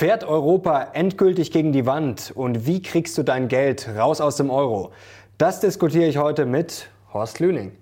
[0.00, 4.48] Fährt Europa endgültig gegen die Wand und wie kriegst du dein Geld raus aus dem
[4.48, 4.92] Euro?
[5.36, 7.72] Das diskutiere ich heute mit Horst Lüning.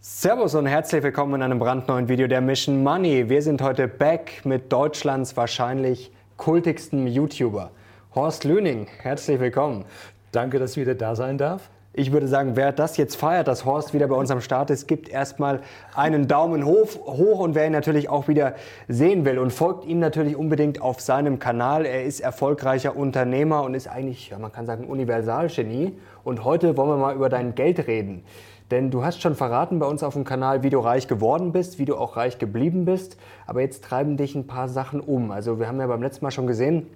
[0.00, 3.28] Servus und herzlich willkommen in einem brandneuen Video der Mission Money.
[3.28, 7.72] Wir sind heute back mit Deutschlands wahrscheinlich kultigsten YouTuber.
[8.14, 9.84] Horst Lüning, herzlich willkommen.
[10.32, 11.68] Danke, dass ich wieder da sein darf.
[11.96, 14.88] Ich würde sagen, wer das jetzt feiert, dass Horst wieder bei uns am Start ist,
[14.88, 15.60] gibt erstmal
[15.94, 18.56] einen Daumen hoch, hoch und wer ihn natürlich auch wieder
[18.88, 21.86] sehen will und folgt ihm natürlich unbedingt auf seinem Kanal.
[21.86, 25.96] Er ist erfolgreicher Unternehmer und ist eigentlich, ja, man kann sagen, Universalgenie.
[26.24, 28.24] Und heute wollen wir mal über dein Geld reden.
[28.72, 31.78] Denn du hast schon verraten bei uns auf dem Kanal, wie du reich geworden bist,
[31.78, 33.16] wie du auch reich geblieben bist.
[33.46, 35.30] Aber jetzt treiben dich ein paar Sachen um.
[35.30, 36.88] Also wir haben ja beim letzten Mal schon gesehen,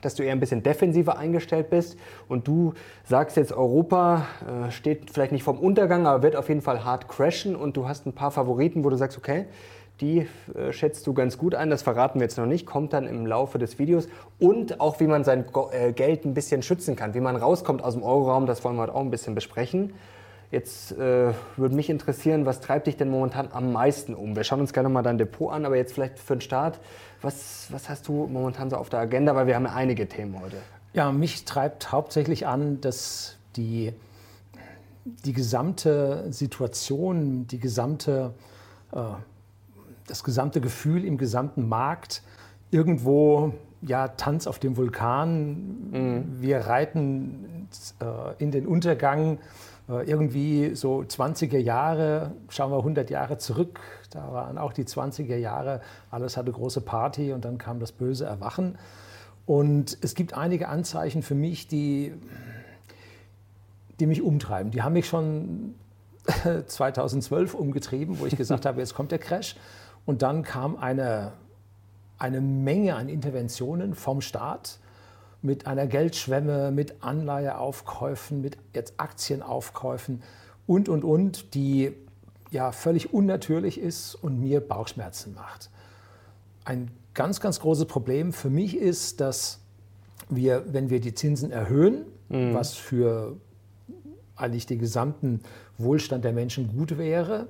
[0.00, 1.98] dass du eher ein bisschen defensiver eingestellt bist.
[2.28, 6.62] Und du sagst jetzt, Europa äh, steht vielleicht nicht vom Untergang, aber wird auf jeden
[6.62, 7.56] Fall hart crashen.
[7.56, 9.46] Und du hast ein paar Favoriten, wo du sagst, okay,
[10.00, 13.06] die äh, schätzt du ganz gut ein, das verraten wir jetzt noch nicht, kommt dann
[13.06, 14.08] im Laufe des Videos.
[14.38, 17.94] Und auch wie man sein äh, Geld ein bisschen schützen kann, wie man rauskommt aus
[17.94, 19.94] dem Euroraum, das wollen wir heute auch ein bisschen besprechen.
[20.50, 24.34] Jetzt würde mich interessieren, was treibt dich denn momentan am meisten um?
[24.34, 26.80] Wir schauen uns gerne mal dein Depot an, aber jetzt vielleicht für den Start,
[27.22, 29.34] was, was hast du momentan so auf der Agenda?
[29.34, 30.56] Weil wir haben ja einige Themen heute.
[30.92, 33.92] Ja, mich treibt hauptsächlich an, dass die,
[35.04, 38.32] die gesamte Situation, die gesamte,
[38.92, 38.98] äh,
[40.06, 42.22] das gesamte Gefühl im gesamten Markt
[42.70, 43.52] irgendwo
[43.82, 45.90] ja, Tanz auf dem Vulkan.
[45.90, 46.40] Mhm.
[46.40, 47.68] Wir reiten
[48.00, 49.38] äh, in den Untergang.
[49.88, 53.80] Äh, irgendwie so 20er Jahre, schauen wir 100 Jahre zurück,
[54.10, 58.24] da waren auch die 20er Jahre, alles hatte große Party und dann kam das böse
[58.24, 58.78] Erwachen.
[59.46, 62.14] Und es gibt einige Anzeichen für mich, die,
[64.00, 64.70] die mich umtreiben.
[64.70, 65.74] Die haben mich schon
[66.66, 69.56] 2012 umgetrieben, wo ich gesagt habe, jetzt kommt der Crash.
[70.06, 71.32] Und dann kam eine,
[72.18, 74.78] eine Menge an Interventionen vom Staat
[75.42, 80.22] mit einer Geldschwemme, mit Anleiheaufkäufen, mit jetzt Aktienaufkäufen
[80.66, 81.94] und, und, und, die
[82.50, 85.70] ja völlig unnatürlich ist und mir Bauchschmerzen macht.
[86.64, 89.60] Ein ganz, ganz großes Problem für mich ist, dass
[90.28, 92.54] wir, wenn wir die Zinsen erhöhen, mhm.
[92.54, 93.36] was für
[94.36, 95.40] eigentlich den gesamten
[95.78, 97.48] Wohlstand der Menschen gut wäre,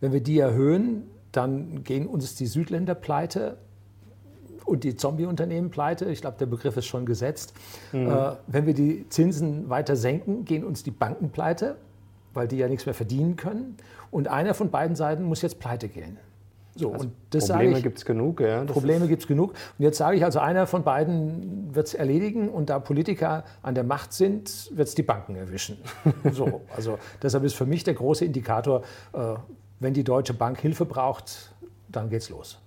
[0.00, 3.58] wenn wir die erhöhen, dann gehen uns die Südländer pleite,
[4.68, 6.04] und die Zombie-Unternehmen pleite.
[6.06, 7.54] Ich glaube, der Begriff ist schon gesetzt.
[7.92, 8.08] Mhm.
[8.08, 11.76] Äh, wenn wir die Zinsen weiter senken, gehen uns die Banken pleite,
[12.34, 13.76] weil die ja nichts mehr verdienen können.
[14.10, 16.18] Und einer von beiden Seiten muss jetzt pleite gehen.
[16.78, 18.64] So, also Probleme gibt es genug, ja.
[18.64, 19.50] Probleme gibt es genug.
[19.50, 23.74] Und jetzt sage ich also, einer von beiden wird es erledigen und da Politiker an
[23.74, 25.78] der Macht sind, wird es die Banken erwischen.
[26.32, 29.34] so, also deshalb ist für mich der große Indikator, äh,
[29.80, 31.52] wenn die Deutsche Bank Hilfe braucht,
[31.88, 32.60] dann geht's los.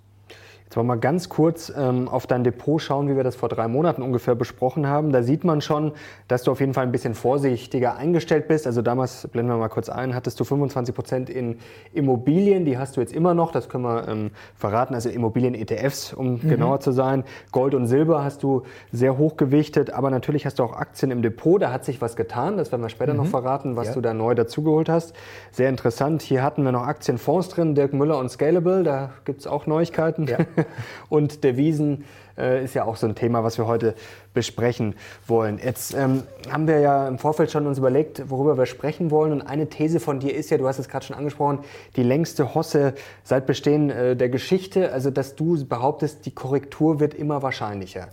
[0.72, 3.50] Jetzt wollen wir mal ganz kurz ähm, auf dein Depot schauen, wie wir das vor
[3.50, 5.12] drei Monaten ungefähr besprochen haben.
[5.12, 5.92] Da sieht man schon,
[6.28, 8.66] dass du auf jeden Fall ein bisschen vorsichtiger eingestellt bist.
[8.66, 11.58] Also damals, blenden wir mal kurz ein, hattest du 25 Prozent in
[11.92, 12.64] Immobilien.
[12.64, 14.94] Die hast du jetzt immer noch, das können wir ähm, verraten.
[14.94, 16.48] Also Immobilien-ETFs, um mhm.
[16.48, 17.24] genauer zu sein.
[17.50, 18.62] Gold und Silber hast du
[18.92, 19.92] sehr hoch gewichtet.
[19.92, 21.60] Aber natürlich hast du auch Aktien im Depot.
[21.60, 22.56] Da hat sich was getan.
[22.56, 23.18] Das werden wir später mhm.
[23.18, 23.92] noch verraten, was ja.
[23.92, 25.12] du da neu dazugeholt hast.
[25.50, 26.22] Sehr interessant.
[26.22, 28.84] Hier hatten wir noch Aktienfonds drin, Dirk Müller und Scalable.
[28.84, 30.26] Da gibt es auch Neuigkeiten.
[30.26, 30.38] Ja.
[31.08, 32.04] Und Devisen
[32.36, 33.94] äh, ist ja auch so ein Thema, was wir heute
[34.34, 34.94] besprechen
[35.26, 35.58] wollen.
[35.62, 39.32] Jetzt ähm, haben wir ja im Vorfeld schon uns überlegt, worüber wir sprechen wollen.
[39.32, 41.60] Und eine These von dir ist ja, du hast es gerade schon angesprochen,
[41.96, 44.92] die längste Hosse seit Bestehen äh, der Geschichte.
[44.92, 48.08] Also, dass du behauptest, die Korrektur wird immer wahrscheinlicher.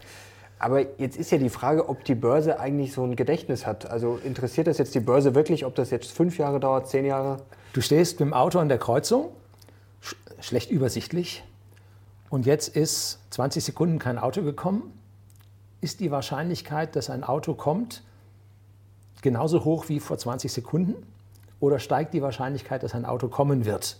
[0.60, 3.90] Aber jetzt ist ja die Frage, ob die Börse eigentlich so ein Gedächtnis hat.
[3.90, 7.38] Also interessiert das jetzt die Börse wirklich, ob das jetzt fünf Jahre dauert, zehn Jahre?
[7.72, 9.30] Du stehst mit dem Auto an der Kreuzung,
[10.02, 11.44] sch schlecht übersichtlich,
[12.30, 14.94] und jetzt ist 20 Sekunden kein Auto gekommen,
[15.82, 18.04] ist die Wahrscheinlichkeit, dass ein Auto kommt,
[19.22, 20.96] genauso hoch wie vor 20 Sekunden?
[21.60, 23.98] Oder steigt die Wahrscheinlichkeit, dass ein Auto kommen wird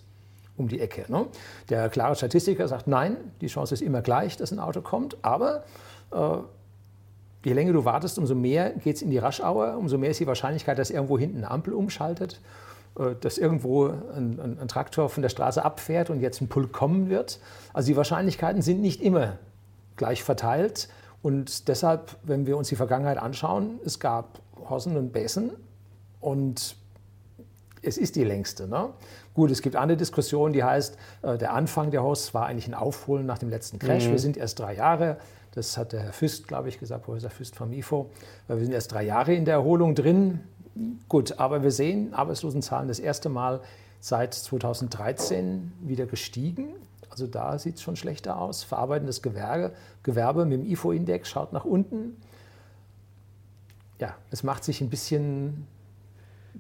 [0.58, 1.12] um die Ecke?
[1.12, 1.26] Ne?
[1.70, 5.64] Der klare Statistiker sagt, nein, die Chance ist immer gleich, dass ein Auto kommt, aber
[6.12, 6.38] äh,
[7.44, 10.28] je länger du wartest, umso mehr geht es in die Raschauer, umso mehr ist die
[10.28, 12.40] Wahrscheinlichkeit, dass irgendwo hinten eine Ampel umschaltet
[13.22, 17.10] dass irgendwo ein, ein, ein, Traktor von der Straße abfährt und jetzt ein Pulk kommen
[17.10, 17.40] wird.
[17.74, 19.38] Also die Wahrscheinlichkeiten sind nicht immer
[19.96, 20.90] gleich verteilt.
[21.22, 25.52] Und deshalb, wenn wir uns die Vergangenheit anschauen, es gab Hossen und Bässen
[26.20, 26.76] und
[27.82, 28.68] es ist die längste.
[28.68, 28.90] Ne?
[29.34, 32.74] Gut, es gibt eine Diskussion, die heißt, äh, der Anfang der Hoss war eigentlich ein
[32.74, 34.08] Aufholen nach dem letzten Crash.
[34.08, 34.12] Mhm.
[34.12, 35.18] Wir sind erst drei Jahre,
[35.54, 38.10] das hat der Herr Füst, glaube ich, gesagt, Professor Füst vom IFO.
[38.48, 40.42] Wir sind erst drei Jahre in der Erholung drin
[41.08, 43.62] gut, aber wir sehen Arbeitslosenzahlen das erste Mal
[44.00, 46.74] seit 2013 wieder gestiegen.
[47.10, 48.64] Also da sieht es schon schlechter aus.
[48.64, 49.74] Verarbeitendes Gewerbe,
[50.04, 52.16] Gewerbe mit dem IFO-Index schaut nach unten.
[54.00, 55.68] Ja, es macht sich ein bisschen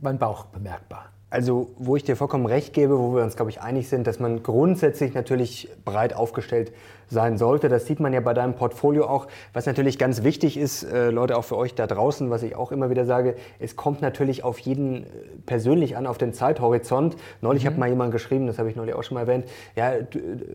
[0.01, 1.11] mein Bauch bemerkbar.
[1.31, 4.19] Also, wo ich dir vollkommen recht gebe, wo wir uns, glaube ich, einig sind, dass
[4.19, 6.71] man grundsätzlich natürlich breit aufgestellt
[7.09, 7.69] sein sollte.
[7.69, 9.27] Das sieht man ja bei deinem Portfolio auch.
[9.53, 12.71] Was natürlich ganz wichtig ist, äh, Leute, auch für euch da draußen, was ich auch
[12.71, 15.07] immer wieder sage, es kommt natürlich auf jeden äh,
[15.45, 17.15] persönlich an, auf den Zeithorizont.
[17.41, 17.67] Neulich mhm.
[17.67, 19.45] hat mal jemand geschrieben, das habe ich neulich auch schon mal erwähnt,
[19.75, 20.05] ja, äh,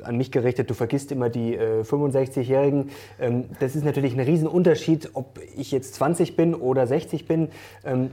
[0.02, 2.90] an mich gerichtet, du vergisst immer die äh, 65-Jährigen.
[3.20, 7.48] Ähm, das ist natürlich ein Riesenunterschied, ob ich jetzt 20 bin oder 60 bin.
[7.84, 8.10] Ähm,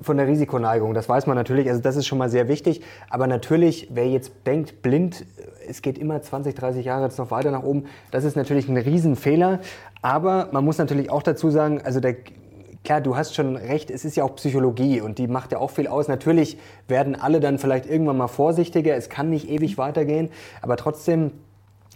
[0.00, 2.80] von der Risikoneigung, das weiß man natürlich, also das ist schon mal sehr wichtig.
[3.08, 5.26] Aber natürlich, wer jetzt denkt, blind,
[5.68, 8.76] es geht immer 20, 30 Jahre jetzt noch weiter nach oben, das ist natürlich ein
[8.76, 9.60] Riesenfehler.
[10.02, 12.16] Aber man muss natürlich auch dazu sagen, also der,
[12.84, 15.70] klar, du hast schon recht, es ist ja auch Psychologie und die macht ja auch
[15.70, 16.08] viel aus.
[16.08, 16.58] Natürlich
[16.88, 20.30] werden alle dann vielleicht irgendwann mal vorsichtiger, es kann nicht ewig weitergehen,
[20.62, 21.32] aber trotzdem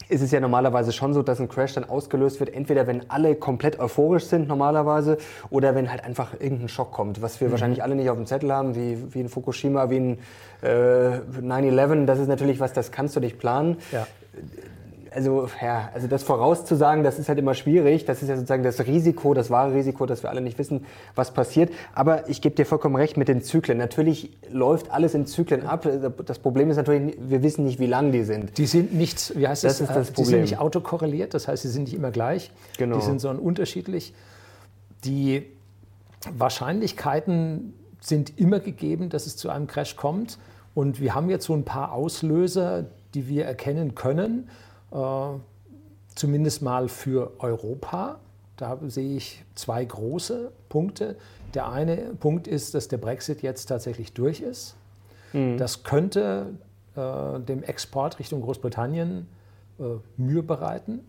[0.08, 3.34] ist es ja normalerweise schon so, dass ein Crash dann ausgelöst wird, entweder wenn alle
[3.34, 5.18] komplett euphorisch sind normalerweise
[5.50, 7.52] oder wenn halt einfach irgendein Schock kommt, was wir mhm.
[7.52, 10.18] wahrscheinlich alle nicht auf dem Zettel haben, wie, wie in Fukushima, wie in
[10.62, 12.06] äh, 9-11.
[12.06, 13.78] Das ist natürlich was, das kannst du nicht planen.
[13.92, 14.06] Ja
[15.14, 18.04] also, ja, also das vorauszusagen, das ist halt immer schwierig.
[18.04, 20.84] Das ist ja sozusagen das Risiko, das wahre Risiko, dass wir alle nicht wissen,
[21.14, 21.72] was passiert.
[21.94, 23.78] Aber ich gebe dir vollkommen recht mit den Zyklen.
[23.78, 25.88] Natürlich läuft alles in Zyklen ab.
[26.26, 28.58] Das Problem ist natürlich, wir wissen nicht, wie lang die sind.
[28.58, 29.78] Die sind nicht, wie heißt das?
[29.78, 30.24] Das ist das Problem.
[30.24, 32.50] Die sind nicht autokorreliert, das heißt, sie sind nicht immer gleich.
[32.78, 32.96] Genau.
[32.96, 34.14] Die sind sondern unterschiedlich.
[35.04, 35.46] Die
[36.36, 40.38] Wahrscheinlichkeiten sind immer gegeben, dass es zu einem Crash kommt.
[40.74, 44.48] Und wir haben jetzt so ein paar Auslöser, die wir erkennen können.
[44.94, 45.38] Äh,
[46.14, 48.20] zumindest mal für Europa.
[48.56, 51.16] Da sehe ich zwei große Punkte.
[51.54, 54.76] Der eine Punkt ist, dass der Brexit jetzt tatsächlich durch ist.
[55.32, 55.58] Mhm.
[55.58, 56.54] Das könnte
[56.94, 59.26] äh, dem Export Richtung Großbritannien
[59.80, 59.82] äh,
[60.16, 61.00] Mühe bereiten.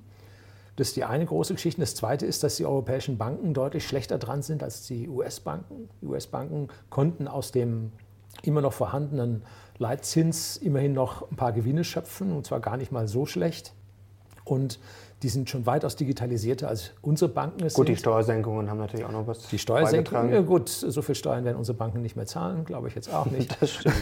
[0.75, 1.79] Das ist die eine große Geschichte.
[1.79, 5.87] Das zweite ist, dass die europäischen Banken deutlich schlechter dran sind als die US-Banken.
[6.01, 7.91] Die US-Banken konnten aus dem
[8.43, 9.43] immer noch vorhandenen
[9.77, 13.73] Leitzins immerhin noch ein paar Gewinne schöpfen und zwar gar nicht mal so schlecht.
[14.45, 14.79] Und
[15.23, 17.95] die sind schon weitaus digitalisierter als unsere Banken es Gut, sind.
[17.95, 21.57] die Steuersenkungen haben natürlich auch noch was Die Steuersenkungen, ja gut, so viel Steuern werden
[21.57, 23.57] unsere Banken nicht mehr zahlen, glaube ich jetzt auch nicht.
[23.61, 23.95] das stimmt.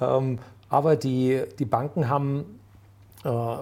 [0.00, 0.16] Ja.
[0.18, 0.38] ähm,
[0.68, 2.58] aber die, die Banken haben
[3.24, 3.56] äh,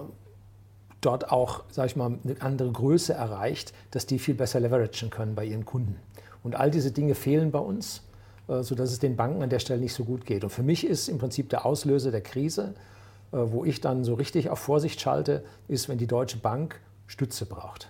[1.01, 5.35] dort auch, sage ich mal, eine andere Größe erreicht, dass die viel besser leveragen können
[5.35, 5.97] bei ihren Kunden.
[6.43, 8.01] Und all diese Dinge fehlen bei uns.
[8.51, 10.43] Äh, sodass es den Banken an der Stelle nicht so gut geht.
[10.43, 12.73] Und für mich ist im Prinzip der Auslöser der Krise,
[13.31, 17.45] äh, wo ich dann so richtig auf Vorsicht schalte, ist, wenn die Deutsche Bank Stütze
[17.45, 17.89] braucht.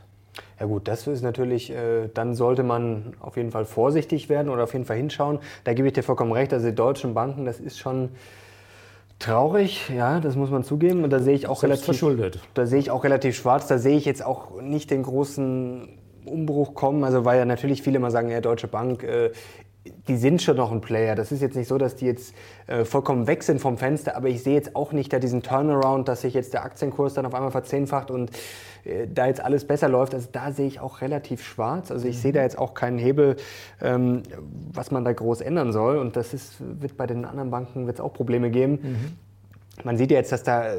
[0.59, 4.63] Ja gut, das ist natürlich, äh, dann sollte man auf jeden Fall vorsichtig werden oder
[4.63, 5.39] auf jeden Fall hinschauen.
[5.63, 6.53] Da gebe ich dir vollkommen recht.
[6.53, 8.09] Also die deutschen Banken, das ist schon
[9.17, 11.03] traurig, ja, das muss man zugeben.
[11.03, 12.39] Und da sehe ich auch relativ verschuldet.
[12.53, 13.67] Da sehe ich auch relativ schwarz.
[13.67, 15.89] Da sehe ich jetzt auch nicht den großen
[16.25, 17.03] Umbruch kommen.
[17.03, 19.31] Also weil ja natürlich viele mal sagen, ja, Deutsche Bank äh,
[20.07, 21.15] die sind schon noch ein Player.
[21.15, 22.35] Das ist jetzt nicht so, dass die jetzt
[22.67, 26.07] äh, vollkommen weg sind vom Fenster, aber ich sehe jetzt auch nicht da diesen Turnaround,
[26.07, 28.29] dass sich jetzt der Aktienkurs dann auf einmal verzehnfacht und
[28.83, 30.13] äh, da jetzt alles besser läuft.
[30.13, 31.89] Also da sehe ich auch relativ schwarz.
[31.89, 33.37] Also ich sehe da jetzt auch keinen Hebel,
[33.81, 34.21] ähm,
[34.71, 35.97] was man da groß ändern soll.
[35.97, 38.79] Und das ist, wird bei den anderen Banken wird's auch Probleme geben.
[38.83, 39.30] Mhm.
[39.83, 40.77] Man sieht ja jetzt, dass da äh,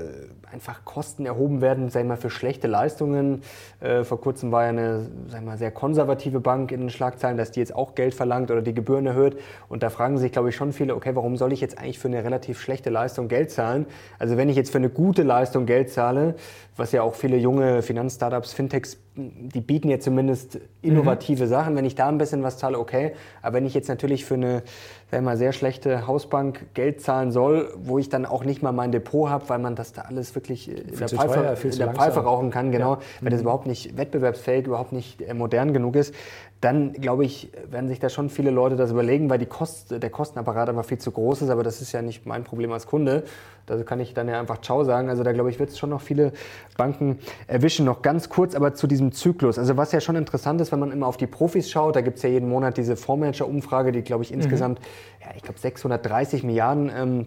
[0.53, 3.43] einfach Kosten erhoben werden, sag mal, für schlechte Leistungen.
[3.81, 7.51] Äh, vor kurzem war ja eine sag mal, sehr konservative Bank in den Schlagzeilen, dass
[7.51, 9.39] die jetzt auch Geld verlangt oder die Gebühren erhöht.
[9.69, 12.09] Und da fragen sich, glaube ich, schon viele, okay, warum soll ich jetzt eigentlich für
[12.09, 13.87] eine relativ schlechte Leistung Geld zahlen?
[14.19, 16.35] Also wenn ich jetzt für eine gute Leistung Geld zahle,
[16.77, 21.49] was ja auch viele junge Finanzstartups, Fintechs, die bieten ja zumindest innovative mhm.
[21.49, 21.77] Sachen.
[21.77, 23.13] Wenn ich da ein bisschen was zahle, okay.
[23.43, 24.63] Aber wenn ich jetzt natürlich für eine
[25.11, 28.91] sag mal, sehr schlechte Hausbank Geld zahlen soll, wo ich dann auch nicht mal mein
[28.91, 32.21] Depot habe, weil man das da alles wirklich in der, Pfeife, teuer, in der Pfeife,
[32.21, 33.01] rauchen kann, genau, ja.
[33.21, 33.45] weil das mhm.
[33.45, 36.15] überhaupt nicht wettbewerbsfähig, überhaupt nicht äh, modern genug ist,
[36.63, 40.11] dann glaube ich, werden sich da schon viele Leute das überlegen, weil die Kost, der
[40.11, 43.25] Kostenapparat einfach viel zu groß ist, aber das ist ja nicht mein Problem als Kunde.
[43.67, 45.09] Da kann ich dann ja einfach Ciao sagen.
[45.09, 46.33] Also da glaube ich, wird es schon noch viele
[46.77, 47.85] Banken erwischen.
[47.85, 49.59] Noch ganz kurz aber zu diesem Zyklus.
[49.59, 52.19] Also was ja schon interessant ist, wenn man immer auf die Profis schaut, da gibt
[52.19, 54.37] es ja jeden Monat diese Fondsmanager-Umfrage, die glaube ich mhm.
[54.37, 54.79] insgesamt,
[55.21, 57.27] ja, ich glaube 630 Milliarden ähm,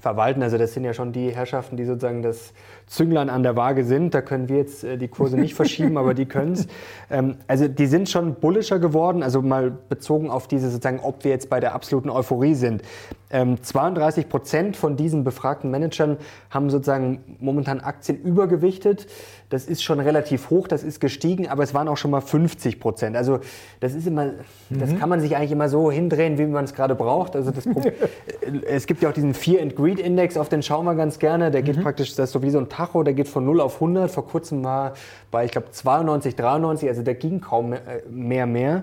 [0.00, 0.42] verwalten.
[0.42, 2.52] Also das sind ja schon die Herrschaften, die sozusagen das
[2.86, 4.14] Zünglein an der Waage sind.
[4.14, 6.66] Da können wir jetzt äh, die Kurse nicht verschieben, aber die können es.
[7.08, 11.30] Ähm, also die sind schon bullischer geworden, also mal bezogen auf diese sozusagen, ob wir
[11.30, 12.82] jetzt bei der absoluten Euphorie sind.
[13.30, 16.16] Ähm, 32 Prozent von diesen befragten Managern
[16.50, 19.06] haben sozusagen momentan Aktien übergewichtet.
[19.48, 22.80] Das ist schon relativ hoch, das ist gestiegen, aber es waren auch schon mal 50
[22.80, 23.16] Prozent.
[23.16, 23.40] Also
[23.80, 24.26] das ist immer,
[24.70, 24.80] mhm.
[24.80, 27.36] das kann man sich eigentlich immer so hindrehen, wie man es gerade braucht.
[27.36, 27.66] Also das
[28.66, 31.50] es gibt ja auch diesen Fear and Greed Index, auf den schauen wir ganz gerne.
[31.50, 31.82] Der geht mhm.
[31.82, 34.10] praktisch, das ist so wie so ein Tacho, der geht von 0 auf 100.
[34.10, 34.94] Vor kurzem war
[35.30, 37.74] bei, ich glaube, 92, 93, also der ging kaum
[38.10, 38.82] mehr, mehr.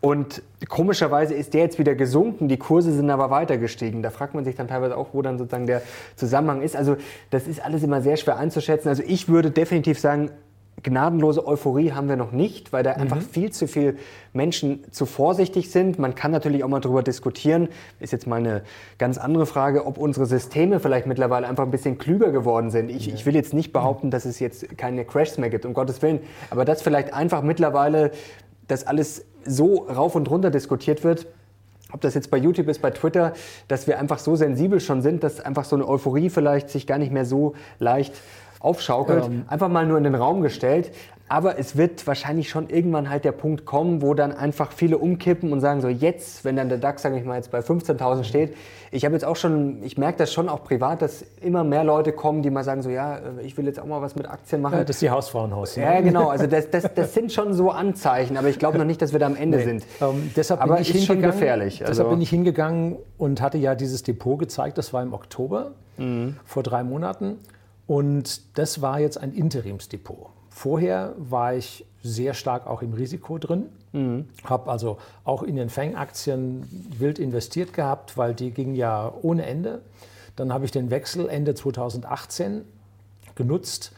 [0.00, 4.02] Und komischerweise ist der jetzt wieder gesunken, die Kurse sind aber weiter gestiegen.
[4.02, 5.82] Da fragt man sich dann teilweise auch, wo dann sozusagen der
[6.16, 6.74] Zusammenhang ist.
[6.74, 6.96] Also
[7.28, 8.88] das ist alles immer sehr schwer einzuschätzen.
[8.88, 10.30] Also ich würde definitiv sagen,
[10.82, 13.02] gnadenlose Euphorie haben wir noch nicht, weil da mhm.
[13.02, 13.96] einfach viel zu viele
[14.32, 15.98] Menschen zu vorsichtig sind.
[15.98, 18.62] Man kann natürlich auch mal darüber diskutieren, ist jetzt mal eine
[18.98, 22.90] ganz andere Frage, ob unsere Systeme vielleicht mittlerweile einfach ein bisschen klüger geworden sind.
[22.90, 23.14] Ich, ja.
[23.14, 26.20] ich will jetzt nicht behaupten, dass es jetzt keine Crashs mehr gibt, um Gottes Willen,
[26.50, 28.12] aber dass vielleicht einfach mittlerweile
[28.70, 31.26] das alles so rauf und runter diskutiert wird,
[31.92, 33.32] ob das jetzt bei YouTube ist, bei Twitter,
[33.68, 36.98] dass wir einfach so sensibel schon sind, dass einfach so eine Euphorie vielleicht sich gar
[36.98, 38.14] nicht mehr so leicht
[38.60, 39.44] aufschaukelt, ähm.
[39.48, 40.92] einfach mal nur in den Raum gestellt.
[41.30, 45.52] Aber es wird wahrscheinlich schon irgendwann halt der Punkt kommen, wo dann einfach viele umkippen
[45.52, 48.56] und sagen so, jetzt, wenn dann der DAX, sage ich mal, jetzt bei 15.000 steht,
[48.90, 52.10] ich habe jetzt auch schon, ich merke das schon auch privat, dass immer mehr Leute
[52.10, 54.60] kommen, die mal sagen so, ja, äh, ich will jetzt auch mal was mit Aktien
[54.60, 54.78] machen.
[54.78, 55.76] Ja, das ist die Hausfrauenhaus.
[55.76, 55.84] Ne?
[55.84, 56.30] Ja, genau.
[56.40, 59.20] Also das, das, das sind schon so Anzeichen, aber ich glaube noch nicht, dass wir
[59.20, 59.64] da am Ende nee.
[59.64, 59.86] sind.
[60.00, 61.82] Ähm, deshalb aber bin ich ist schon gefährlich.
[61.82, 65.72] Also deshalb bin ich hingegangen und hatte ja dieses Depot gezeigt, das war im Oktober
[65.96, 66.36] mhm.
[66.44, 67.38] vor drei Monaten.
[67.86, 70.39] Und das war jetzt ein Interimsdepot.
[70.60, 74.26] Vorher war ich sehr stark auch im Risiko drin, mhm.
[74.44, 79.80] habe also auch in den Fang-Aktien wild investiert gehabt, weil die gingen ja ohne Ende.
[80.36, 82.66] Dann habe ich den Wechsel Ende 2018
[83.36, 83.92] genutzt,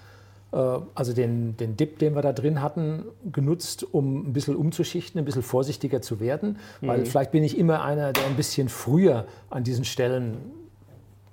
[0.53, 0.57] äh,
[0.95, 5.25] also den, den Dip, den wir da drin hatten, genutzt, um ein bisschen umzuschichten, ein
[5.25, 6.59] bisschen vorsichtiger zu werden.
[6.81, 6.87] Mhm.
[6.87, 10.37] Weil vielleicht bin ich immer einer, der ein bisschen früher an diesen Stellen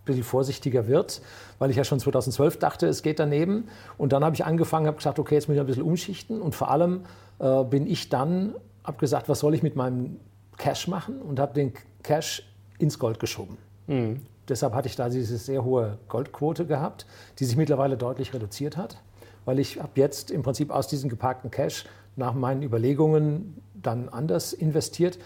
[0.09, 1.21] bisschen vorsichtiger wird,
[1.59, 3.65] weil ich ja schon 2012 dachte, es geht daneben.
[3.97, 6.41] Und dann habe ich angefangen, habe gesagt, okay, jetzt muss ich ein bisschen umschichten.
[6.41, 7.01] Und vor allem
[7.39, 10.19] äh, bin ich dann, habe gesagt, was soll ich mit meinem
[10.57, 11.21] Cash machen?
[11.21, 12.43] Und habe den Cash
[12.79, 13.57] ins Gold geschoben.
[13.87, 14.21] Mhm.
[14.47, 17.05] Deshalb hatte ich da diese sehr hohe Goldquote gehabt,
[17.37, 18.97] die sich mittlerweile deutlich reduziert hat,
[19.45, 21.85] weil ich habe jetzt im Prinzip aus diesem geparkten Cash
[22.15, 25.19] nach meinen Überlegungen dann anders investiert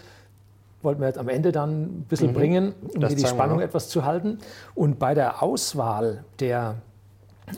[0.84, 2.34] wollten wir jetzt am Ende dann ein bisschen mhm.
[2.34, 4.38] bringen, um das hier die Spannung etwas zu halten.
[4.74, 6.76] Und bei der Auswahl der,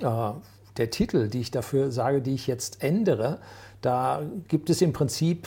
[0.00, 0.30] äh,
[0.76, 3.38] der Titel, die ich dafür sage, die ich jetzt ändere,
[3.83, 5.47] da gibt es im Prinzip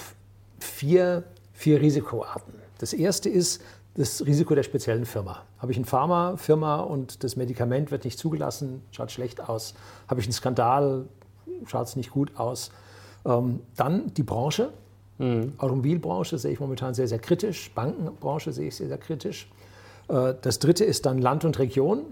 [0.60, 2.54] vier, vier Risikoarten.
[2.78, 3.62] Das erste ist
[3.96, 5.44] das Risiko der speziellen Firma.
[5.58, 9.74] Habe ich eine Pharmafirma und das Medikament wird nicht zugelassen, schaut schlecht aus.
[10.08, 11.06] Habe ich einen Skandal,
[11.66, 12.72] schaut es nicht gut aus.
[13.26, 14.72] Ähm, dann die Branche,
[15.20, 15.54] Mhm.
[15.58, 17.72] Automobilbranche sehe ich momentan sehr, sehr kritisch.
[17.76, 19.48] Bankenbranche sehe ich sehr, sehr kritisch.
[20.08, 22.04] Äh, das dritte ist dann Land und Region.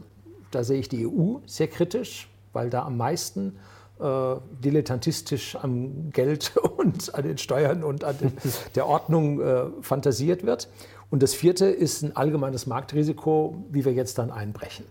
[0.52, 3.58] Da sehe ich die EU sehr kritisch, weil da am meisten
[4.00, 8.34] äh, dilettantistisch am Geld und an den Steuern und an den,
[8.76, 10.70] der Ordnung äh, fantasiert wird.
[11.10, 14.86] Und das vierte ist ein allgemeines Marktrisiko, wie wir jetzt dann einbrechen.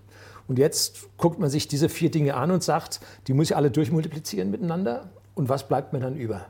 [0.48, 3.70] Und jetzt guckt man sich diese vier Dinge an und sagt, die muss ich alle
[3.70, 5.10] durchmultiplizieren miteinander.
[5.34, 6.46] Und was bleibt mir dann über?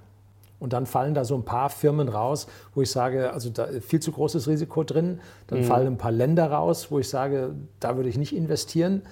[0.58, 3.86] Und dann fallen da so ein paar Firmen raus, wo ich sage, also da ist
[3.86, 5.20] viel zu großes Risiko drin.
[5.48, 5.64] Dann mhm.
[5.64, 9.02] fallen ein paar Länder raus, wo ich sage, da würde ich nicht investieren.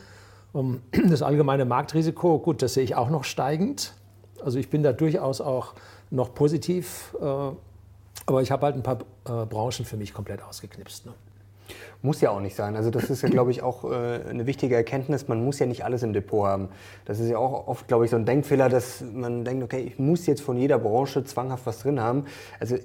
[1.09, 3.95] Das allgemeine Marktrisiko, gut, das sehe ich auch noch steigend.
[4.45, 5.75] Also ich bin da durchaus auch
[6.11, 7.15] noch positiv.
[7.21, 7.25] Äh,
[8.27, 11.07] aber ich habe halt ein paar äh, Branchen für mich komplett ausgeknipst.
[11.07, 11.13] Ne?
[12.05, 12.77] Muss ja auch nicht sein.
[12.77, 15.27] Also das ist ja, glaube ich, auch äh, eine wichtige Erkenntnis.
[15.27, 16.69] Man muss ja nicht alles im Depot haben.
[17.07, 19.99] Das ist ja auch oft, glaube ich, so ein Denkfehler, dass man denkt, okay, ich
[19.99, 22.27] muss jetzt von jeder Branche zwanghaft was drin haben.
[22.61, 22.77] Also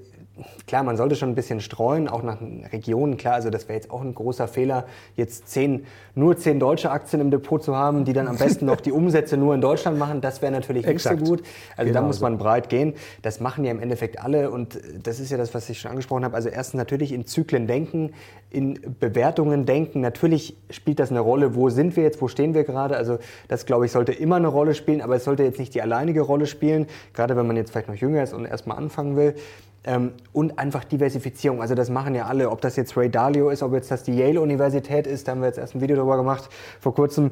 [0.68, 2.38] klar, man sollte schon ein bisschen streuen, auch nach
[2.72, 3.18] Regionen.
[3.18, 4.86] Klar, also das wäre jetzt auch ein großer Fehler,
[5.16, 5.86] jetzt zehn,
[6.16, 9.38] nur zehn deutsche Aktien im Depot zu haben, die dann am besten noch die Umsätze
[9.38, 10.22] nur in Deutschland machen.
[10.22, 11.20] Das wäre natürlich nicht Exakt.
[11.20, 11.44] so gut.
[11.76, 12.94] Also genau da muss man breit gehen.
[13.22, 16.24] Das machen ja im Endeffekt alle und das ist ja das, was ich schon angesprochen
[16.24, 16.36] habe.
[16.36, 18.14] Also erstens natürlich in Zyklen denken,
[18.52, 20.02] in Bewertungen denken.
[20.02, 22.98] Natürlich spielt das eine Rolle, wo sind wir jetzt, wo stehen wir gerade.
[22.98, 25.82] Also das, glaube ich, sollte immer eine Rolle spielen, aber es sollte jetzt nicht die
[25.82, 29.36] alleinige Rolle spielen, gerade wenn man jetzt vielleicht noch jünger ist und erstmal anfangen will.
[29.86, 31.62] Ähm, und einfach Diversifizierung.
[31.62, 34.14] Also das machen ja alle, ob das jetzt Ray Dalio ist, ob jetzt das die
[34.14, 37.32] Yale-Universität ist, da haben wir jetzt erst ein Video darüber gemacht vor kurzem.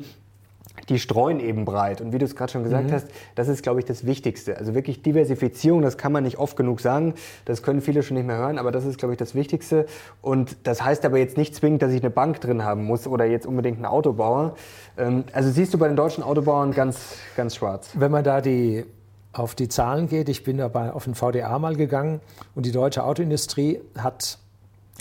[0.90, 2.02] Die streuen eben breit.
[2.02, 2.94] Und wie du es gerade schon gesagt mhm.
[2.94, 4.58] hast, das ist, glaube ich, das Wichtigste.
[4.58, 7.14] Also wirklich Diversifizierung, das kann man nicht oft genug sagen.
[7.46, 9.86] Das können viele schon nicht mehr hören, aber das ist, glaube ich, das Wichtigste.
[10.22, 13.26] Und das heißt aber jetzt nicht zwingend, dass ich eine Bank drin haben muss oder
[13.26, 14.56] jetzt unbedingt einen Autobauer.
[14.98, 17.92] Ähm, also siehst du bei den deutschen Autobauern ganz, ganz schwarz.
[17.94, 18.86] Wenn man da die
[19.34, 22.22] auf die Zahlen geht, ich bin dabei auf den VDA mal gegangen
[22.56, 24.40] und die deutsche Autoindustrie hat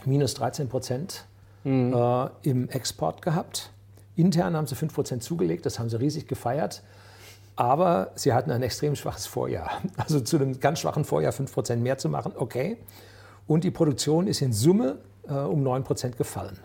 [0.05, 1.25] minus 13 Prozent
[1.65, 1.95] mhm.
[1.95, 3.71] äh, im Export gehabt.
[4.17, 6.83] Intern haben sie 5% zugelegt, das haben sie riesig gefeiert.
[7.55, 9.71] Aber sie hatten ein extrem schwaches Vorjahr.
[9.97, 12.77] Also zu einem ganz schwachen Vorjahr 5% mehr zu machen, okay.
[13.47, 16.59] Und die Produktion ist in Summe äh, um 9% gefallen.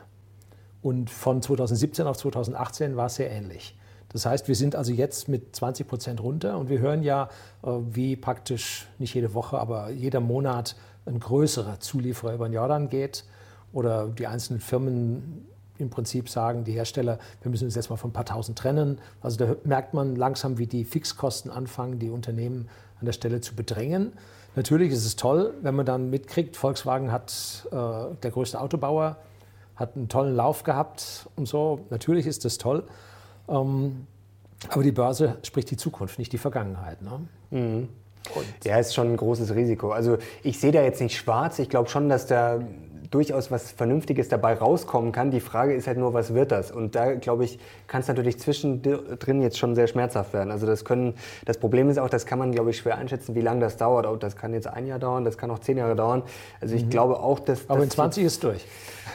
[0.81, 3.77] Und von 2017 auf 2018 war es sehr ähnlich.
[4.09, 7.29] Das heißt, wir sind also jetzt mit 20 Prozent runter und wir hören ja,
[7.63, 12.89] äh, wie praktisch nicht jede Woche, aber jeder Monat ein größerer Zulieferer über den Jordan
[12.89, 13.23] geht
[13.71, 15.45] oder die einzelnen Firmen
[15.81, 18.99] im Prinzip sagen die Hersteller, wir müssen uns jetzt mal von ein paar tausend trennen.
[19.21, 22.69] Also da merkt man langsam, wie die Fixkosten anfangen, die Unternehmen
[22.99, 24.13] an der Stelle zu bedrängen.
[24.55, 27.75] Natürlich ist es toll, wenn man dann mitkriegt, Volkswagen hat äh,
[28.21, 29.17] der größte Autobauer,
[29.75, 31.85] hat einen tollen Lauf gehabt und so.
[31.89, 32.83] Natürlich ist das toll.
[33.47, 34.07] Ähm,
[34.69, 37.01] aber die Börse spricht die Zukunft, nicht die Vergangenheit.
[37.01, 37.27] Ne?
[37.49, 37.89] Mhm.
[38.63, 39.91] ja, ist schon ein großes Risiko.
[39.91, 41.57] Also ich sehe da jetzt nicht schwarz.
[41.57, 42.59] Ich glaube schon, dass da
[43.11, 45.31] durchaus was Vernünftiges dabei rauskommen kann.
[45.31, 46.71] Die Frage ist halt nur, was wird das?
[46.71, 50.49] Und da, glaube ich, kann es natürlich zwischendrin jetzt schon sehr schmerzhaft werden.
[50.49, 51.13] Also das können,
[51.45, 54.05] das Problem ist auch, das kann man, glaube ich, schwer einschätzen, wie lange das dauert.
[54.05, 56.23] Auch das kann jetzt ein Jahr dauern, das kann auch zehn Jahre dauern.
[56.61, 56.89] Also ich mhm.
[56.89, 57.69] glaube auch, dass...
[57.69, 58.65] Aber in 20 ist durch.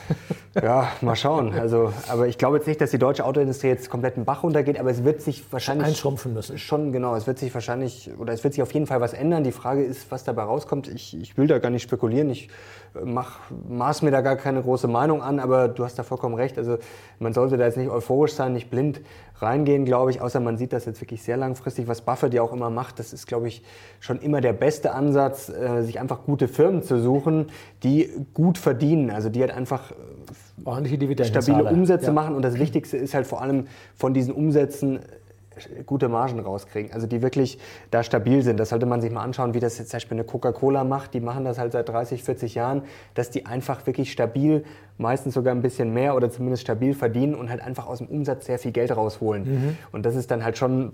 [0.63, 1.53] Ja, mal schauen.
[1.53, 4.81] Also, aber ich glaube jetzt nicht, dass die deutsche Autoindustrie jetzt komplett einen Bach runtergeht,
[4.81, 6.57] aber es wird sich wahrscheinlich einschrumpfen müssen.
[6.57, 9.45] Schon genau, es wird sich wahrscheinlich oder es wird sich auf jeden Fall was ändern.
[9.45, 10.89] Die Frage ist, was dabei rauskommt.
[10.89, 12.31] Ich, ich will da gar nicht spekulieren.
[12.31, 12.49] Ich
[13.05, 16.59] mach, maß mir da gar keine große Meinung an, aber du hast da vollkommen recht.
[16.59, 16.79] Also
[17.19, 19.01] man sollte da jetzt nicht euphorisch sein, nicht blind
[19.39, 22.53] reingehen, glaube ich, außer man sieht das jetzt wirklich sehr langfristig, was Buffett ja auch
[22.53, 22.99] immer macht.
[22.99, 23.63] Das ist, glaube ich,
[24.01, 27.47] schon immer der beste Ansatz, äh, sich einfach gute Firmen zu suchen,
[27.83, 29.93] die gut verdienen, also die halt einfach
[30.65, 32.13] ordentliche Dividenden stabile Umsätze ja.
[32.13, 32.35] machen.
[32.35, 35.01] Und das Wichtigste ist halt vor allem von diesen Umsätzen
[35.87, 37.59] gute Margen rauskriegen, also die wirklich
[37.91, 38.59] da stabil sind.
[38.61, 41.15] Das sollte man sich mal anschauen, wie das jetzt zum Beispiel eine Coca-Cola macht.
[41.15, 42.83] Die machen das halt seit 30, 40 Jahren,
[43.15, 44.65] dass die einfach wirklich stabil,
[44.99, 48.47] meistens sogar ein bisschen mehr oder zumindest stabil verdienen und halt einfach aus dem Umsatz
[48.47, 49.45] sehr viel Geld rausholen.
[49.45, 49.79] Mhm.
[49.93, 50.93] Und das ist dann halt schon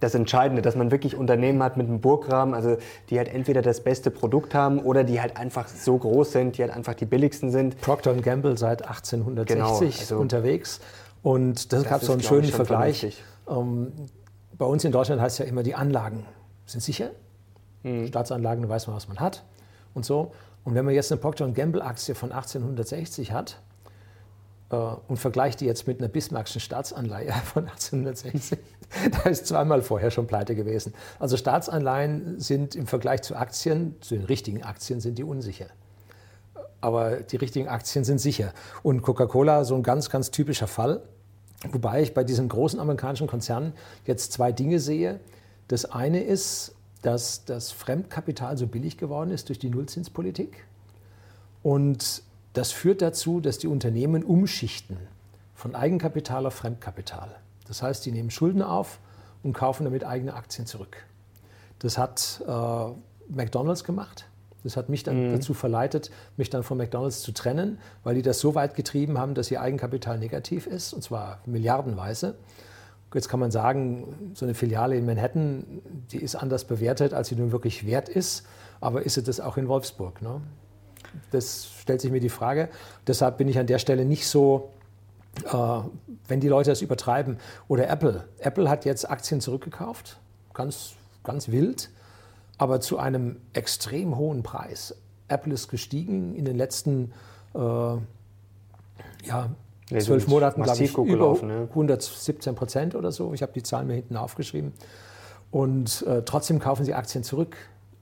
[0.00, 2.76] das Entscheidende, dass man wirklich Unternehmen hat mit einem Burggraben, also
[3.10, 6.62] die halt entweder das beste Produkt haben oder die halt einfach so groß sind, die
[6.62, 7.80] halt einfach die billigsten sind.
[7.80, 10.80] Procter Gamble seit 1860 genau, also unterwegs
[11.22, 13.02] und das, das gab so einen schönen Vergleich.
[13.04, 13.12] Ähm,
[13.48, 16.26] bei uns in Deutschland heißt es ja immer, die Anlagen
[16.66, 17.10] sind sicher.
[17.82, 18.08] Mhm.
[18.08, 19.44] Staatsanlagen, da weiß man, was man hat
[19.94, 20.32] und so.
[20.64, 23.60] Und wenn man jetzt eine Procter Gamble Aktie von 1860 hat,
[24.70, 28.58] äh, und vergleicht die jetzt mit einer Bismarckschen Staatsanleihe von 1860,
[29.12, 30.94] da ist zweimal vorher schon pleite gewesen.
[31.18, 35.66] Also Staatsanleihen sind im Vergleich zu Aktien, zu den richtigen Aktien, sind die unsicher.
[36.80, 38.52] Aber die richtigen Aktien sind sicher.
[38.82, 41.02] Und Coca-Cola, so ein ganz, ganz typischer Fall.
[41.72, 43.72] Wobei ich bei diesen großen amerikanischen Konzernen
[44.06, 45.20] jetzt zwei Dinge sehe.
[45.66, 50.66] Das eine ist, dass das Fremdkapital so billig geworden ist durch die Nullzinspolitik.
[51.62, 54.96] Und das führt dazu, dass die Unternehmen umschichten
[55.54, 57.34] von Eigenkapital auf Fremdkapital.
[57.66, 59.00] Das heißt, die nehmen Schulden auf
[59.42, 60.96] und kaufen damit eigene Aktien zurück.
[61.80, 64.27] Das hat äh, McDonald's gemacht.
[64.64, 65.32] Das hat mich dann mhm.
[65.32, 69.34] dazu verleitet, mich dann von McDonald's zu trennen, weil die das so weit getrieben haben,
[69.34, 72.34] dass ihr Eigenkapital negativ ist, und zwar milliardenweise.
[73.14, 75.80] Jetzt kann man sagen, so eine Filiale in Manhattan,
[76.12, 78.44] die ist anders bewertet, als sie nun wirklich wert ist.
[78.80, 80.20] Aber ist sie das auch in Wolfsburg?
[80.20, 80.42] Ne?
[81.30, 82.68] Das stellt sich mir die Frage.
[83.06, 84.70] Deshalb bin ich an der Stelle nicht so,
[85.44, 85.80] äh,
[86.28, 87.38] wenn die Leute das übertreiben.
[87.66, 88.24] Oder Apple.
[88.40, 90.18] Apple hat jetzt Aktien zurückgekauft,
[90.52, 90.92] ganz,
[91.24, 91.88] ganz wild,
[92.58, 94.94] aber zu einem extrem hohen Preis.
[95.28, 97.12] Apple ist gestiegen in den letzten
[97.54, 99.50] äh, ja,
[99.98, 101.68] zwölf Monaten, glaube ich, über ne?
[101.70, 103.32] 117 Prozent oder so.
[103.32, 104.72] Ich habe die Zahlen mir hinten aufgeschrieben.
[105.50, 107.56] Und äh, trotzdem kaufen sie Aktien zurück.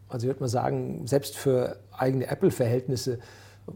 [0.08, 3.18] Also ich würde mal sagen, selbst für eigene Apple-Verhältnisse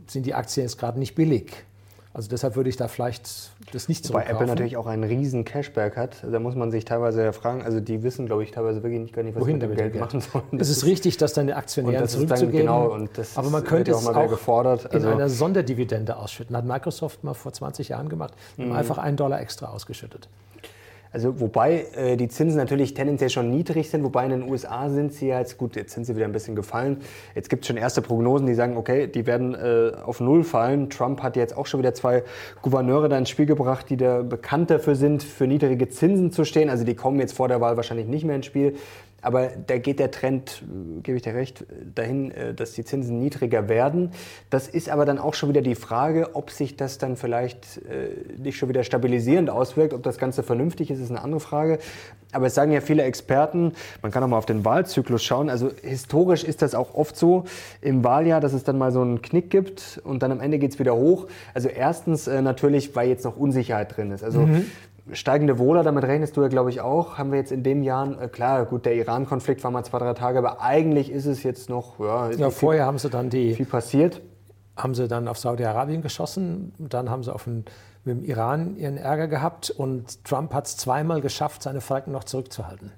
[0.07, 1.65] sind die Aktien jetzt gerade nicht billig.
[2.13, 5.45] Also deshalb würde ich da vielleicht das nicht so Weil Apple natürlich auch einen riesen
[5.45, 6.17] Cashback hat.
[6.29, 9.15] Da muss man sich teilweise ja fragen, also die wissen, glaube ich, teilweise wirklich nicht,
[9.15, 10.59] gar nicht, was Wohin sie mit dem Geld, Geld machen sollen.
[10.59, 12.61] Es ist richtig, dass deine Aktionären zurückzugeben.
[12.61, 14.93] Genau, und das aber man könnte auch es auch gefordert.
[14.93, 16.57] Also in einer Sonderdividende ausschütten.
[16.57, 18.35] Hat Microsoft mal vor 20 Jahren gemacht.
[18.57, 18.73] Mhm.
[18.73, 20.29] einfach einen Dollar extra ausgeschüttet.
[21.13, 25.13] Also wobei äh, die Zinsen natürlich tendenziell schon niedrig sind, wobei in den USA sind
[25.13, 26.99] sie ja jetzt, gut, jetzt sind sie wieder ein bisschen gefallen.
[27.35, 30.89] Jetzt gibt es schon erste Prognosen, die sagen, okay, die werden äh, auf Null fallen.
[30.89, 32.23] Trump hat jetzt auch schon wieder zwei
[32.63, 36.71] Gouverneure da ins Spiel gebracht, die da bekannt dafür sind, für niedrige Zinsen zu stehen.
[36.71, 38.77] Also die kommen jetzt vor der Wahl wahrscheinlich nicht mehr ins Spiel.
[39.23, 43.19] Aber da geht der Trend, äh, gebe ich dir recht, dahin, äh, dass die Zinsen
[43.19, 44.13] niedriger werden.
[44.49, 48.41] Das ist aber dann auch schon wieder die Frage, ob sich das dann vielleicht äh,
[48.41, 49.95] nicht schon wieder stabilisierend auswirkt.
[49.95, 51.79] Ob das Ganze vernünftig ist, ist eine andere Frage.
[52.33, 55.51] Aber es sagen ja viele Experten, man kann auch mal auf den Wahlzyklus schauen.
[55.51, 57.45] Also historisch ist das auch oft so
[57.81, 60.73] im Wahljahr, dass es dann mal so einen Knick gibt und dann am Ende geht
[60.73, 61.27] es wieder hoch.
[61.55, 64.23] Also erstens natürlich, weil jetzt noch Unsicherheit drin ist.
[64.23, 64.67] Also mhm
[65.13, 68.21] steigende Wohler, damit rechnest du ja, glaube ich, auch, haben wir jetzt in dem Jahr,
[68.21, 71.69] äh, klar, gut, der Iran-Konflikt war mal zwei, drei Tage, aber eigentlich ist es jetzt
[71.71, 74.21] noch, ja, ja vorher viel, haben sie dann die, viel passiert.
[74.77, 77.65] Haben sie dann auf Saudi-Arabien geschossen, dann haben sie auf den,
[78.05, 82.25] mit dem Iran ihren Ärger gehabt und Trump hat es zweimal geschafft, seine Falken noch
[82.25, 82.93] zurückzuhalten.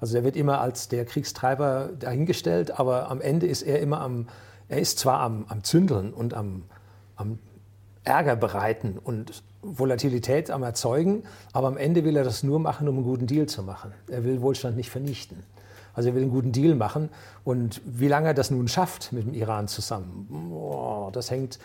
[0.00, 4.26] Also er wird immer als der Kriegstreiber dahingestellt, aber am Ende ist er immer am,
[4.68, 6.64] er ist zwar am, am Zündeln und am,
[7.16, 7.38] am
[8.04, 11.22] Ärger bereiten und Volatilität am Erzeugen,
[11.52, 13.92] aber am Ende will er das nur machen, um einen guten Deal zu machen.
[14.10, 15.44] Er will Wohlstand nicht vernichten.
[15.94, 17.10] Also er will einen guten Deal machen.
[17.44, 21.58] Und wie lange er das nun schafft mit dem Iran zusammen, boah, das hängt,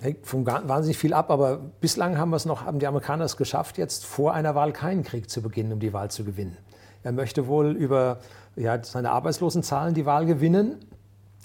[0.00, 1.30] hängt von wahnsinnig viel ab.
[1.30, 5.28] Aber bislang haben, noch, haben die Amerikaner es geschafft, jetzt vor einer Wahl keinen Krieg
[5.28, 6.56] zu beginnen, um die Wahl zu gewinnen.
[7.02, 8.18] Er möchte wohl über
[8.56, 10.76] ja, seine Arbeitslosenzahlen die Wahl gewinnen.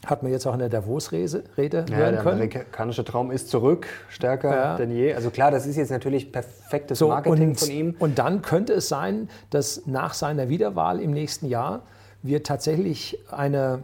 [0.06, 2.50] Hat man jetzt auch in der Davos-Rede hören ja, der können.
[2.50, 4.76] Der amerikanische Traum ist zurück, stärker ja.
[4.76, 5.14] denn je.
[5.14, 7.96] Also klar, das ist jetzt natürlich perfektes so, Marketing und, von ihm.
[8.00, 11.84] Und dann könnte es sein, dass nach seiner Wiederwahl im nächsten Jahr
[12.22, 13.84] wir tatsächlich eine,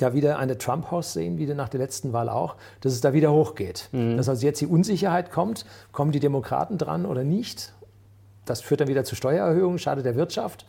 [0.00, 3.32] ja, wieder eine Trump-Haus sehen, wie nach der letzten Wahl auch, dass es da wieder
[3.32, 3.88] hochgeht.
[3.92, 4.16] Mhm.
[4.16, 7.72] Dass also jetzt die Unsicherheit kommt, kommen die Demokraten dran oder nicht.
[8.44, 10.66] Das führt dann wieder zu Steuererhöhungen, schadet der Wirtschaft.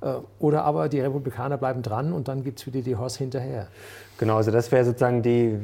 [0.00, 3.68] Äh, oder aber die Republikaner bleiben dran und dann gibt es wieder die Horse hinterher.
[4.18, 5.56] Genau, also das wäre sozusagen die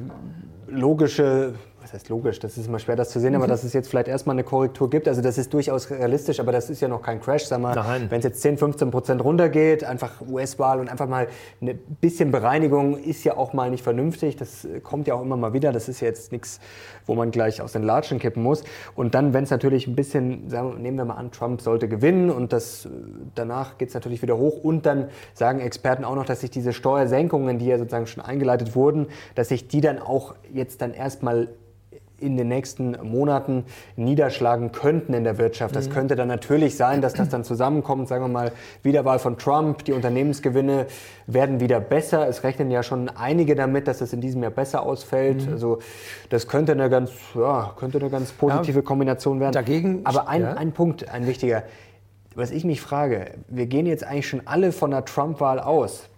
[0.69, 3.37] logische was heißt logisch, das ist immer schwer, das zu sehen, mhm.
[3.37, 6.51] aber dass es jetzt vielleicht erstmal eine Korrektur gibt, also das ist durchaus realistisch, aber
[6.51, 7.77] das ist ja noch kein Crash, sag mal,
[8.09, 11.29] wenn es jetzt 10, 15 Prozent runtergeht, einfach US-Wahl und einfach mal
[11.61, 15.53] ein bisschen Bereinigung ist ja auch mal nicht vernünftig, das kommt ja auch immer mal
[15.53, 16.59] wieder, das ist ja jetzt nichts,
[17.07, 18.64] wo man gleich aus den Latschen kippen muss.
[18.94, 22.31] Und dann, wenn es natürlich ein bisschen, sagen, nehmen wir mal an, Trump sollte gewinnen
[22.31, 22.88] und das,
[23.35, 24.62] danach geht es natürlich wieder hoch.
[24.62, 28.75] Und dann sagen Experten auch noch, dass sich diese Steuersenkungen, die ja sozusagen schon eingeleitet
[28.75, 31.49] wurden, dass sich die dann auch jetzt dann erstmal
[32.25, 33.65] in den nächsten Monaten
[33.97, 35.77] niederschlagen könnten in der Wirtschaft.
[35.77, 35.93] Das mhm.
[35.93, 39.93] könnte dann natürlich sein, dass das dann zusammenkommt, sagen wir mal, Wiederwahl von Trump, die
[39.93, 40.87] Unternehmensgewinne
[41.27, 42.29] werden wieder besser.
[42.29, 45.47] Es rechnen ja schon einige damit, dass es in diesem Jahr besser ausfällt.
[45.47, 45.53] Mhm.
[45.53, 45.79] Also
[46.31, 49.53] das könnte eine ganz, ja, könnte eine ganz positive ja, Kombination werden.
[49.53, 50.55] Dagegen, Aber ein, ja.
[50.55, 51.65] ein Punkt, ein wichtiger,
[52.35, 56.09] was ich mich frage, wir gehen jetzt eigentlich schon alle von der Trump-Wahl aus.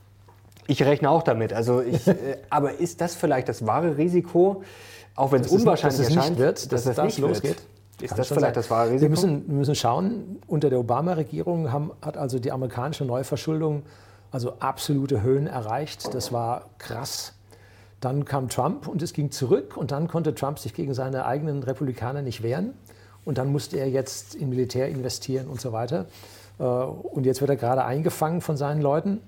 [0.66, 1.52] Ich rechne auch damit.
[1.52, 4.62] Also ich, äh, aber ist das vielleicht das wahre Risiko?
[5.16, 7.56] Auch wenn es unwahrscheinlich dass es erscheint, wird, dass, dass das, nicht losgeht.
[7.56, 7.66] Wird.
[8.02, 8.54] Ist das vielleicht sein.
[8.54, 9.02] das wahre Risiko?
[9.02, 13.84] Wir müssen, wir müssen schauen, unter der Obama-Regierung hat also die amerikanische Neuverschuldung
[14.30, 16.12] also absolute Höhen erreicht.
[16.12, 17.32] Das war krass.
[18.00, 21.62] Dann kam Trump und es ging zurück und dann konnte Trump sich gegen seine eigenen
[21.62, 22.74] Republikaner nicht wehren.
[23.24, 26.04] Und dann musste er jetzt in Militär investieren und so weiter.
[26.58, 29.22] Äh, und jetzt wird er gerade eingefangen von seinen Leuten.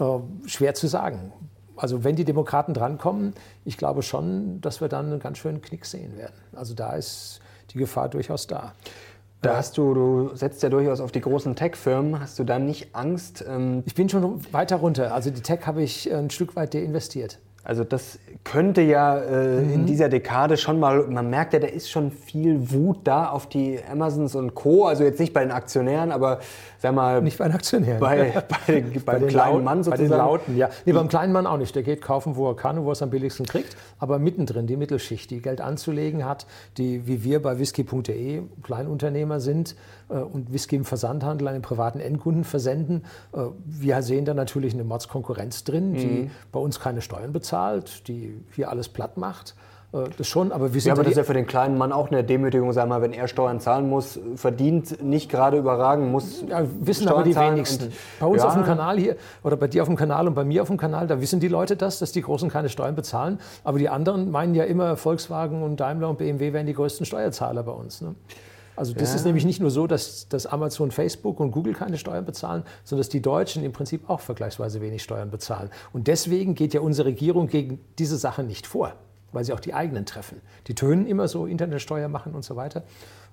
[0.00, 1.32] Äh, schwer zu sagen
[1.76, 3.34] also wenn die Demokraten drankommen,
[3.64, 6.34] ich glaube schon, dass wir dann einen ganz schönen Knick sehen werden.
[6.54, 8.72] Also da ist die Gefahr durchaus da.
[9.42, 12.18] Da hast du, du setzt ja durchaus auf die großen Tech-Firmen.
[12.18, 13.44] Hast du da nicht Angst?
[13.46, 15.14] Ähm ich bin schon weiter runter.
[15.14, 17.38] Also die Tech habe ich ein Stück weit deinvestiert.
[17.66, 19.72] Also das könnte ja äh, mhm.
[19.72, 23.48] in dieser Dekade schon mal, man merkt ja, da ist schon viel Wut da auf
[23.48, 24.86] die Amazons und Co.
[24.86, 26.38] Also jetzt nicht bei den Aktionären, aber
[26.78, 27.20] sag mal...
[27.22, 27.98] Nicht bei den Aktionären.
[27.98, 30.08] Bei, bei, bei, bei dem kleinen Mann sozusagen.
[30.08, 30.70] Bei den Lauten, ja.
[30.84, 31.74] Nee, beim kleinen Mann auch nicht.
[31.74, 33.76] Der geht kaufen, wo er kann und wo er es am billigsten kriegt.
[33.98, 36.46] Aber mittendrin die Mittelschicht, die Geld anzulegen hat,
[36.78, 39.74] die wie wir bei whisky.de Kleinunternehmer sind
[40.14, 43.04] und Whisky im Versandhandel an den privaten Endkunden versenden.
[43.32, 46.30] Äh, wir sehen da natürlich eine Mordskonkurrenz drin, die mhm.
[46.52, 49.54] bei uns keine Steuern bezahlt, die hier alles platt macht.
[49.92, 50.88] Äh, das schon, aber wir sind.
[50.88, 53.12] Ja, aber das ist ja für den kleinen Mann auch eine Demütigung, sag mal, wenn
[53.12, 56.44] er Steuern zahlen muss, verdient nicht gerade überragend, muss.
[56.48, 57.92] Ja, wissen Steuern aber die wenigsten.
[58.20, 58.48] Bei uns ja.
[58.48, 60.76] auf dem Kanal hier oder bei dir auf dem Kanal und bei mir auf dem
[60.76, 63.38] Kanal, da wissen die Leute das, dass die Großen keine Steuern bezahlen.
[63.64, 67.62] Aber die anderen meinen ja immer, Volkswagen und Daimler und BMW wären die größten Steuerzahler
[67.62, 68.00] bei uns.
[68.00, 68.14] Ne?
[68.76, 69.16] Also das ja.
[69.16, 73.00] ist nämlich nicht nur so, dass, dass Amazon, Facebook und Google keine Steuern bezahlen, sondern
[73.00, 75.70] dass die Deutschen im Prinzip auch vergleichsweise wenig Steuern bezahlen.
[75.92, 78.92] Und deswegen geht ja unsere Regierung gegen diese Sache nicht vor.
[79.32, 80.40] weil sie auch die eigenen treffen.
[80.66, 82.84] Die tönen immer so, Internetsteuer machen und so weiter,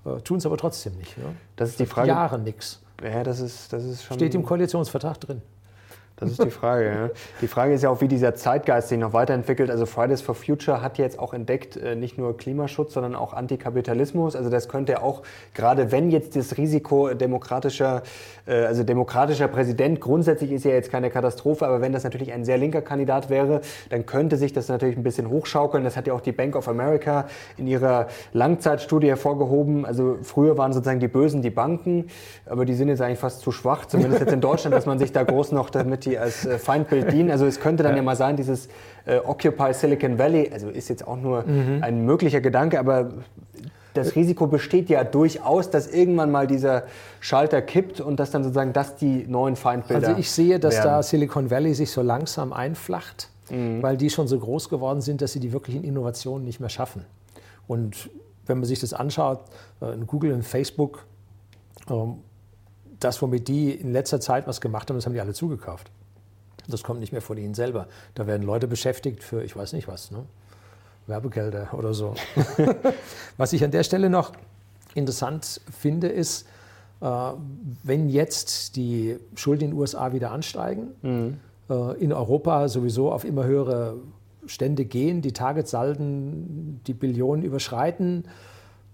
[0.06, 1.18] äh, tun es aber trotzdem nicht.
[1.18, 1.24] Ja?
[1.56, 2.10] Das ist die Frage.
[2.10, 2.82] Jahre nichts.
[3.02, 4.18] Ja, das ist, das ist schon.
[4.18, 5.42] Steht im Koalitionsvertrag drin.
[6.18, 6.86] Das ist die Frage.
[6.86, 7.10] Ja.
[7.42, 9.72] Die Frage ist ja auch, wie dieser Zeitgeist sich noch weiterentwickelt.
[9.72, 14.36] Also Fridays for Future hat jetzt auch entdeckt, äh, nicht nur Klimaschutz, sondern auch Antikapitalismus.
[14.36, 15.24] Also das könnte auch,
[15.56, 18.04] gerade wenn jetzt das Risiko demokratischer,
[18.46, 22.46] äh, also demokratischer Präsident, grundsätzlich ist ja jetzt keine Katastrophe, aber wenn das natürlich ein
[22.46, 25.84] sehr linker Kandidat wäre, dann könnte sich das natürlich ein bisschen hochschaukeln.
[25.84, 27.26] Das hat ja auch die Bank of America
[27.58, 29.84] in ihrer Langzeitstudie hervorgehoben.
[29.84, 32.08] Also früher waren sozusagen die Bösen die Banken,
[32.46, 35.12] aber die sind jetzt eigentlich fast zu schwach, zumindest jetzt in Deutschland, dass man sich
[35.12, 37.32] da groß noch damit die als äh, Feindbild dienen.
[37.32, 38.70] Also es könnte dann ja, ja mal sein, dieses
[39.06, 41.80] äh, Occupy Silicon Valley, also ist jetzt auch nur mhm.
[41.82, 43.12] ein möglicher Gedanke, aber
[43.94, 46.84] das Risiko besteht ja durchaus, dass irgendwann mal dieser
[47.20, 50.88] Schalter kippt und dass dann sozusagen das die neuen Feindbilder Also ich sehe, dass werden.
[50.88, 53.84] da Silicon Valley sich so langsam einflacht, mhm.
[53.84, 57.06] weil die schon so groß geworden sind, dass sie die wirklichen Innovationen nicht mehr schaffen.
[57.68, 58.10] Und
[58.46, 59.42] wenn man sich das anschaut,
[59.82, 61.06] äh, in Google und Facebook,
[61.90, 62.16] ähm,
[63.04, 65.92] das, womit die in letzter Zeit was gemacht haben, das haben die alle zugekauft.
[66.68, 67.88] Das kommt nicht mehr von ihnen selber.
[68.16, 70.24] Da werden Leute beschäftigt für, ich weiß nicht was, ne?
[71.08, 72.16] Werbegelder oder so.
[73.38, 74.32] was ich an der Stelle noch
[74.96, 76.48] interessant finde, ist,
[77.02, 77.06] äh,
[77.84, 81.40] wenn jetzt die Schulden in den USA wieder ansteigen, mhm.
[81.70, 83.98] äh, in Europa sowieso auf immer höhere
[84.46, 88.26] Stände gehen, die Targetsalden die Billionen überschreiten,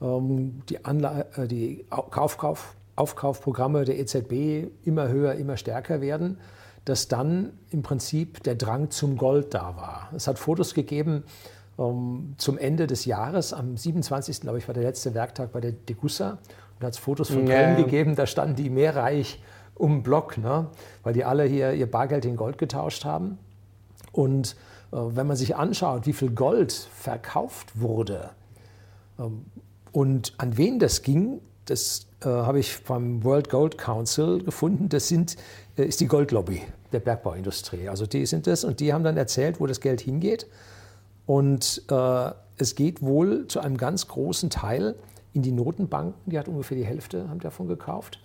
[0.02, 6.38] ähm, die, Anla äh, die Kauf, Kauf, Aufkaufprogramme der EZB immer höher, immer stärker werden,
[6.86, 10.10] dass dann im Prinzip der Drang zum Gold da war.
[10.16, 11.24] Es hat Fotos gegeben
[11.78, 14.42] um, ähm, zum Ende des Jahres, am 27.
[14.42, 16.40] glaube ich war der letzte Werktag bei der Degussa, und
[16.82, 17.84] da hat es Fotos von Köln ja.
[17.84, 19.42] gegeben, da standen die mehrreich
[19.76, 20.68] um den Block, ne?
[21.04, 23.38] weil die alle hier ihr Bargeld in Gold getauscht haben.
[24.12, 24.58] Und
[24.92, 28.32] äh, wenn man sich anschaut, wie viel Gold verkauft wurde
[29.18, 29.46] ähm,
[29.94, 34.90] und an wen das ging, das habe ich beim World Gold Council gefunden.
[34.90, 35.38] Das sind,
[35.78, 37.90] äh, ist die Goldlobby der Bergbauindustrie.
[37.90, 40.48] Also die sind das und die haben dann erzählt, wo das Geld hingeht.
[41.26, 44.96] Und äh, es geht wohl zu einem ganz großen Teil
[45.34, 46.16] in die Notenbanken.
[46.26, 48.20] Die hat ungefähr die Hälfte haben davon gekauft.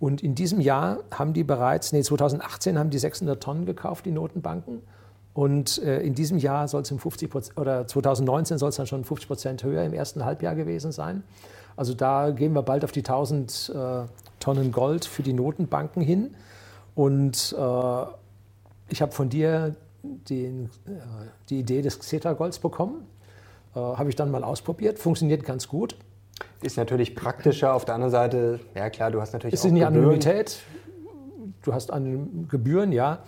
[0.00, 4.12] Und in diesem Jahr haben die bereits, nee, 2018 haben die 600 Tonnen gekauft, die
[4.12, 4.80] Notenbanken.
[5.34, 9.04] Und äh, in diesem Jahr soll es um 50 oder 2019 soll es dann schon
[9.04, 11.22] 50 Prozent höher im ersten Halbjahr gewesen sein.
[11.78, 14.02] Also da gehen wir bald auf die 1000 äh,
[14.40, 16.34] Tonnen Gold für die Notenbanken hin.
[16.96, 18.02] Und äh,
[18.88, 20.90] ich habe von dir den, äh,
[21.48, 23.06] die Idee des Xeta-Golds bekommen.
[23.76, 24.98] Äh, habe ich dann mal ausprobiert.
[24.98, 25.96] Funktioniert ganz gut.
[26.62, 27.72] Ist natürlich praktischer.
[27.74, 30.58] Auf der anderen Seite, ja klar, du hast natürlich es ist eine Anonymität.
[31.62, 31.92] Du hast
[32.48, 33.20] Gebühren, ja.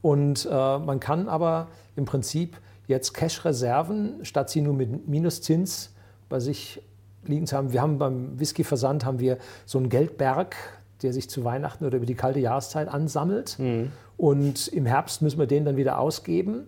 [0.00, 5.92] Und äh, man kann aber im Prinzip jetzt Cash-Reserven, statt sie nur mit Minuszins
[6.30, 6.80] bei sich
[7.24, 7.72] liegen zu haben.
[7.72, 10.56] Wir haben beim Whisky-Versand haben wir so einen Geldberg,
[11.02, 13.58] der sich zu Weihnachten oder über die kalte Jahreszeit ansammelt.
[13.58, 13.92] Mhm.
[14.16, 16.66] Und im Herbst müssen wir den dann wieder ausgeben,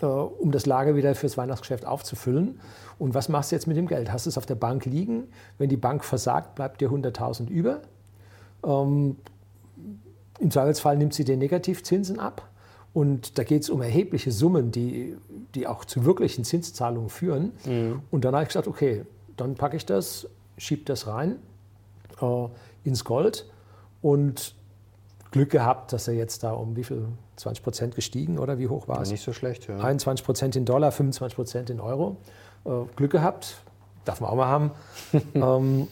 [0.00, 2.60] äh, um das Lager wieder fürs Weihnachtsgeschäft aufzufüllen.
[2.98, 4.12] Und was machst du jetzt mit dem Geld?
[4.12, 5.24] Hast du es auf der Bank liegen?
[5.58, 7.80] Wenn die Bank versagt, bleibt dir 100.000 über.
[8.64, 9.16] Ähm,
[10.38, 12.48] Im Zweifelsfall nimmt sie den Negativzinsen ab.
[12.94, 15.16] Und da geht es um erhebliche Summen, die,
[15.56, 17.52] die auch zu wirklichen Zinszahlungen führen.
[17.66, 18.02] Mhm.
[18.12, 19.04] Und dann habe ich gesagt, okay,
[19.36, 21.36] dann packe ich das, schiebe das rein
[22.20, 22.48] äh,
[22.84, 23.46] ins Gold
[24.02, 24.54] und
[25.30, 27.08] Glück gehabt, dass er jetzt da um wie viel?
[27.36, 29.10] 20 Prozent gestiegen oder wie hoch war es?
[29.10, 29.78] Nicht so schlecht, ja.
[29.78, 32.16] 21 Prozent in Dollar, 25 Prozent in Euro.
[32.64, 33.56] Äh, Glück gehabt,
[34.04, 34.70] darf man auch mal haben.
[35.34, 35.88] ähm,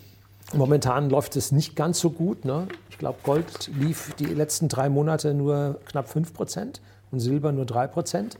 [0.52, 2.44] momentan läuft es nicht ganz so gut.
[2.44, 2.68] Ne?
[2.90, 7.66] Ich glaube, Gold lief die letzten drei Monate nur knapp 5 Prozent und Silber nur
[7.66, 8.38] 3 Prozent.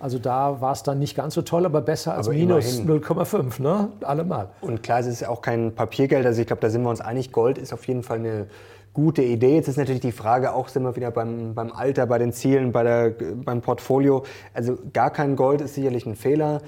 [0.00, 3.62] Also da war es dann nicht ganz so toll, aber besser als aber minus 0,5,
[3.62, 3.88] ne?
[4.02, 4.50] Allemal.
[4.60, 6.26] Und klar, es ist auch kein Papiergeld.
[6.26, 7.32] Also ich glaube, da sind wir uns einig.
[7.32, 8.46] Gold ist auf jeden Fall eine
[8.96, 9.56] gute Idee.
[9.56, 12.72] Jetzt ist natürlich die Frage, auch sind wir wieder beim, beim Alter, bei den Zielen,
[12.72, 14.24] bei der, beim Portfolio.
[14.54, 16.62] Also gar kein Gold ist sicherlich ein Fehler.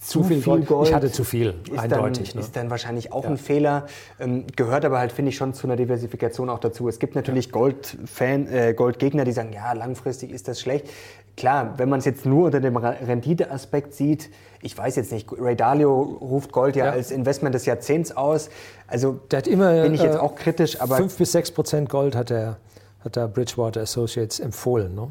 [0.00, 0.66] Zu, viel, Gold.
[0.66, 0.88] Gold.
[0.88, 2.30] Ich hatte zu viel, ist eindeutig.
[2.30, 2.46] Dann, ne?
[2.46, 3.30] Ist dann wahrscheinlich auch ja.
[3.30, 3.86] ein Fehler.
[4.18, 6.88] Ähm, gehört aber halt, finde ich, schon zu einer Diversifikation auch dazu.
[6.88, 10.88] Es gibt natürlich Gold-Fan, äh, Goldgegner, die sagen, ja, langfristig ist das schlecht.
[11.36, 14.30] Klar, wenn man es jetzt nur unter dem Renditeaspekt sieht,
[14.62, 16.92] ich weiß jetzt nicht, Ray Dalio ruft Gold ja, ja.
[16.92, 18.50] als Investment des Jahrzehnts aus.
[18.86, 21.88] Also der hat immer, bin ich jetzt äh, auch kritisch, aber 5 bis 6 Prozent
[21.88, 22.58] Gold hat der,
[23.02, 24.94] hat der Bridgewater Associates empfohlen.
[24.94, 25.10] Ne?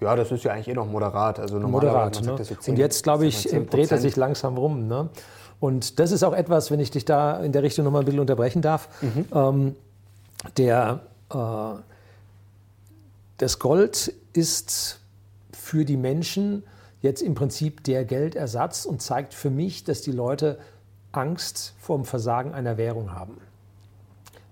[0.00, 1.38] Ja, das ist ja eigentlich eh noch moderat.
[1.38, 2.22] Also moderat.
[2.22, 2.36] Ne?
[2.42, 4.88] So 10, und jetzt, glaube ich, dreht er sich langsam rum.
[4.88, 5.10] Ne?
[5.60, 8.20] Und das ist auch etwas, wenn ich dich da in der Richtung nochmal ein bisschen
[8.20, 8.88] unterbrechen darf.
[9.00, 9.26] Mhm.
[9.32, 9.76] Ähm,
[10.56, 11.00] der,
[11.32, 11.36] äh,
[13.38, 14.98] das Gold ist
[15.72, 16.64] für die Menschen
[17.00, 20.58] jetzt im Prinzip der Geldersatz und zeigt für mich, dass die Leute
[21.12, 23.38] Angst vor dem Versagen einer Währung haben.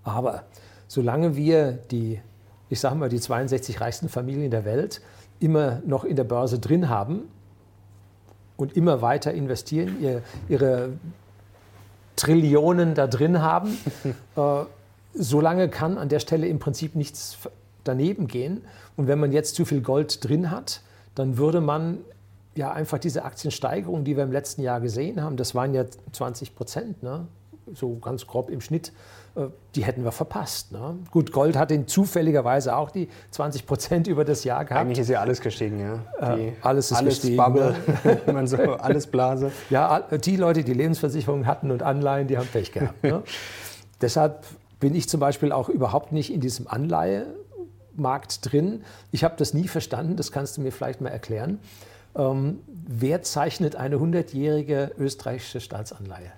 [0.02, 0.44] Aber
[0.88, 2.22] solange wir die,
[2.70, 5.02] ich sage mal, die 62 reichsten Familien der Welt
[5.40, 7.24] immer noch in der Börse drin haben
[8.56, 10.88] und immer weiter investieren, ihr, ihre
[12.16, 13.76] Trillionen da drin haben,
[14.36, 14.64] äh,
[15.12, 17.36] solange kann an der Stelle im Prinzip nichts
[17.84, 18.62] daneben gehen.
[18.96, 20.80] Und wenn man jetzt zu viel Gold drin hat,
[21.20, 21.98] dann würde man
[22.54, 26.56] ja einfach diese Aktiensteigerung, die wir im letzten Jahr gesehen haben, das waren ja 20
[26.56, 27.26] Prozent, ne?
[27.74, 28.92] so ganz grob im Schnitt,
[29.36, 29.42] äh,
[29.74, 30.72] die hätten wir verpasst.
[30.72, 30.96] Ne?
[31.10, 34.80] Gut, Gold hat in zufälligerweise auch die 20 Prozent über das Jahr gehabt.
[34.80, 36.34] Eigentlich ist ja alles gestiegen, ja.
[36.34, 37.36] Die, äh, alles ist alles gestiegen.
[37.36, 38.20] Bubble, ne?
[38.32, 39.52] man so, alles Blase.
[39.68, 43.02] Ja, die Leute, die Lebensversicherungen hatten und Anleihen, die haben Pech gehabt.
[43.04, 43.22] Ne?
[44.00, 44.44] Deshalb
[44.80, 46.66] bin ich zum Beispiel auch überhaupt nicht in diesem
[47.96, 48.84] Anleihemarkt drin.
[49.12, 51.58] Ich habe das nie verstanden, das kannst du mir vielleicht mal erklären.
[52.16, 56.32] Ähm, wer zeichnet eine 100-jährige österreichische Staatsanleihe?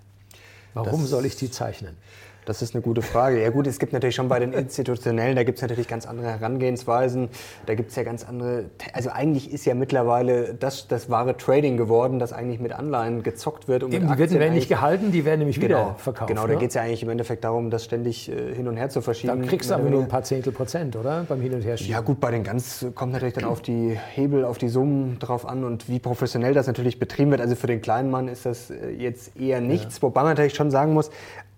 [0.75, 1.97] Warum das soll ich die zeichnen?
[2.45, 3.41] Das ist eine gute Frage.
[3.41, 6.29] Ja gut, es gibt natürlich schon bei den Institutionellen, da gibt es natürlich ganz andere
[6.29, 7.29] Herangehensweisen.
[7.67, 11.77] Da gibt es ja ganz andere, also eigentlich ist ja mittlerweile das das wahre Trading
[11.77, 13.85] geworden, dass eigentlich mit Anleihen gezockt wird.
[13.85, 16.29] Und die werden, werden nicht gehalten, die werden nämlich genau, wieder verkauft.
[16.29, 16.59] Genau, da ne?
[16.59, 19.43] geht es ja eigentlich im Endeffekt darum, das ständig äh, hin und her zu verschieben.
[19.43, 21.25] Da kriegst du aber nur ein paar Zehntel Prozent, oder?
[21.29, 21.93] Beim Hin- und Herschieben.
[21.93, 25.47] Ja gut, bei den ganz kommt natürlich dann auf die Hebel, auf die Summen drauf
[25.47, 27.41] an und wie professionell das natürlich betrieben wird.
[27.41, 30.03] Also für den kleinen Mann ist das äh, jetzt eher nichts, ja.
[30.03, 31.11] wobei man natürlich schon sagen muss,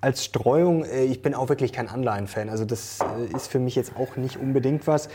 [0.04, 2.48] als Streuung, äh, ich bin auch wirklich kein Anleihen-Fan.
[2.50, 5.08] Also das äh, ist für mich jetzt auch nicht unbedingt was.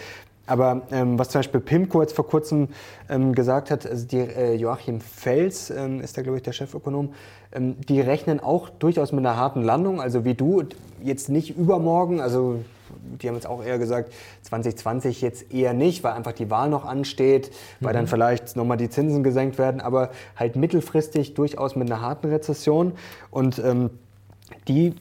[0.47, 2.69] Aber ähm, was zum Beispiel Pimco jetzt vor kurzem
[3.08, 7.13] ähm, gesagt hat, also die, äh, Joachim Fels ähm, ist da, glaube ich, der Chefökonom,
[7.52, 10.63] ähm, die rechnen auch durchaus mit einer harten Landung, also wie du,
[11.04, 12.62] jetzt nicht übermorgen, also
[13.21, 16.84] die haben jetzt auch eher gesagt, 2020 jetzt eher nicht, weil einfach die Wahl noch
[16.84, 17.97] ansteht, weil mhm.
[17.97, 22.93] dann vielleicht nochmal die Zinsen gesenkt werden, aber halt mittelfristig durchaus mit einer harten Rezession.
[23.30, 23.91] Und ähm,
[24.68, 24.96] die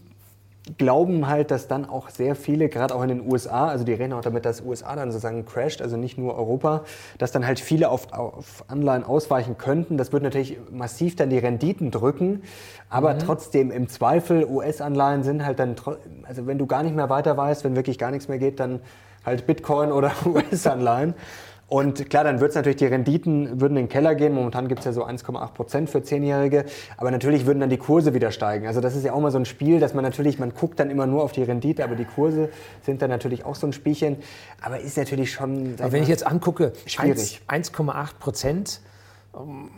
[0.77, 4.13] glauben halt, dass dann auch sehr viele, gerade auch in den USA, also die reden
[4.13, 6.85] auch damit, dass USA dann sozusagen crasht, also nicht nur Europa,
[7.17, 9.97] dass dann halt viele auf, auf Anleihen ausweichen könnten.
[9.97, 12.43] Das wird natürlich massiv dann die Renditen drücken,
[12.91, 13.21] aber mhm.
[13.21, 15.77] trotzdem im Zweifel US-Anleihen sind halt dann,
[16.25, 18.81] also wenn du gar nicht mehr weiter weißt, wenn wirklich gar nichts mehr geht, dann
[19.25, 21.15] halt Bitcoin oder US-Anleihen.
[21.68, 24.33] Und klar, dann wird es natürlich, die Renditen würden in den Keller gehen.
[24.33, 26.64] Momentan gibt es ja so 1,8 Prozent für Zehnjährige.
[26.96, 28.66] Aber natürlich würden dann die Kurse wieder steigen.
[28.66, 30.90] Also das ist ja auch mal so ein Spiel, dass man natürlich, man guckt dann
[30.90, 32.48] immer nur auf die Rendite, aber die Kurse
[32.83, 34.16] sind dann natürlich auch so ein Spielchen.
[34.62, 35.74] Aber ist natürlich schon.
[35.78, 38.81] Aber wenn ich jetzt angucke, 1,8 Prozent,
[39.37, 39.68] ähm,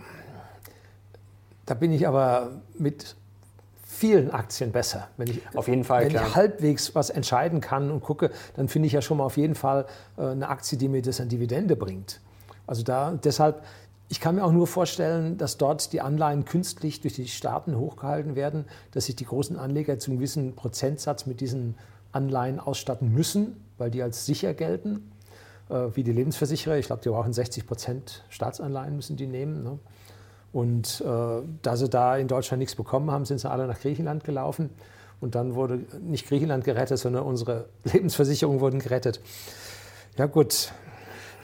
[1.66, 3.16] da bin ich aber mit
[4.00, 5.08] vielen Aktien besser.
[5.18, 6.26] Wenn ich, auf jeden Fall, wenn klar.
[6.26, 9.54] ich halbwegs was entscheiden kann und gucke, dann finde ich ja schon mal auf jeden
[9.54, 9.84] Fall
[10.16, 12.22] äh, eine Aktie, die mir das an Dividende bringt.
[12.66, 13.62] Also da deshalb,
[14.08, 18.36] ich kann mir auch nur vorstellen, dass dort die Anleihen künstlich durch die Staaten hochgehalten
[18.36, 21.74] werden, dass sich die großen Anleger zu einem gewissen Prozentsatz mit diesen
[22.10, 25.12] Anleihen ausstatten müssen, weil die als sicher gelten,
[25.68, 26.78] äh, wie die Lebensversicherer.
[26.78, 29.62] Ich glaube, die brauchen 60 Prozent Staatsanleihen müssen die nehmen.
[29.62, 29.78] Ne?
[30.52, 34.24] Und äh, da sie da in Deutschland nichts bekommen haben, sind sie alle nach Griechenland
[34.24, 34.70] gelaufen.
[35.20, 39.20] Und dann wurde nicht Griechenland gerettet, sondern unsere Lebensversicherungen wurden gerettet.
[40.16, 40.72] Ja gut,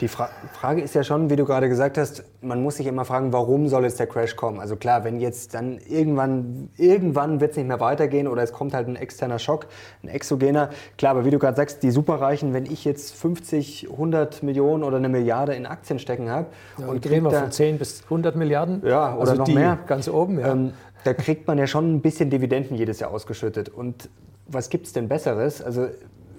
[0.00, 3.04] die Fra Frage ist ja schon, wie du gerade gesagt hast, man muss sich immer
[3.04, 4.60] fragen, warum soll jetzt der Crash kommen?
[4.60, 8.74] Also klar, wenn jetzt dann irgendwann, irgendwann wird es nicht mehr weitergehen oder es kommt
[8.74, 9.66] halt ein externer Schock,
[10.02, 10.70] ein exogener.
[10.98, 14.98] Klar, aber wie du gerade sagst, die Superreichen, wenn ich jetzt 50, 100 Millionen oder
[14.98, 16.46] eine Milliarde in Aktien stecken habe
[16.78, 20.08] ja, und reden wir von 10 bis 100 Milliarden, ja, oder also noch mehr, ganz
[20.08, 20.52] oben, ja.
[20.52, 20.72] Ähm,
[21.04, 23.68] da kriegt man ja schon ein bisschen Dividenden jedes Jahr ausgeschüttet.
[23.68, 24.08] Und
[24.48, 25.62] was gibt es denn Besseres?
[25.62, 25.86] Also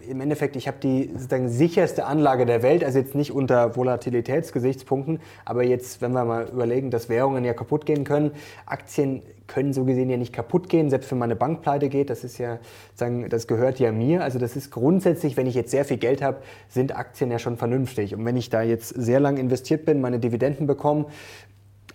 [0.09, 5.19] im Endeffekt, ich habe die sozusagen sicherste Anlage der Welt, also jetzt nicht unter Volatilitätsgesichtspunkten,
[5.45, 8.31] aber jetzt, wenn wir mal überlegen, dass Währungen ja kaputt gehen können,
[8.65, 12.23] Aktien können so gesehen ja nicht kaputt gehen, selbst wenn meine Bank pleite geht, das
[12.23, 12.59] ist ja,
[12.93, 14.23] sagen, das gehört ja mir.
[14.23, 17.57] Also das ist grundsätzlich, wenn ich jetzt sehr viel Geld habe, sind Aktien ja schon
[17.57, 18.13] vernünftig.
[18.13, 21.05] Und wenn ich da jetzt sehr lang investiert bin, meine Dividenden bekomme,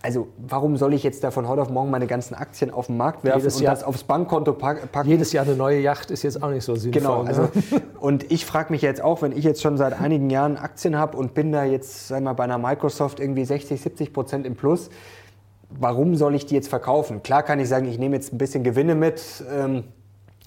[0.01, 2.97] also warum soll ich jetzt da von heute auf morgen meine ganzen Aktien auf den
[2.97, 4.89] Markt werfen jedes und Jahr, das aufs Bankkonto packen?
[5.07, 7.01] Jedes Jahr eine neue Yacht ist jetzt auch nicht so sinnvoll.
[7.01, 7.49] Genau, also,
[7.99, 11.17] und ich frage mich jetzt auch, wenn ich jetzt schon seit einigen Jahren Aktien habe
[11.17, 14.55] und bin da jetzt, sagen wir mal, bei einer Microsoft irgendwie 60, 70 Prozent im
[14.55, 14.89] Plus,
[15.69, 17.23] warum soll ich die jetzt verkaufen?
[17.23, 19.21] Klar kann ich sagen, ich nehme jetzt ein bisschen Gewinne mit,
[19.53, 19.85] ähm,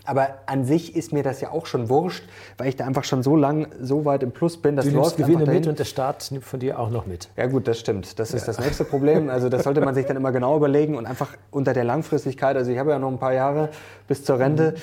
[0.07, 2.25] aber an sich ist mir das ja auch schon wurscht,
[2.59, 4.77] weil ich da einfach schon so lang, so weit im Plus bin.
[4.77, 7.29] Das du nimmst Gewinne mit und der Staat nimmt von dir auch noch mit.
[7.37, 8.19] Ja gut, das stimmt.
[8.19, 8.47] Das ist ja.
[8.47, 9.29] das nächste Problem.
[9.31, 12.71] Also das sollte man sich dann immer genau überlegen und einfach unter der Langfristigkeit, also
[12.71, 13.71] ich habe ja noch ein paar Jahre
[14.07, 14.75] bis zur Rente,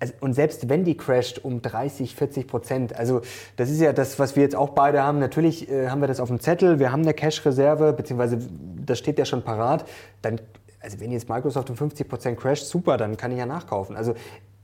[0.00, 3.20] also, und selbst wenn die crasht um 30, 40 Prozent, also
[3.56, 5.18] das ist ja das, was wir jetzt auch beide haben.
[5.18, 8.38] Natürlich äh, haben wir das auf dem Zettel, wir haben eine Cash-Reserve, beziehungsweise
[8.84, 9.84] das steht ja schon parat.
[10.22, 10.40] Dann,
[10.80, 13.96] also wenn jetzt Microsoft um 50 Prozent crasht, super, dann kann ich ja nachkaufen.
[13.96, 14.14] Also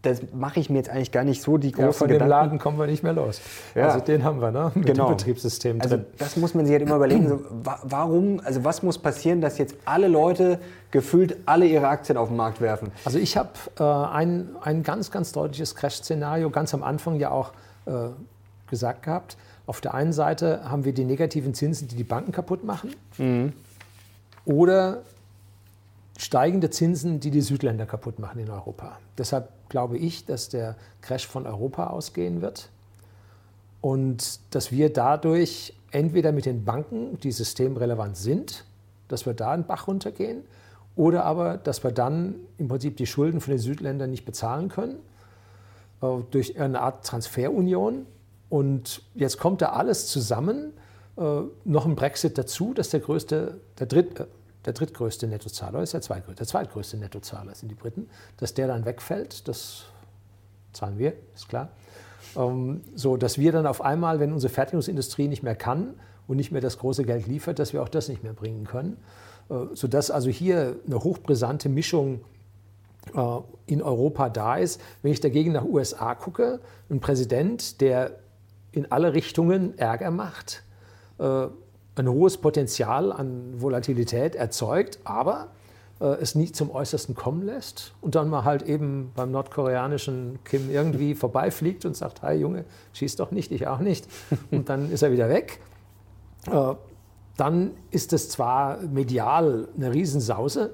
[0.04, 2.26] das mache ich mir jetzt eigentlich gar nicht so die großen ja, von Gedanken.
[2.26, 3.40] dem Laden kommen wir nicht mehr los.
[3.74, 3.88] Ja.
[3.88, 4.72] Also den haben wir, ne?
[4.74, 5.08] Mit genau.
[5.08, 6.06] dem Betriebssystem also drin.
[6.18, 7.28] Das muss man sich halt immer überlegen.
[7.28, 10.58] So, warum, also was muss passieren, dass jetzt alle Leute
[10.90, 12.92] gefühlt alle ihre Aktien auf den Markt werfen?
[13.04, 17.52] Also ich habe äh, ein, ein ganz, ganz deutliches Crash-Szenario ganz am Anfang ja auch
[17.86, 18.08] äh,
[18.68, 19.36] gesagt gehabt.
[19.66, 22.94] Auf der einen Seite haben wir die negativen Zinsen, die die Banken kaputt machen.
[23.18, 23.52] Mhm.
[24.44, 25.02] Oder
[26.18, 28.98] steigende Zinsen, die die Südländer kaputt machen in Europa.
[29.18, 32.68] Deshalb glaube ich, dass der Crash von Europa ausgehen wird
[33.80, 38.64] und dass wir dadurch entweder mit den Banken, die systemrelevant sind,
[39.08, 40.42] dass wir da einen Bach runtergehen
[40.96, 44.96] oder aber, dass wir dann im Prinzip die Schulden von den Südländern nicht bezahlen können
[46.02, 48.06] äh, durch eine Art Transferunion.
[48.48, 50.72] Und jetzt kommt da alles zusammen,
[51.16, 54.28] äh, noch ein Brexit dazu, dass der größte, der dritte,
[54.64, 58.08] der drittgrößte Nettozahler ist, der, zweitgrößte, der zweitgrößte Nettozahler sind die Briten,
[58.38, 59.84] dass der dann wegfällt, das
[60.72, 61.70] zahlen wir, ist klar.
[62.36, 65.94] Ähm, so, dass wir dann auf einmal, wenn unsere Fertigungsindustrie nicht mehr kann
[66.26, 68.96] und nicht mehr das große Geld liefert, dass wir auch das nicht mehr bringen können.
[69.50, 72.20] Äh, sodass also hier eine hochbrisante Mischung
[73.14, 73.20] äh,
[73.66, 74.80] in Europa da ist.
[75.02, 76.60] Wenn ich dagegen nach USA gucke,
[76.90, 78.18] ein Präsident, der
[78.72, 80.64] in alle Richtungen Ärger macht,
[81.18, 81.46] äh,
[81.96, 85.48] ein hohes Potenzial an Volatilität erzeugt, aber
[86.00, 90.70] äh, es nie zum Äußersten kommen lässt und dann mal halt eben beim nordkoreanischen Kim
[90.70, 94.06] irgendwie vorbeifliegt und sagt, hi Junge, schieß doch nicht, ich auch nicht.
[94.50, 95.60] Und dann ist er wieder weg.
[96.50, 96.74] Äh,
[97.36, 100.70] dann ist es zwar medial eine Riesensause,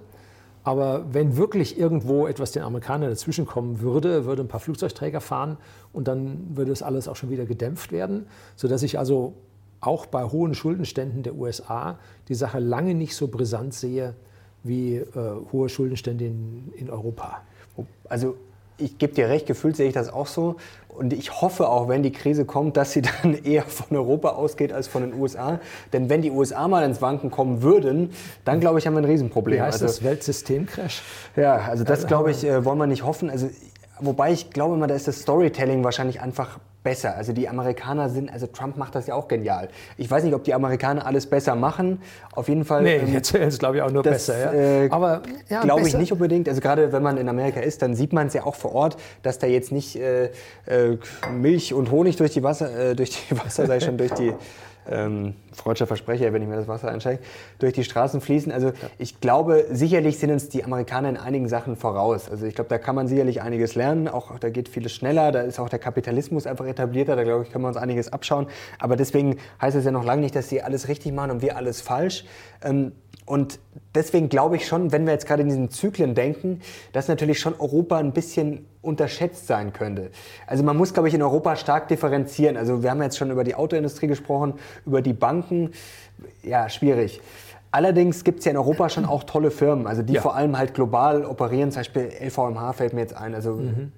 [0.63, 5.57] aber wenn wirklich irgendwo etwas den Amerikanern dazwischenkommen würde, würde ein paar Flugzeugträger fahren
[5.93, 9.35] und dann würde es alles auch schon wieder gedämpft werden, sodass ich also
[9.81, 14.15] auch bei hohen Schuldenständen der USA die Sache lange nicht so brisant sehe
[14.63, 15.07] wie äh,
[15.53, 17.43] hohe Schuldenstände in, in Europa.
[18.09, 18.37] Also
[18.81, 20.57] ich gebe dir recht, gefühlt sehe ich das auch so.
[20.89, 24.73] Und ich hoffe auch, wenn die Krise kommt, dass sie dann eher von Europa ausgeht
[24.73, 25.61] als von den USA.
[25.93, 28.11] Denn wenn die USA mal ins Wanken kommen würden,
[28.45, 29.59] dann glaube ich, haben wir ein Riesenproblem.
[29.59, 30.03] Wie heißt also, das?
[30.03, 31.03] Weltsystemcrash?
[31.37, 33.31] Ja, also das glaube ich, äh, wollen wir nicht hoffen.
[33.31, 33.49] Also,
[34.01, 37.17] wobei ich glaube immer, da ist das Storytelling wahrscheinlich einfach besser.
[37.17, 39.69] Also die Amerikaner sind, also Trump macht das ja auch genial.
[39.97, 42.01] Ich weiß nicht, ob die Amerikaner alles besser machen.
[42.35, 42.83] Auf jeden Fall.
[42.83, 44.55] Nee, ähm, erzählen es glaube ich auch nur das, besser.
[44.55, 44.85] Ja.
[44.85, 46.49] Äh, Aber ja, glaube ich nicht unbedingt.
[46.49, 48.97] Also gerade wenn man in Amerika ist, dann sieht man es ja auch vor Ort,
[49.23, 50.31] dass da jetzt nicht äh,
[50.67, 50.99] äh,
[51.33, 54.33] Milch und Honig durch die Wasser, äh, durch die Wasser sei schon durch die
[54.91, 57.21] ähm, freudscher Versprecher, wenn ich mir das Wasser einsteige,
[57.59, 58.53] durch die Straßen fließen.
[58.53, 58.75] Also ja.
[58.99, 62.31] ich glaube, sicherlich sind uns die Amerikaner in einigen Sachen voraus.
[62.31, 64.09] Also ich glaube, da kann man sicherlich einiges lernen.
[64.09, 65.33] Auch da geht vieles schneller.
[65.33, 67.17] Da ist auch der Kapitalismus einfach etablierter.
[67.17, 68.47] Da glaube ich, können wir uns einiges abschauen.
[68.79, 71.57] Aber deswegen heißt es ja noch lange nicht, dass sie alles richtig machen und wir
[71.57, 72.25] alles falsch.
[72.63, 72.93] Ähm,
[73.31, 73.61] und
[73.95, 76.63] deswegen glaube ich schon, wenn wir jetzt gerade in diesen Zyklen denken,
[76.93, 80.11] dass natürlich schon Europa ein bisschen unterschätzt sein könnte.
[80.49, 82.57] Also man muss, glaube ich, in Europa stark differenzieren.
[82.57, 84.55] Also wir haben jetzt schon über die Autoindustrie gesprochen,
[84.85, 85.71] über die Banken.
[86.43, 87.21] Ja, schwierig.
[87.71, 90.21] Allerdings gibt es ja in Europa schon auch tolle Firmen, also die ja.
[90.21, 91.71] vor allem halt global operieren.
[91.71, 93.37] Zum Beispiel LVMH fällt mir jetzt ein.
[93.37, 93.93] Also mhm.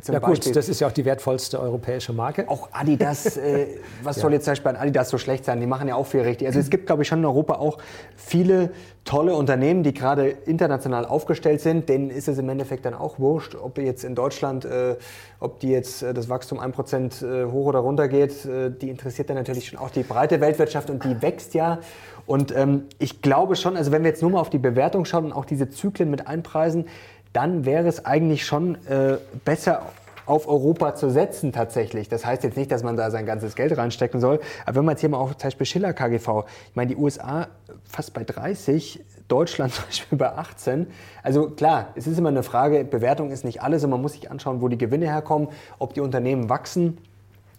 [0.00, 2.48] Zum ja Beispiel, gut, das ist ja auch die wertvollste europäische Marke.
[2.48, 3.66] Auch Adidas, äh,
[4.02, 4.22] was ja.
[4.22, 5.60] soll jetzt zum Beispiel an Adidas so schlecht sein?
[5.60, 6.46] Die machen ja auch viel richtig.
[6.46, 7.78] Also es gibt, glaube ich, schon in Europa auch
[8.16, 8.70] viele
[9.04, 11.88] tolle Unternehmen, die gerade international aufgestellt sind.
[11.88, 14.96] Denen ist es im Endeffekt dann auch wurscht, ob jetzt in Deutschland, äh,
[15.40, 18.46] ob die jetzt äh, das Wachstum 1% äh, hoch oder runter geht.
[18.46, 21.78] Äh, die interessiert dann natürlich schon auch die breite Weltwirtschaft und die wächst ja.
[22.26, 25.26] Und ähm, ich glaube schon, also wenn wir jetzt nur mal auf die Bewertung schauen
[25.26, 26.84] und auch diese Zyklen mit einpreisen,
[27.32, 29.82] dann wäre es eigentlich schon äh, besser
[30.28, 32.08] auf Europa zu setzen tatsächlich.
[32.08, 34.40] Das heißt jetzt nicht, dass man da sein ganzes Geld reinstecken soll.
[34.66, 37.48] Aber wenn man jetzt hier mal auf zum Beispiel Schiller KGV, ich meine, die USA
[37.84, 40.86] fast bei 30, Deutschland zum Beispiel bei 18.
[41.22, 44.30] Also klar, es ist immer eine Frage, Bewertung ist nicht alles und man muss sich
[44.30, 45.48] anschauen, wo die Gewinne herkommen,
[45.78, 46.98] ob die Unternehmen wachsen.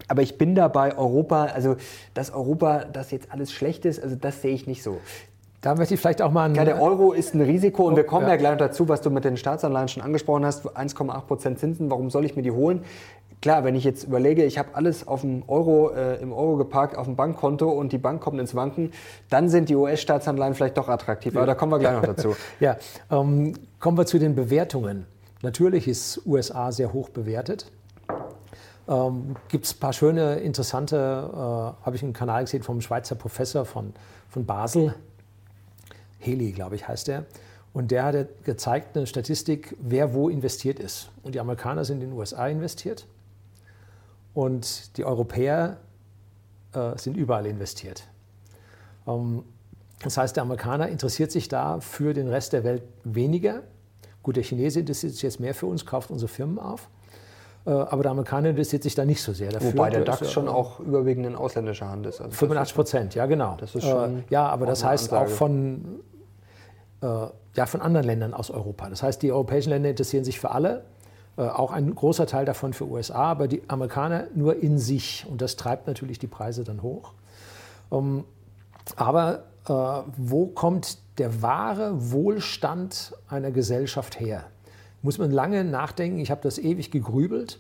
[0.07, 1.75] Aber ich bin da bei Europa, also
[2.13, 4.99] dass Europa das jetzt alles schlecht ist, also das sehe ich nicht so.
[5.61, 6.55] Da möchte ich vielleicht auch mal.
[6.55, 9.01] Ja, der Euro ist ein Risiko und wir kommen ja, ja gleich noch dazu, was
[9.01, 10.65] du mit den Staatsanleihen schon angesprochen hast.
[10.65, 12.83] 1,8 Prozent Zinsen, warum soll ich mir die holen?
[13.41, 16.97] Klar, wenn ich jetzt überlege, ich habe alles auf dem Euro, äh, im Euro geparkt,
[16.97, 18.91] auf dem Bankkonto und die Bank kommt ins Wanken,
[19.29, 21.35] dann sind die US-Staatsanleihen vielleicht doch attraktiv.
[21.37, 22.35] Aber da kommen wir gleich noch dazu.
[22.59, 22.77] ja,
[23.09, 25.05] ähm, kommen wir zu den Bewertungen.
[25.41, 27.71] Natürlich ist USA sehr hoch bewertet.
[28.89, 33.15] Ähm, Gibt es ein paar schöne, interessante, äh, habe ich einen Kanal gesehen vom Schweizer
[33.15, 33.93] Professor von,
[34.29, 34.95] von Basel,
[36.19, 37.25] Heli, glaube ich, heißt er.
[37.73, 41.09] Und der hat gezeigt, eine Statistik, wer wo investiert ist.
[41.23, 43.07] Und die Amerikaner sind in den USA investiert
[44.33, 45.77] und die Europäer
[46.73, 48.03] äh, sind überall investiert.
[49.07, 49.43] Ähm,
[50.01, 53.63] das heißt, der Amerikaner interessiert sich da für den Rest der Welt weniger.
[54.23, 56.89] Gut, der Chinese interessiert sich jetzt mehr für uns, kauft unsere Firmen auf.
[57.69, 59.73] Äh, aber der Amerikaner interessiert sich da nicht so sehr dafür.
[59.73, 62.19] Wobei der DAX ist, schon auch überwiegend in ausländischer Hand ist.
[62.19, 63.55] Also 85 Prozent, ja genau.
[63.59, 65.31] Das ist schon äh, ja, aber das heißt Ansage.
[65.31, 65.99] auch von,
[67.01, 67.05] äh,
[67.55, 68.89] ja, von anderen Ländern aus Europa.
[68.89, 70.83] Das heißt, die europäischen Länder interessieren sich für alle,
[71.37, 75.27] äh, auch ein großer Teil davon für USA, aber die Amerikaner nur in sich.
[75.29, 77.13] Und das treibt natürlich die Preise dann hoch.
[77.91, 78.23] Ähm,
[78.95, 79.73] aber äh,
[80.17, 84.45] wo kommt der wahre Wohlstand einer Gesellschaft her?
[85.01, 86.19] Muss man lange nachdenken.
[86.19, 87.59] Ich habe das ewig gegrübelt.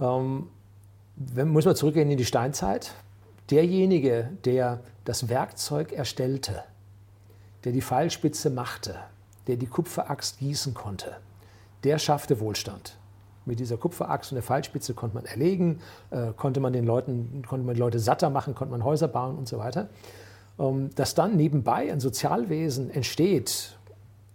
[0.00, 0.48] Ähm,
[1.16, 2.92] wenn, muss man zurückgehen in die Steinzeit.
[3.50, 6.64] Derjenige, der das Werkzeug erstellte,
[7.64, 8.96] der die Pfeilspitze machte,
[9.46, 11.16] der die Kupferaxt gießen konnte,
[11.84, 12.96] der schaffte Wohlstand.
[13.46, 17.66] Mit dieser Kupferaxt und der Pfeilspitze konnte man erlegen, äh, konnte man den Leuten, konnte
[17.66, 19.90] man die Leute satter machen, konnte man Häuser bauen und so weiter.
[20.58, 23.76] Ähm, dass dann nebenbei ein Sozialwesen entsteht,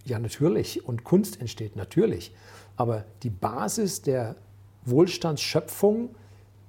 [0.10, 2.34] ja natürlich, und Kunst entsteht natürlich,
[2.76, 4.36] aber die Basis der
[4.86, 6.10] Wohlstandsschöpfung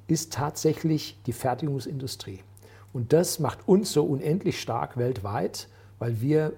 [0.06, 2.40] ist tatsächlich die Fertigungsindustrie.
[2.92, 5.68] Und das macht uns so unendlich stark weltweit,
[5.98, 6.52] weil wir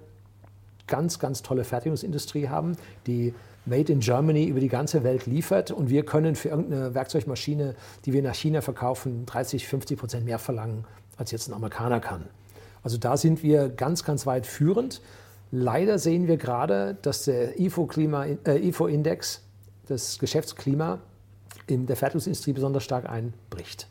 [0.87, 2.77] ganz, ganz tolle Fertigungsindustrie haben,
[3.07, 7.77] die Made in Germany über die ganze Welt liefert und wir können für irgendeine Werkzeugmaschine,
[8.05, 10.85] die wir nach China verkaufen, 30, 50 Prozent mehr verlangen,
[11.17, 12.25] als jetzt ein Amerikaner kann.
[12.83, 15.01] Also da sind wir ganz, ganz weit führend.
[15.55, 19.41] Leider sehen wir gerade, dass der IFO-Index, äh,
[19.87, 20.99] das Geschäftsklima
[21.67, 23.87] in der Fertigungsindustrie besonders stark einbricht.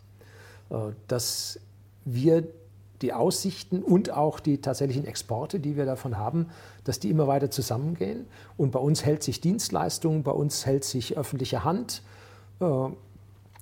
[0.72, 1.60] Äh, dass
[2.04, 2.48] wir
[3.04, 6.48] die Aussichten und auch die tatsächlichen Exporte, die wir davon haben,
[6.84, 8.26] dass die immer weiter zusammengehen.
[8.58, 12.02] Und bei uns hält sich Dienstleistung, bei uns hält sich öffentliche Hand,
[12.60, 12.90] äh, äh,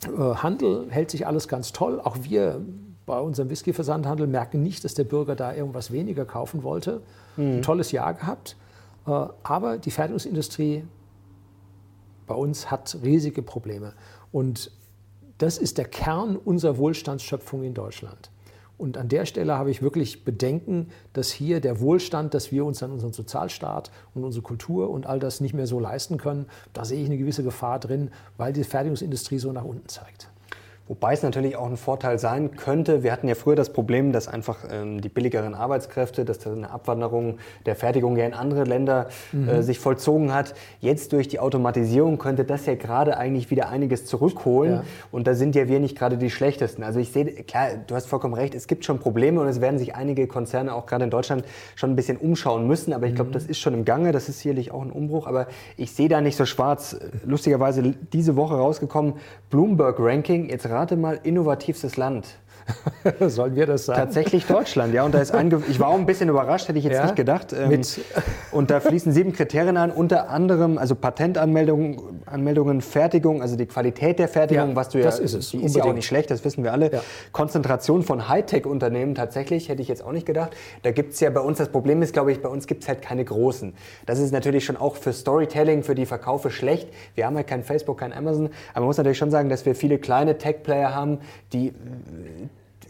[0.07, 1.99] Handel, hält sich alles ganz toll.
[1.99, 2.61] Auch wir
[3.09, 7.01] bei unserem Whisky-Versandhandel merken nicht, dass der Bürger da irgendwas weniger kaufen wollte.
[7.37, 7.55] Mhm.
[7.57, 8.55] Ein tolles Jahr gehabt.
[9.07, 10.83] Äh, aber die Fertigungsindustrie
[12.27, 13.93] bei uns hat riesige Probleme.
[14.31, 14.71] Und
[15.39, 18.29] das ist der Kern unserer Wohlstandsschöpfung in Deutschland.
[18.77, 22.79] Und an der Stelle habe ich wirklich Bedenken, dass hier der Wohlstand, dass wir uns
[22.79, 26.85] dann unseren Sozialstaat und unsere Kultur und all das nicht mehr so leisten können, da
[26.85, 30.29] sehe ich eine gewisse Gefahr drin, weil die Fertigungsindustrie so nach unten zeigt.
[30.89, 33.03] Wobei es natürlich auch ein Vorteil sein könnte.
[33.03, 36.71] Wir hatten ja früher das Problem, dass einfach ähm, die billigeren Arbeitskräfte, dass da eine
[36.71, 37.37] Abwanderung
[37.67, 39.49] der Fertigung ja in andere Länder äh, mhm.
[39.49, 40.55] äh, sich vollzogen hat.
[40.79, 44.73] Jetzt durch die Automatisierung könnte das ja gerade eigentlich wieder einiges zurückholen.
[44.73, 44.83] Ja.
[45.11, 46.81] Und da sind ja wir nicht gerade die schlechtesten.
[46.81, 49.77] Also ich sehe, klar, du hast vollkommen recht, es gibt schon Probleme und es werden
[49.77, 52.93] sich einige Konzerne auch gerade in Deutschland schon ein bisschen umschauen müssen.
[52.93, 53.33] Aber ich glaube, mhm.
[53.33, 54.11] das ist schon im Gange.
[54.11, 55.27] Das ist sicherlich auch ein Umbruch.
[55.27, 55.45] Aber
[55.77, 56.99] ich sehe da nicht so schwarz.
[57.23, 59.13] Lustigerweise diese Woche rausgekommen,
[59.51, 60.49] Bloomberg Ranking.
[60.49, 62.25] Jetzt rate mal, innovativstes Land.
[63.27, 63.99] Sollen wir das sagen?
[63.99, 65.03] Tatsächlich Deutschland, ja.
[65.03, 65.33] Und da ist
[65.69, 67.53] ich war auch ein bisschen überrascht, hätte ich jetzt ja, nicht gedacht.
[67.53, 67.81] Ähm,
[68.51, 74.19] und da fließen sieben Kriterien ein, unter anderem also Patentanmeldungen, Anmeldungen, Fertigung, also die Qualität
[74.19, 75.51] der Fertigung, ja, was du ja, das ist es.
[75.51, 76.91] Die ist ja auch nicht schlecht, das wissen wir alle.
[76.91, 77.01] Ja.
[77.31, 80.55] Konzentration von Hightech-Unternehmen tatsächlich, hätte ich jetzt auch nicht gedacht.
[80.83, 82.89] Da gibt es ja bei uns, das Problem ist, glaube ich, bei uns gibt es
[82.89, 83.73] halt keine großen.
[84.05, 86.89] Das ist natürlich schon auch für Storytelling, für die Verkaufe schlecht.
[87.15, 89.75] Wir haben ja kein Facebook, kein Amazon, aber man muss natürlich schon sagen, dass wir
[89.75, 91.19] viele kleine Tech-Player haben,
[91.53, 91.73] die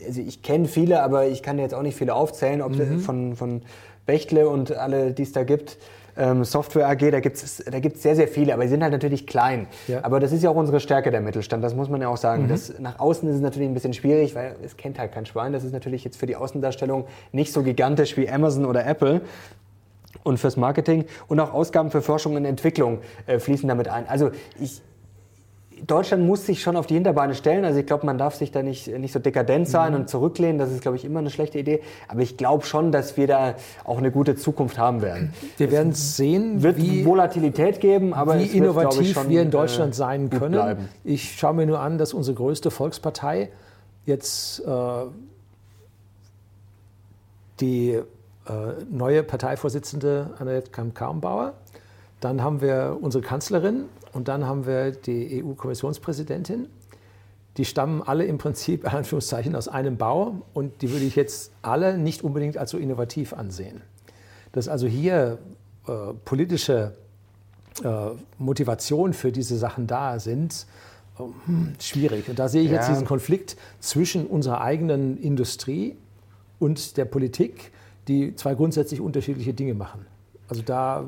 [0.06, 3.00] also ich kenne viele, aber ich kann jetzt auch nicht viele aufzählen, ob mhm.
[3.00, 3.62] von, von
[4.06, 5.78] Bechtle und alle, die es da gibt.
[6.18, 8.91] Ähm, Software AG, da gibt es da gibt's sehr, sehr viele, aber die sind halt
[8.91, 9.68] natürlich klein.
[9.88, 10.04] Ja.
[10.04, 12.43] Aber das ist ja auch unsere Stärke, der Mittelstand, das muss man ja auch sagen.
[12.43, 12.47] Mhm.
[12.50, 15.54] Das, nach außen ist es natürlich ein bisschen schwierig, weil es kennt halt kein Schwein.
[15.54, 19.22] Das ist natürlich jetzt für die Außendarstellung nicht so gigantisch wie Amazon oder Apple
[20.24, 24.08] und fürs Marketing und auch Ausgaben für Forschung und Entwicklung äh, fließen damit ein.
[24.08, 24.82] Also ich,
[25.86, 27.66] Deutschland muss sich schon auf die Hinterbeine stellen.
[27.66, 30.00] Also ich glaube, man darf sich da nicht, nicht so dekadent sein mhm.
[30.00, 30.58] und zurücklehnen.
[30.58, 31.82] Das ist, glaube ich, immer eine schlechte Idee.
[32.08, 35.34] Aber ich glaube schon, dass wir da auch eine gute Zukunft haben werden.
[35.58, 39.94] Wir werden sehen, wird wie, Volatilität geben, aber wie innovativ wird, schon, wir in Deutschland
[39.94, 40.54] äh, sein können.
[40.54, 40.90] Bleiben.
[41.04, 43.50] Ich schaue mir nur an, dass unsere größte Volkspartei
[44.06, 44.72] jetzt äh,
[47.60, 48.04] die äh,
[48.90, 51.54] neue Parteivorsitzende Annette Kamm-Karrenbauer,
[52.20, 56.68] dann haben wir unsere Kanzlerin und dann haben wir die EU-Kommissionspräsidentin.
[57.58, 61.52] Die stammen alle im Prinzip, in Anführungszeichen, aus einem Bau und die würde ich jetzt
[61.62, 63.82] alle nicht unbedingt als so innovativ ansehen.
[64.52, 65.40] Dass also hier
[65.88, 66.94] äh, politische
[67.84, 70.66] äh, Motivation für diese Sachen da sind,
[71.18, 71.24] äh,
[71.82, 72.30] schwierig.
[72.30, 72.78] Und da sehe ich ja.
[72.78, 75.96] jetzt diesen Konflikt zwischen unserer eigenen Industrie
[76.60, 77.72] und der Politik,
[78.08, 80.06] die zwei grundsätzlich unterschiedliche Dinge machen.
[80.50, 81.06] Also da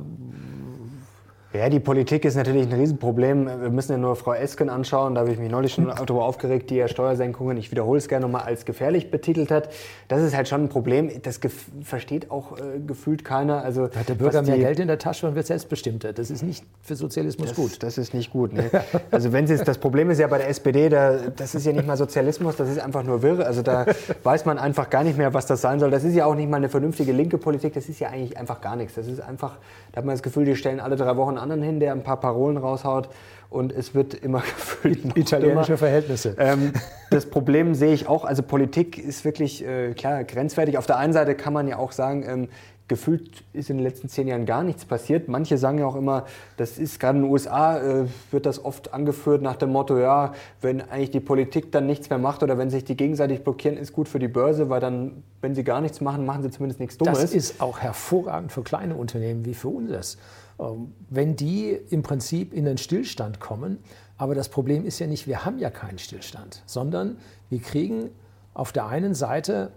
[1.53, 3.45] ja, die Politik ist natürlich ein Riesenproblem.
[3.45, 5.15] Wir müssen ja nur Frau Esken anschauen.
[5.15, 8.25] Da habe ich mich neulich schon darüber aufgeregt, die ja Steuersenkungen, ich wiederhole es gerne
[8.25, 9.69] nochmal, als gefährlich betitelt hat.
[10.07, 11.11] Das ist halt schon ein Problem.
[11.23, 11.41] Das
[11.83, 13.63] versteht auch äh, gefühlt keiner.
[13.63, 16.13] Also, hat der Bürger mehr Geld in der Tasche und wird selbstbestimmter.
[16.13, 17.83] Das ist nicht für Sozialismus das, gut.
[17.83, 18.53] Das ist nicht gut.
[18.53, 18.69] Ne?
[19.11, 21.85] Also wenn Sie, das Problem ist ja bei der SPD, da, das ist ja nicht
[21.85, 23.45] mal Sozialismus, das ist einfach nur wirr.
[23.45, 23.85] Also da
[24.23, 25.91] weiß man einfach gar nicht mehr, was das sein soll.
[25.91, 27.73] Das ist ja auch nicht mal eine vernünftige linke Politik.
[27.73, 28.95] Das ist ja eigentlich einfach gar nichts.
[28.95, 29.57] Das ist einfach,
[29.91, 32.19] da hat man das Gefühl, die stellen alle drei Wochen anderen hin, der ein paar
[32.19, 33.09] Parolen raushaut
[33.49, 35.17] und es wird immer gefüllt.
[35.17, 36.35] Italienische Verhältnisse.
[36.39, 36.71] Ähm,
[37.11, 40.77] das Problem sehe ich auch, also Politik ist wirklich, äh, klar, grenzwertig.
[40.77, 42.47] Auf der einen Seite kann man ja auch sagen, ähm,
[42.91, 45.29] gefühlt ist in den letzten zehn Jahren gar nichts passiert.
[45.29, 46.25] Manche sagen ja auch immer,
[46.57, 50.33] das ist gerade in den USA, äh, wird das oft angeführt nach dem Motto, ja,
[50.59, 53.93] wenn eigentlich die Politik dann nichts mehr macht oder wenn sich die gegenseitig blockieren, ist
[53.93, 56.97] gut für die Börse, weil dann, wenn sie gar nichts machen, machen sie zumindest nichts
[56.97, 57.17] Dummes.
[57.17, 60.17] Das ist auch hervorragend für kleine Unternehmen wie für uns.
[60.61, 63.79] Ähm, wenn die im Prinzip in den Stillstand kommen.
[64.17, 67.17] Aber das Problem ist ja nicht, wir haben ja keinen Stillstand, sondern
[67.49, 68.11] wir kriegen
[68.53, 69.71] auf der einen Seite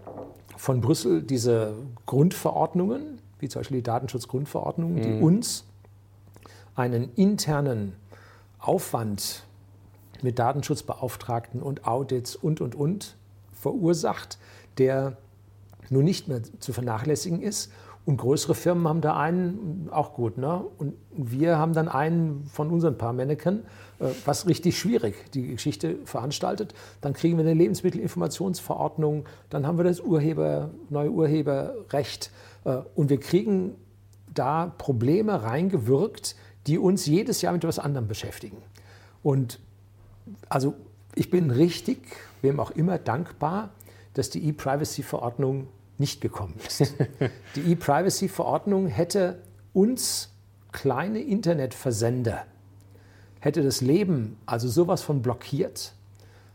[0.56, 1.74] von Brüssel diese
[2.06, 5.22] Grundverordnungen, wie zum Beispiel die Datenschutzgrundverordnung, die mhm.
[5.22, 5.64] uns
[6.74, 7.94] einen internen
[8.58, 9.44] Aufwand
[10.22, 13.16] mit Datenschutzbeauftragten und Audits und, und, und
[13.52, 14.38] verursacht,
[14.76, 15.16] der
[15.88, 17.70] nun nicht mehr zu vernachlässigen ist
[18.06, 20.36] und größere Firmen haben da einen, auch gut.
[20.36, 20.62] Ne?
[20.76, 23.60] Und wir haben dann einen von unseren paar Mannequin,
[23.98, 26.74] äh, was richtig schwierig die Geschichte veranstaltet.
[27.00, 32.30] Dann kriegen wir eine Lebensmittelinformationsverordnung, dann haben wir das Urheber, neue Urheberrecht
[32.64, 33.74] äh, und wir kriegen
[34.34, 36.36] da Probleme reingewirkt,
[36.66, 38.58] die uns jedes Jahr mit etwas anderem beschäftigen.
[39.22, 39.60] Und
[40.48, 40.74] also
[41.14, 41.98] ich bin richtig,
[42.42, 43.70] wem auch immer, dankbar,
[44.14, 45.68] dass die E-Privacy-Verordnung
[45.98, 46.94] nicht gekommen ist.
[47.56, 49.38] Die E-Privacy-Verordnung hätte
[49.72, 50.30] uns
[50.72, 52.44] kleine Internetversender,
[53.40, 55.94] hätte das Leben also sowas von blockiert,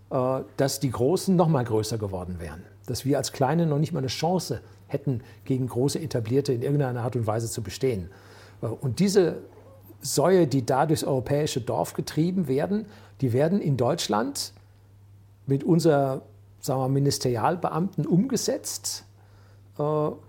[0.09, 2.63] äh, dass die Großen noch mal größer geworden wären.
[2.85, 7.01] Dass wir als Kleine noch nicht mal eine Chance hätten, gegen große Etablierte in irgendeiner
[7.01, 8.09] Art und Weise zu bestehen.
[8.61, 9.37] Äh, und diese
[10.01, 12.85] Säue, die da durchs europäische Dorf getrieben werden,
[13.21, 14.53] die werden in Deutschland
[15.45, 16.21] mit unserer
[16.61, 19.05] sagen wir, Ministerialbeamten umgesetzt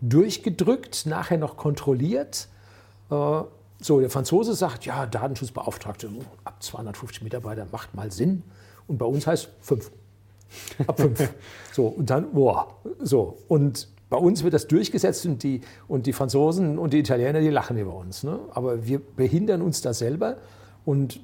[0.01, 2.49] durchgedrückt, nachher noch kontrolliert.
[3.11, 3.43] Äh,
[3.83, 6.09] so, der Franzose sagt, ja, Datenschutzbeauftragte
[6.45, 8.43] ab 250 Mitarbeiter macht mal Sinn.
[8.87, 9.91] Und bei uns heißt fünf.
[10.87, 11.33] Ab fünf.
[11.73, 13.39] so, und dann, boah, so.
[13.49, 17.49] Und bei uns wird das durchgesetzt und die, und die Franzosen und die Italiener, die
[17.49, 18.23] lachen über uns.
[18.23, 18.39] Ne?
[18.51, 20.37] Aber wir behindern uns da selber.
[20.85, 21.21] Und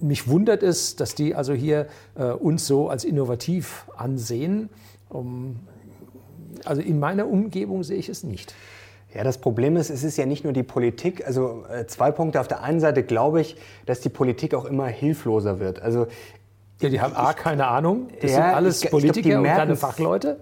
[0.00, 4.68] mich wundert es, dass die also hier äh, uns so als innovativ ansehen.
[5.08, 5.60] Um,
[6.64, 8.54] also in meiner Umgebung sehe ich es nicht.
[9.14, 11.24] Ja, das Problem ist, es ist ja nicht nur die Politik.
[11.24, 12.40] Also äh, zwei Punkte.
[12.40, 13.56] Auf der einen Seite glaube ich,
[13.86, 15.80] dass die Politik auch immer hilfloser wird.
[15.80, 16.08] Also
[16.80, 18.08] ja, die haben A, keine Ahnung.
[18.20, 20.40] Das ja, sind alles ich, Politiker ich glaub, und keine Fachleute.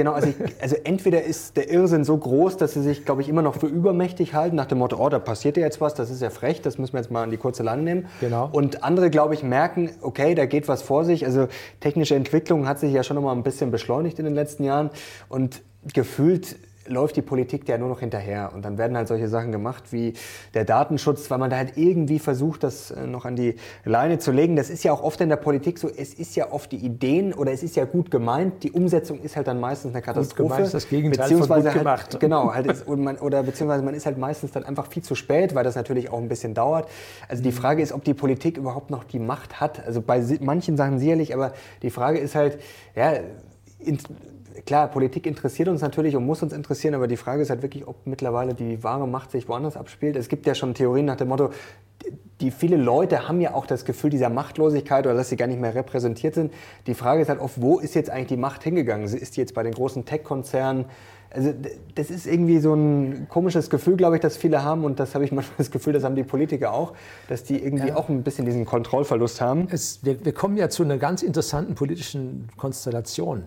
[0.00, 3.28] Genau, also, ich, also entweder ist der Irrsinn so groß, dass sie sich, glaube ich,
[3.28, 6.08] immer noch für übermächtig halten, nach dem Motto, oh, da passiert ja jetzt was, das
[6.08, 8.06] ist ja frech, das müssen wir jetzt mal an die kurze Leine nehmen.
[8.18, 8.48] Genau.
[8.50, 11.26] Und andere, glaube ich, merken, okay, da geht was vor sich.
[11.26, 11.48] Also
[11.80, 14.88] technische Entwicklung hat sich ja schon noch mal ein bisschen beschleunigt in den letzten Jahren
[15.28, 15.60] und
[15.92, 16.56] gefühlt
[16.90, 18.52] läuft die Politik ja nur noch hinterher.
[18.54, 20.14] Und dann werden halt solche Sachen gemacht wie
[20.54, 24.32] der Datenschutz, weil man da halt irgendwie versucht, das äh, noch an die Leine zu
[24.32, 24.56] legen.
[24.56, 27.32] Das ist ja auch oft in der Politik so, es ist ja oft die Ideen
[27.32, 30.42] oder es ist ja gut gemeint, die Umsetzung ist halt dann meistens eine Katastrophe.
[30.42, 32.20] Gut gemeint ist das Gegenteil beziehungsweise von gut halt, gemacht.
[32.20, 35.54] Genau, halt ist, man, oder beziehungsweise man ist halt meistens dann einfach viel zu spät,
[35.54, 36.88] weil das natürlich auch ein bisschen dauert.
[37.28, 39.84] Also die Frage ist, ob die Politik überhaupt noch die Macht hat.
[39.86, 42.58] Also bei manchen Sachen sicherlich, aber die Frage ist halt,
[42.94, 43.14] ja,
[44.66, 47.86] klar, Politik interessiert uns natürlich und muss uns interessieren, aber die Frage ist halt wirklich,
[47.86, 50.16] ob mittlerweile die wahre Macht sich woanders abspielt.
[50.16, 51.50] Es gibt ja schon Theorien nach dem Motto,
[52.40, 55.60] die viele Leute haben ja auch das Gefühl dieser Machtlosigkeit oder dass sie gar nicht
[55.60, 56.52] mehr repräsentiert sind.
[56.86, 59.04] Die Frage ist halt oft, wo ist jetzt eigentlich die Macht hingegangen?
[59.04, 60.86] Ist die jetzt bei den großen Tech-Konzernen?
[61.32, 61.52] Also
[61.94, 65.24] das ist irgendwie so ein komisches Gefühl, glaube ich, das viele haben und das habe
[65.24, 66.94] ich manchmal das Gefühl, das haben die Politiker auch,
[67.28, 67.96] dass die irgendwie ja.
[67.96, 69.68] auch ein bisschen diesen Kontrollverlust haben.
[69.70, 73.44] Es, wir, wir, kommen ja zu einer ganz interessanten politischen Konstellation.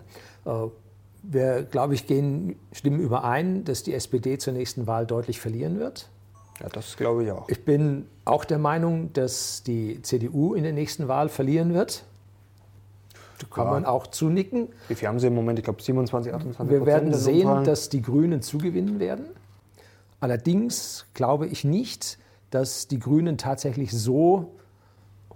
[1.26, 6.08] Wir, glaube ich, gehen, stimmen überein, dass die SPD zur nächsten Wahl deutlich verlieren wird.
[6.60, 7.48] Ja, das glaube ich auch.
[7.48, 12.04] Ich bin auch der Meinung, dass die CDU in der nächsten Wahl verlieren wird.
[13.38, 13.72] Da kann ja.
[13.72, 14.68] man auch zunicken.
[14.88, 15.58] Wie viel haben sie im Moment?
[15.58, 17.64] Ich glaube 27, 28 Wir werden sehen, Umfragen.
[17.64, 19.26] dass die Grünen zugewinnen werden.
[20.20, 22.18] Allerdings glaube ich nicht,
[22.50, 24.52] dass die Grünen tatsächlich so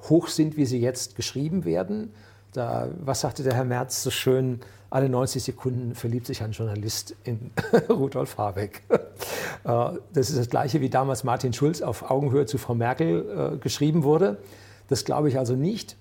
[0.09, 2.13] hoch sind, wie sie jetzt geschrieben werden.
[2.53, 4.61] Da, was sagte der Herr Merz so schön?
[4.91, 7.51] Alle 90 Sekunden verliebt sich ein Journalist in
[7.91, 8.83] Rudolf Habeck.
[9.65, 14.03] das ist das Gleiche, wie damals Martin Schulz auf Augenhöhe zu Frau Merkel äh, geschrieben
[14.03, 14.39] wurde.
[14.89, 15.97] Das glaube ich also nicht,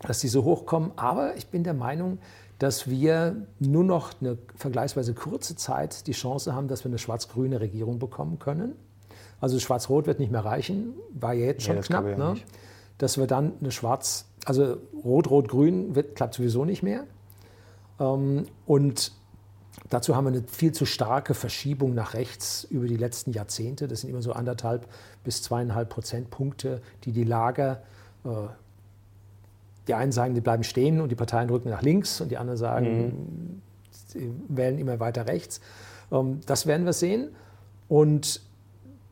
[0.00, 0.92] dass die so hochkommen.
[0.96, 2.18] Aber ich bin der Meinung,
[2.58, 7.60] dass wir nur noch eine vergleichsweise kurze Zeit die Chance haben, dass wir eine schwarz-grüne
[7.60, 8.74] Regierung bekommen können.
[9.40, 12.04] Also schwarz-rot wird nicht mehr reichen, war ja jetzt schon ja, knapp.
[12.04, 12.36] Ne?
[12.98, 17.04] Dass wir dann eine schwarz, also rot-rot-grün klappt sowieso nicht mehr.
[18.02, 19.12] Ähm, und
[19.88, 23.88] dazu haben wir eine viel zu starke Verschiebung nach rechts über die letzten Jahrzehnte.
[23.88, 24.86] Das sind immer so anderthalb
[25.24, 27.82] bis zweieinhalb Prozentpunkte, die die Lager
[28.24, 28.48] äh,
[29.88, 32.58] die einen sagen, die bleiben stehen und die Parteien rücken nach links und die anderen
[32.58, 33.62] sagen, mhm.
[34.06, 35.60] sie wählen immer weiter rechts.
[36.10, 37.30] Ähm, das werden wir sehen.
[37.88, 38.42] Und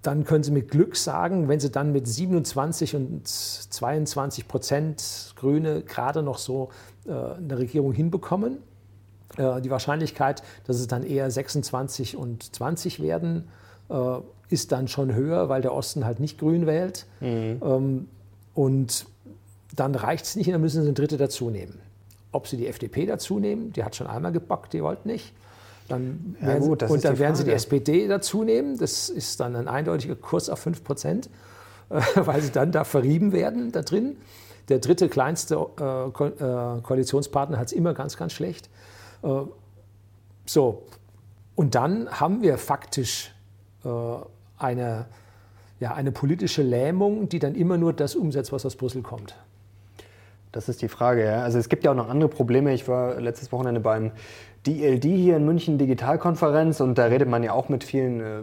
[0.02, 5.82] dann können Sie mit Glück sagen, wenn Sie dann mit 27 und 22 Prozent Grüne
[5.82, 6.70] gerade noch so
[7.04, 8.58] äh, eine Regierung hinbekommen,
[9.36, 13.48] die Wahrscheinlichkeit, dass es dann eher 26 und 20 werden,
[13.88, 13.94] äh,
[14.48, 17.06] ist dann schon höher, weil der Osten halt nicht grün wählt.
[17.20, 17.60] Mhm.
[17.62, 18.08] Ähm,
[18.54, 19.06] und
[19.76, 21.78] dann reicht es nicht dann müssen Sie eine dritte dazu nehmen.
[22.32, 25.32] Ob Sie die FDP dazu nehmen, die hat schon einmal gebockt, die wollten nicht.
[25.88, 28.78] Dann ja, gut, und dann werden Sie die SPD dazu nehmen.
[28.78, 31.30] Das ist dann ein eindeutiger Kurs auf 5 Prozent,
[31.88, 34.16] äh, weil Sie dann da verrieben werden da drin.
[34.68, 38.68] Der dritte kleinste äh, äh, Koalitionspartner hat es immer ganz, ganz schlecht.
[39.22, 39.28] Äh,
[40.46, 40.82] so,
[41.54, 43.34] und dann haben wir faktisch
[43.84, 43.88] äh,
[44.58, 45.06] eine,
[45.78, 49.36] ja, eine politische Lähmung, die dann immer nur das umsetzt, was aus Brüssel kommt.
[50.52, 51.42] Das ist die Frage, ja.
[51.42, 52.72] Also es gibt ja auch noch andere Probleme.
[52.72, 54.10] Ich war letztes Wochenende beim
[54.66, 58.40] DLD hier in München Digitalkonferenz und da redet man ja auch mit vielen äh,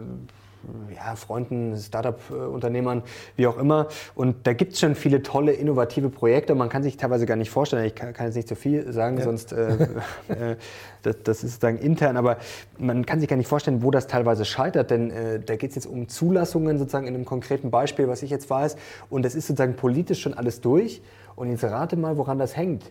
[0.94, 3.02] ja, Freunden, Startup-Unternehmern,
[3.36, 3.88] wie auch immer.
[4.14, 6.54] Und da gibt es schon viele tolle, innovative Projekte.
[6.54, 9.18] Man kann sich teilweise gar nicht vorstellen, ich kann, kann jetzt nicht zu viel sagen,
[9.18, 9.24] ja.
[9.24, 9.72] sonst äh,
[10.28, 10.56] äh,
[11.02, 12.38] das, das, ist sozusagen intern, aber
[12.78, 15.76] man kann sich gar nicht vorstellen, wo das teilweise scheitert, denn äh, da geht es
[15.76, 18.76] jetzt um Zulassungen sozusagen in einem konkreten Beispiel, was ich jetzt weiß.
[19.10, 21.02] Und das ist sozusagen politisch schon alles durch.
[21.36, 22.90] Und jetzt rate mal, woran das hängt.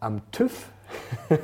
[0.00, 0.70] Am TÜV.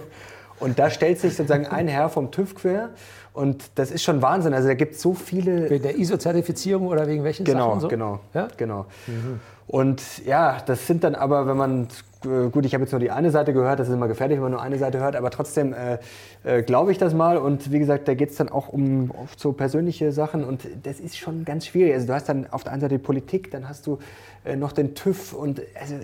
[0.60, 2.90] Und da stellt sich sozusagen ein Herr vom TÜV quer.
[3.34, 4.54] Und das ist schon Wahnsinn.
[4.54, 5.68] Also da gibt es so viele.
[5.68, 7.80] Wegen der ISO-Zertifizierung oder wegen welchen genau, Sachen?
[7.80, 7.88] So?
[7.88, 8.46] Genau, ja?
[8.56, 8.86] genau.
[9.08, 9.40] Mhm.
[9.66, 11.88] Und ja, das sind dann aber, wenn man,
[12.24, 14.42] äh, gut, ich habe jetzt nur die eine Seite gehört, das ist immer gefährlich, wenn
[14.42, 15.98] man nur eine Seite hört, aber trotzdem äh,
[16.44, 17.36] äh, glaube ich das mal.
[17.36, 21.00] Und wie gesagt, da geht es dann auch um oft so persönliche Sachen und das
[21.00, 21.94] ist schon ganz schwierig.
[21.94, 23.98] Also du hast dann auf der einen Seite die Politik, dann hast du
[24.44, 25.96] äh, noch den TÜV und also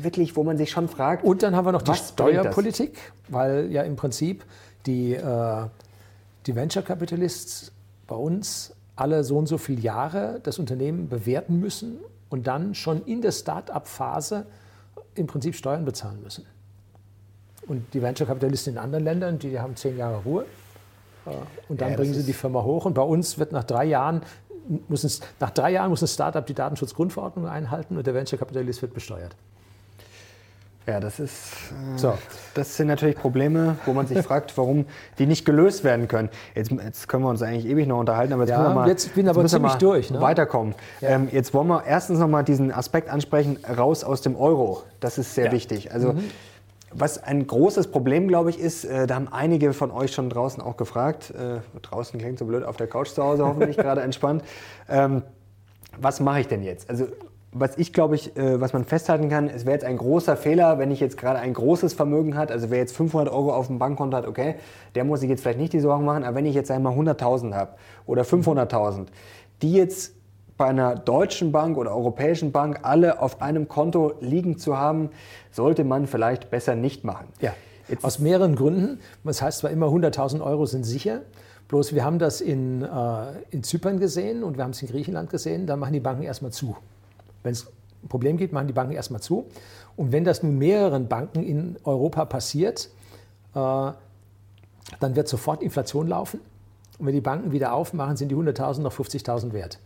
[0.00, 1.22] wirklich, wo man sich schon fragt.
[1.22, 2.96] Und dann haben wir noch die Steuerpolitik,
[3.28, 4.44] weil ja im Prinzip
[4.86, 5.64] die, äh,
[6.48, 7.72] die Venture Capitalists
[8.06, 11.98] bei uns alle so und so viele Jahre das Unternehmen bewerten müssen
[12.30, 14.46] und dann schon in der Start-up-Phase
[15.14, 16.46] im Prinzip Steuern bezahlen müssen.
[17.66, 20.46] Und die Venture-Kapitalisten in anderen Ländern, die haben zehn Jahre Ruhe.
[21.26, 21.30] Äh,
[21.68, 22.86] und dann ja, bringen sie die Firma hoch.
[22.86, 24.22] Und bei uns wird nach drei Jahren,
[24.88, 28.94] muss es, nach drei Jahren muss ein Startup die Datenschutzgrundverordnung einhalten und der Venture-Kapitalist wird
[28.94, 29.36] besteuert.
[30.88, 31.52] Ja, das ist.
[31.94, 32.14] Äh, so.
[32.54, 34.86] Das sind natürlich Probleme, wo man sich fragt, warum
[35.18, 36.30] die nicht gelöst werden können.
[36.54, 39.14] Jetzt, jetzt können wir uns eigentlich ewig noch unterhalten, aber jetzt ja, wir mal, jetzt
[39.14, 40.10] bin aber ziemlich durch.
[40.10, 40.20] Ne?
[40.20, 40.74] Weiterkommen.
[41.02, 41.10] Ja.
[41.10, 44.82] Ähm, jetzt wollen wir erstens noch mal diesen Aspekt ansprechen: raus aus dem Euro.
[45.00, 45.52] Das ist sehr ja.
[45.52, 45.92] wichtig.
[45.92, 46.24] Also mhm.
[46.90, 50.62] Was ein großes Problem, glaube ich, ist, äh, da haben einige von euch schon draußen
[50.62, 54.42] auch gefragt, äh, draußen klingt so blöd, auf der Couch zu Hause hoffentlich gerade entspannt,
[54.88, 55.22] ähm,
[56.00, 56.88] was mache ich denn jetzt?
[56.88, 57.08] Also
[57.60, 60.78] was ich glaube ich, äh, was man festhalten kann, es wäre jetzt ein großer Fehler,
[60.78, 63.78] wenn ich jetzt gerade ein großes Vermögen hat, also wer jetzt 500 Euro auf dem
[63.78, 64.56] Bankkonto hat, okay,
[64.94, 67.54] der muss sich jetzt vielleicht nicht die Sorgen machen, aber wenn ich jetzt einmal 100.000
[67.54, 67.72] habe
[68.06, 69.06] oder 500.000,
[69.62, 70.14] die jetzt
[70.56, 75.10] bei einer deutschen Bank oder europäischen Bank alle auf einem Konto liegen zu haben,
[75.52, 77.28] sollte man vielleicht besser nicht machen.
[77.40, 77.54] Ja,
[77.88, 78.98] jetzt aus mehreren Gründen.
[79.24, 81.22] Das heißt zwar immer 100.000 Euro sind sicher,
[81.68, 82.86] bloß wir haben das in, äh,
[83.50, 86.50] in Zypern gesehen und wir haben es in Griechenland gesehen, da machen die Banken erstmal
[86.50, 86.76] zu.
[87.42, 87.66] Wenn es
[88.02, 89.46] ein Problem gibt, machen die Banken erstmal zu.
[89.96, 92.90] Und wenn das nun mehreren Banken in Europa passiert,
[93.54, 93.58] äh,
[95.00, 96.40] dann wird sofort Inflation laufen.
[96.98, 99.78] Und wenn die Banken wieder aufmachen, sind die 100.000 noch 50.000 wert.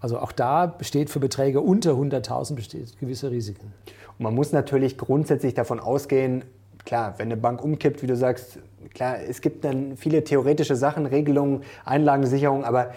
[0.00, 3.72] Also auch da besteht für Beträge unter 100.000 gewisse Risiken.
[4.18, 6.44] Und man muss natürlich grundsätzlich davon ausgehen,
[6.84, 8.60] klar, wenn eine Bank umkippt, wie du sagst,
[8.94, 12.92] klar, es gibt dann viele theoretische Sachen, Regelungen, Einlagensicherung, aber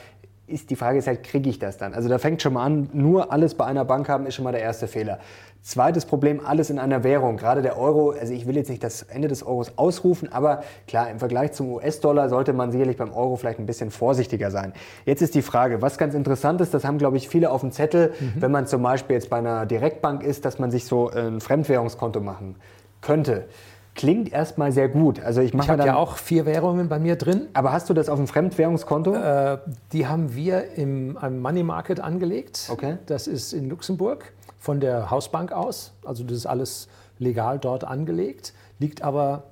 [0.52, 1.94] ist, die Frage ist halt, kriege ich das dann?
[1.94, 4.52] Also da fängt schon mal an, nur alles bei einer Bank haben, ist schon mal
[4.52, 5.20] der erste Fehler.
[5.62, 7.38] Zweites Problem, alles in einer Währung.
[7.38, 11.10] Gerade der Euro, also ich will jetzt nicht das Ende des Euros ausrufen, aber klar,
[11.10, 14.74] im Vergleich zum US-Dollar sollte man sicherlich beim Euro vielleicht ein bisschen vorsichtiger sein.
[15.06, 17.72] Jetzt ist die Frage, was ganz interessant ist, das haben, glaube ich, viele auf dem
[17.72, 18.34] Zettel, mhm.
[18.42, 22.20] wenn man zum Beispiel jetzt bei einer Direktbank ist, dass man sich so ein Fremdwährungskonto
[22.22, 22.56] machen
[23.02, 23.46] könnte.
[24.02, 25.20] Klingt erstmal sehr gut.
[25.22, 27.48] Also ich ich habe ja auch vier Währungen bei mir drin.
[27.54, 29.14] Aber hast du das auf dem Fremdwährungskonto?
[29.14, 29.60] Äh,
[29.94, 32.68] die haben wir im Money Market angelegt.
[32.72, 32.98] Okay.
[33.06, 35.94] Das ist in Luxemburg von der Hausbank aus.
[36.04, 36.88] Also das ist alles
[37.20, 39.44] legal dort angelegt, liegt aber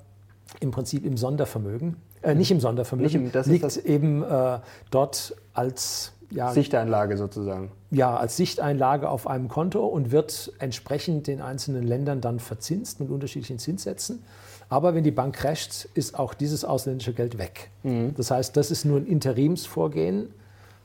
[0.58, 1.96] im Prinzip im Sondervermögen.
[2.22, 4.58] Äh, nicht im Sondervermögen, Nicht im- liegt das- eben äh,
[4.90, 7.70] dort als ja, Sichtanlage sozusagen.
[7.90, 13.10] ja, als Sichteinlage auf einem Konto und wird entsprechend den einzelnen Ländern dann verzinst mit
[13.10, 14.22] unterschiedlichen Zinssätzen.
[14.70, 17.70] Aber wenn die Bank crasht, ist auch dieses ausländische Geld weg.
[18.16, 20.32] Das heißt, das ist nur ein Interimsvorgehen.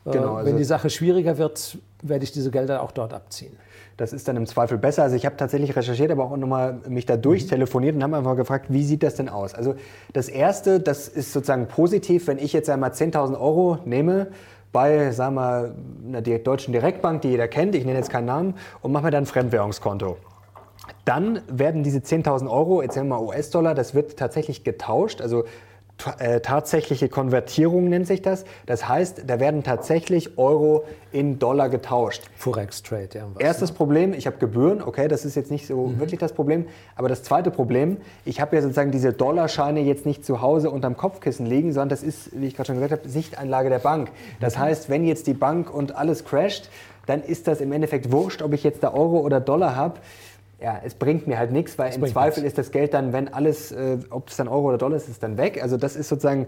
[0.06, 3.56] Äh, Genau, also- wenn die Sache schwieriger wird, werde ich diese Gelder auch dort abziehen.
[3.98, 5.04] Das ist dann im Zweifel besser.
[5.04, 8.66] Also ich habe tatsächlich recherchiert, aber auch nochmal mich da durchtelefoniert und habe einfach gefragt,
[8.70, 9.54] wie sieht das denn aus?
[9.56, 9.76] Also
[10.14, 14.28] das Erste, das ist sozusagen positiv, wenn ich jetzt einmal 10.000 Euro nehme
[14.74, 15.74] bei, sagen wir,
[16.08, 19.24] einer deutschen Direktbank, die jeder kennt, ich nenne jetzt keinen Namen, und mache mir dann
[19.24, 20.18] ein Fremdwährungskonto.
[21.06, 25.46] Dann werden diese 10.000 Euro, jetzt nehmen wir mal US-Dollar, das wird tatsächlich getauscht, also
[26.20, 28.44] äh, tatsächliche Konvertierung nennt sich das.
[28.66, 32.24] Das heißt, da werden tatsächlich Euro in Dollar getauscht.
[32.36, 33.28] Forex Trade, ja.
[33.40, 36.66] Erstes Problem, ich habe Gebühren, okay, das ist jetzt nicht so wirklich das Problem.
[36.96, 40.98] Aber das zweite Problem, ich habe ja sozusagen diese Dollarscheine jetzt nicht zu Hause unterm
[40.98, 44.12] Kopfkissen liegen, sondern das ist, wie ich gerade schon gesagt habe, Sichteinlage der Bank.
[44.42, 46.70] Das heißt, wenn jetzt die Bank und alles crasht,
[47.06, 50.00] dann ist das im Endeffekt wurscht, ob ich jetzt da Euro oder Dollar habe.
[50.62, 52.58] Ja, es bringt mir halt nichts, weil im bringt Zweifel nichts.
[52.58, 55.22] ist das Geld dann, wenn alles, äh, ob es dann Euro oder Dollar ist, ist
[55.22, 55.62] dann weg.
[55.62, 56.48] Also das ist sozusagen,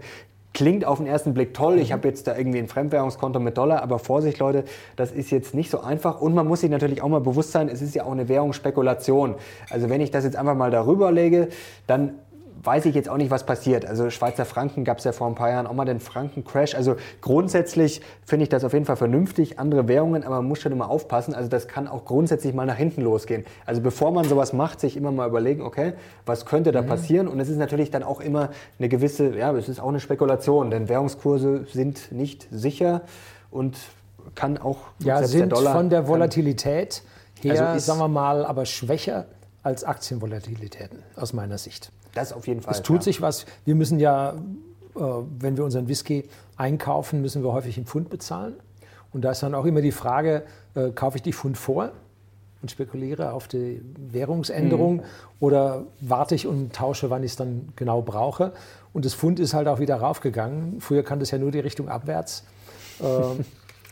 [0.54, 1.78] klingt auf den ersten Blick toll.
[1.78, 4.64] Ich habe jetzt da irgendwie ein Fremdwährungskonto mit Dollar, aber Vorsicht Leute,
[4.96, 6.20] das ist jetzt nicht so einfach.
[6.20, 9.36] Und man muss sich natürlich auch mal bewusst sein, es ist ja auch eine Währungsspekulation.
[9.70, 11.48] Also wenn ich das jetzt einfach mal darüber lege,
[11.86, 12.14] dann
[12.62, 13.86] weiß ich jetzt auch nicht, was passiert.
[13.86, 16.74] Also Schweizer Franken gab es ja vor ein paar Jahren auch mal den Franken-Crash.
[16.74, 20.72] Also grundsätzlich finde ich das auf jeden Fall vernünftig, andere Währungen, aber man muss schon
[20.72, 21.34] immer aufpassen.
[21.34, 23.44] Also das kann auch grundsätzlich mal nach hinten losgehen.
[23.64, 25.92] Also bevor man sowas macht, sich immer mal überlegen, okay,
[26.26, 27.28] was könnte da passieren?
[27.28, 30.70] Und es ist natürlich dann auch immer eine gewisse, ja, es ist auch eine Spekulation,
[30.70, 33.02] denn Währungskurse sind nicht sicher
[33.50, 33.76] und
[34.34, 37.02] kann auch Ja, sind der Dollar von der Volatilität
[37.40, 39.26] her, Also ist- sagen wir mal, aber schwächer
[39.62, 41.90] als Aktienvolatilitäten aus meiner Sicht.
[42.18, 42.72] Das auf jeden Fall.
[42.72, 43.02] Es tut ja.
[43.02, 43.46] sich was.
[43.64, 44.30] Wir müssen ja,
[44.96, 45.00] äh,
[45.38, 46.24] wenn wir unseren Whisky
[46.56, 48.54] einkaufen, müssen wir häufig in Pfund bezahlen.
[49.12, 50.42] Und da ist dann auch immer die Frage,
[50.74, 51.90] äh, kaufe ich die Pfund vor
[52.60, 55.02] und spekuliere auf die Währungsänderung Mhm.
[55.38, 58.52] oder warte ich und tausche, wann ich es dann genau brauche.
[58.92, 60.80] Und das Pfund ist halt auch wieder raufgegangen.
[60.80, 62.44] Früher kann das ja nur die Richtung abwärts.
[63.00, 63.44] Ähm,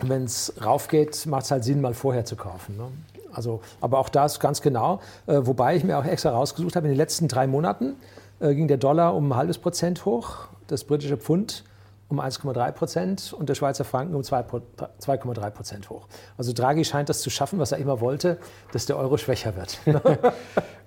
[0.03, 2.77] wenn es raufgeht, macht es halt Sinn, mal vorher zu kaufen.
[2.77, 2.89] Ne?
[3.33, 5.01] Also, aber auch das ganz genau.
[5.29, 7.95] Äh, wobei ich mir auch extra rausgesucht habe, in den letzten drei Monaten
[8.41, 11.64] äh, ging der Dollar um ein halbes Prozent hoch, das britische Pfund
[12.09, 14.62] um 1,3 Prozent und der Schweizer Franken um 2 Pro-
[15.01, 16.07] 2,3 Prozent hoch.
[16.39, 18.39] Also Draghi scheint das zu schaffen, was er immer wollte,
[18.72, 19.80] dass der Euro schwächer wird.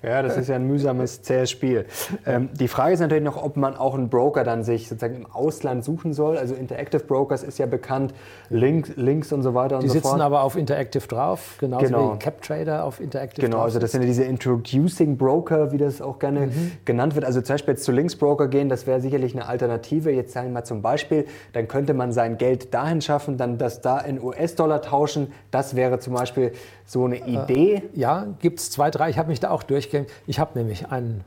[0.02, 1.86] Ja, das ist ja ein mühsames, zähes Spiel.
[2.26, 5.26] Ähm, die Frage ist natürlich noch, ob man auch einen Broker dann sich sozusagen im
[5.26, 6.38] Ausland suchen soll.
[6.38, 8.14] Also Interactive Brokers ist ja bekannt,
[8.50, 10.22] Link, Links und so weiter und Die so sitzen fort.
[10.22, 12.14] aber auf Interactive drauf, genauso Genau.
[12.14, 13.66] wie CapTrader auf Interactive Genau, drauf.
[13.66, 16.72] also das sind ja diese Introducing Broker, wie das auch gerne Mhm.
[16.86, 17.26] genannt wird.
[17.26, 20.12] Also zum Beispiel jetzt zu Links Broker gehen, das wäre sicherlich eine Alternative.
[20.12, 23.82] Jetzt sagen wir mal zum Beispiel, dann könnte man sein Geld dahin schaffen, dann das
[23.82, 25.34] da in US-Dollar tauschen.
[25.52, 26.54] Das wäre zum Beispiel
[26.86, 27.84] so eine Äh, Idee.
[27.93, 29.10] Ja, gibt es zwei, drei.
[29.10, 30.08] Ich habe mich da auch durchgegangen.
[30.28, 31.24] Ich habe nämlich einen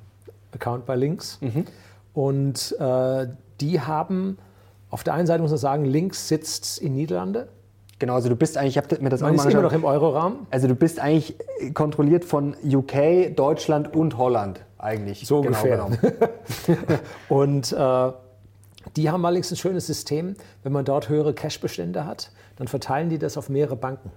[0.53, 1.39] Account bei Links.
[1.41, 1.65] Mhm.
[2.15, 3.27] Und äh,
[3.61, 4.39] die haben,
[4.91, 7.49] auf der einen Seite muss man sagen, Links sitzt in Niederlande.
[7.99, 9.73] Genau, also du bist eigentlich, ich habe mir das auch Man mal ist immer noch
[9.73, 10.47] im Euroraum.
[10.51, 11.37] Also du bist eigentlich
[11.73, 15.27] kontrolliert von UK, Deutschland und Holland eigentlich.
[15.27, 15.77] So genau ungefähr.
[15.77, 15.99] genommen.
[17.29, 18.13] Und äh,
[18.97, 20.35] die haben allerdings ein schönes System.
[20.65, 24.11] Wenn man dort höhere Cashbestände hat, dann verteilen die das auf mehrere Banken.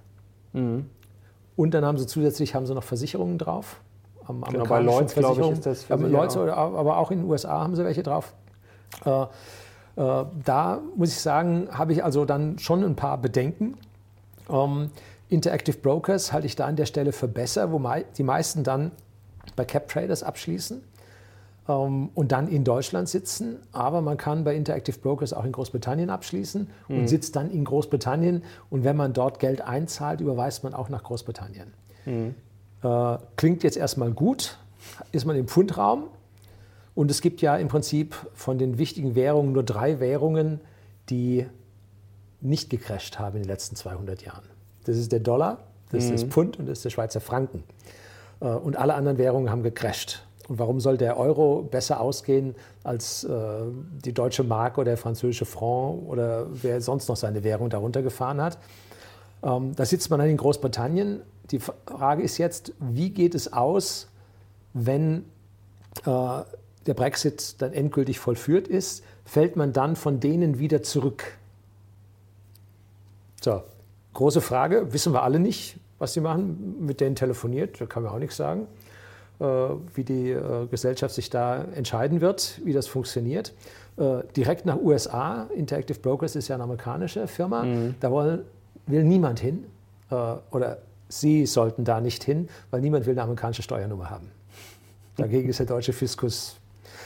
[0.54, 0.90] Mhm.
[1.56, 3.82] Und dann haben sie zusätzlich haben sie noch Versicherungen drauf.
[4.28, 7.20] Am Genau, bei Lloyds, glaube ich, ist das Ja, Versicherer Lloyds, oder- aber auch in
[7.20, 8.34] den USA haben sie welche drauf.
[9.06, 13.78] Äh, äh, da muss ich sagen, habe ich also dann schon ein paar Bedenken.
[14.50, 14.90] Ähm,
[15.30, 18.92] Interactive Brokers halte ich da an der Stelle für besser, wo mei die meisten dann
[19.56, 20.82] bei Cap Traders abschließen
[21.68, 23.58] ähm, und dann in Deutschland sitzen.
[23.72, 28.44] Aber man kann bei Interactive Brokers auch in Großbritannien abschließen und sitzt dann in Großbritannien.
[28.70, 31.74] Und wenn man dort Geld einzahlt, überweist man auch nach Großbritannien.
[32.86, 34.58] Äh, klingt jetzt erstmal gut,
[35.12, 36.04] ist man im Pfundraum.
[36.94, 40.62] Und es gibt ja im Prinzip von den wichtigen Währungen nur drei Währungen,
[41.10, 41.46] die
[42.42, 44.44] nicht gecrasht haben in den letzten 200 Jahren.
[44.86, 45.58] Das ist der Dollar,
[45.92, 47.64] das ist das Pfund und das ist der Schweizer Franken.
[48.40, 50.24] Äh, Und alle anderen Währungen haben gecrasht.
[50.48, 53.30] Und warum soll der Euro besser ausgehen als äh,
[54.06, 58.40] die deutsche Mark oder der französische Franc oder wer sonst noch seine Währung darunter gefahren
[58.40, 58.60] hat?
[59.42, 61.22] Ähm, da sitzt man dann in Großbritannien.
[61.52, 64.08] Die Frage ist jetzt, wie geht es aus,
[64.74, 65.26] wenn
[66.06, 66.42] äh,
[66.86, 71.24] der Brexit dann endgültig vollführt ist, fällt man dann von denen wieder zurück?
[73.42, 73.64] So,
[74.14, 78.12] große Frage, wissen wir alle nicht, was sie machen, mit denen telefoniert, da kann man
[78.12, 78.68] auch nichts sagen,
[79.40, 83.54] äh, wie die äh, Gesellschaft sich da entscheiden wird, wie das funktioniert.
[83.98, 87.96] Äh, direkt nach USA, Interactive Brokers ist ja eine amerikanische Firma, mhm.
[88.00, 88.42] da wollen,
[88.88, 89.66] will niemand hin
[90.12, 90.16] äh,
[90.52, 90.80] oder
[91.10, 94.32] Sie sollten da nicht hin, weil niemand will eine amerikanische Steuernummer haben.
[95.18, 96.58] Dagegen ist der deutsche Fiskus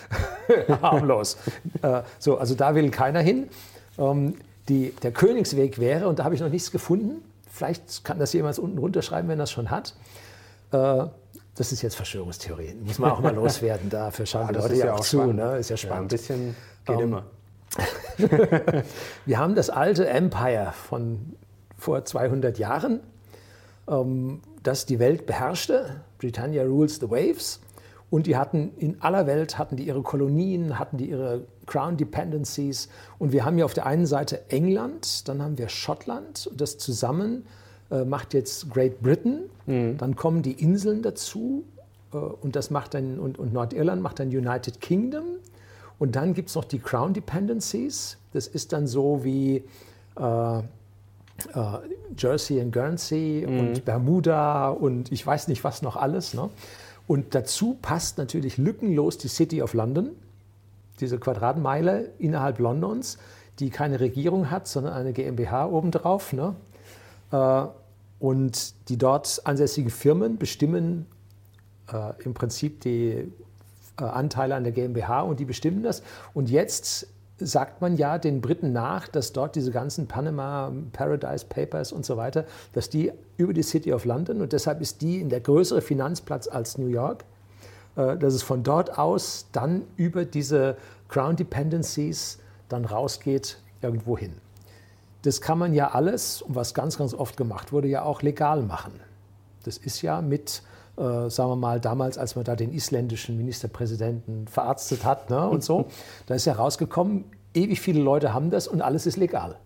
[0.82, 1.38] harmlos.
[1.82, 3.50] Äh, so, also da will keiner hin.
[3.98, 4.36] Ähm,
[4.68, 8.58] die, der Königsweg wäre, und da habe ich noch nichts gefunden, vielleicht kann das jemand
[8.60, 9.96] unten runterschreiben, wenn das schon hat.
[10.72, 11.06] Äh,
[11.56, 13.90] das ist jetzt Verschwörungstheorien, muss man auch mal loswerden.
[13.90, 15.34] Dafür schauen ja, die Leute ja auch zu.
[15.34, 15.58] Ne?
[15.58, 16.12] Ist ja spannend.
[16.12, 17.24] Ja, ein bisschen geht um, ähm, immer.
[19.26, 21.36] wir haben das alte Empire von
[21.78, 23.02] vor 200 Jahren,
[23.90, 26.02] ähm, das die Welt beherrschte.
[26.18, 27.60] Britannia rules the waves.
[28.10, 32.90] Und die hatten in aller Welt hatten die ihre Kolonien, hatten die ihre Crown Dependencies.
[33.20, 36.78] Und wir haben ja auf der einen Seite England, dann haben wir Schottland und das
[36.80, 37.46] zusammen
[37.92, 39.42] äh, macht jetzt Great Britain.
[39.68, 39.98] Mhm.
[39.98, 41.66] Dann kommen die Inseln dazu
[42.12, 45.26] äh, und das macht dann und, und Nordirland macht dann United Kingdom.
[46.00, 48.18] Und dann gibt es noch die Crown Dependencies.
[48.34, 49.64] Das ist dann so wie
[50.16, 50.62] äh
[52.18, 53.60] Jersey und Guernsey mhm.
[53.60, 56.34] und Bermuda und ich weiß nicht was noch alles.
[56.34, 56.50] Ne?
[57.08, 60.12] Und dazu passt natürlich lückenlos die City of London,
[61.00, 63.18] diese Quadratmeile innerhalb Londons,
[63.60, 66.34] die keine Regierung hat, sondern eine GmbH obendrauf.
[66.34, 66.56] Ne?
[67.32, 67.66] Äh,
[68.20, 71.08] und die dort ansässigen Firmen bestimmen
[71.92, 73.32] äh, im Prinzip die
[74.00, 76.04] äh, Anteile an der GmbH und die bestimmen das.
[76.34, 77.08] Und jetzt
[77.40, 82.18] sagt man ja den Briten nach, dass dort diese ganzen Panama Paradise Papers und so
[82.18, 85.82] weiter, dass die über die City of London und deshalb ist die in der größere
[85.82, 87.24] Finanzplatz als New York,
[87.96, 90.78] äh, dass es von dort aus dann über diese
[91.08, 94.34] Crown Dependencies dann rausgeht irgendwo hin.
[95.24, 98.94] Das kann man ja alles, was ganz, ganz oft gemacht wurde, ja auch legal machen.
[99.64, 100.62] Das ist ja mit
[101.00, 105.64] äh, sagen wir mal, damals, als man da den isländischen Ministerpräsidenten verarztet hat ne, und
[105.64, 105.88] so,
[106.26, 107.24] da ist ja rausgekommen,
[107.54, 109.58] ewig viele Leute haben das und alles ist legal.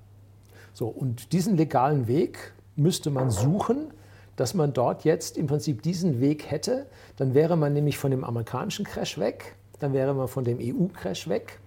[0.73, 3.93] So, und diesen legalen Weg müsste man suchen,
[4.35, 6.87] dass man dort jetzt im Prinzip diesen Weg hätte.
[7.17, 11.27] Dann wäre man nämlich von dem amerikanischen Crash weg, dann wäre man von dem EU-Crash
[11.27, 11.59] weg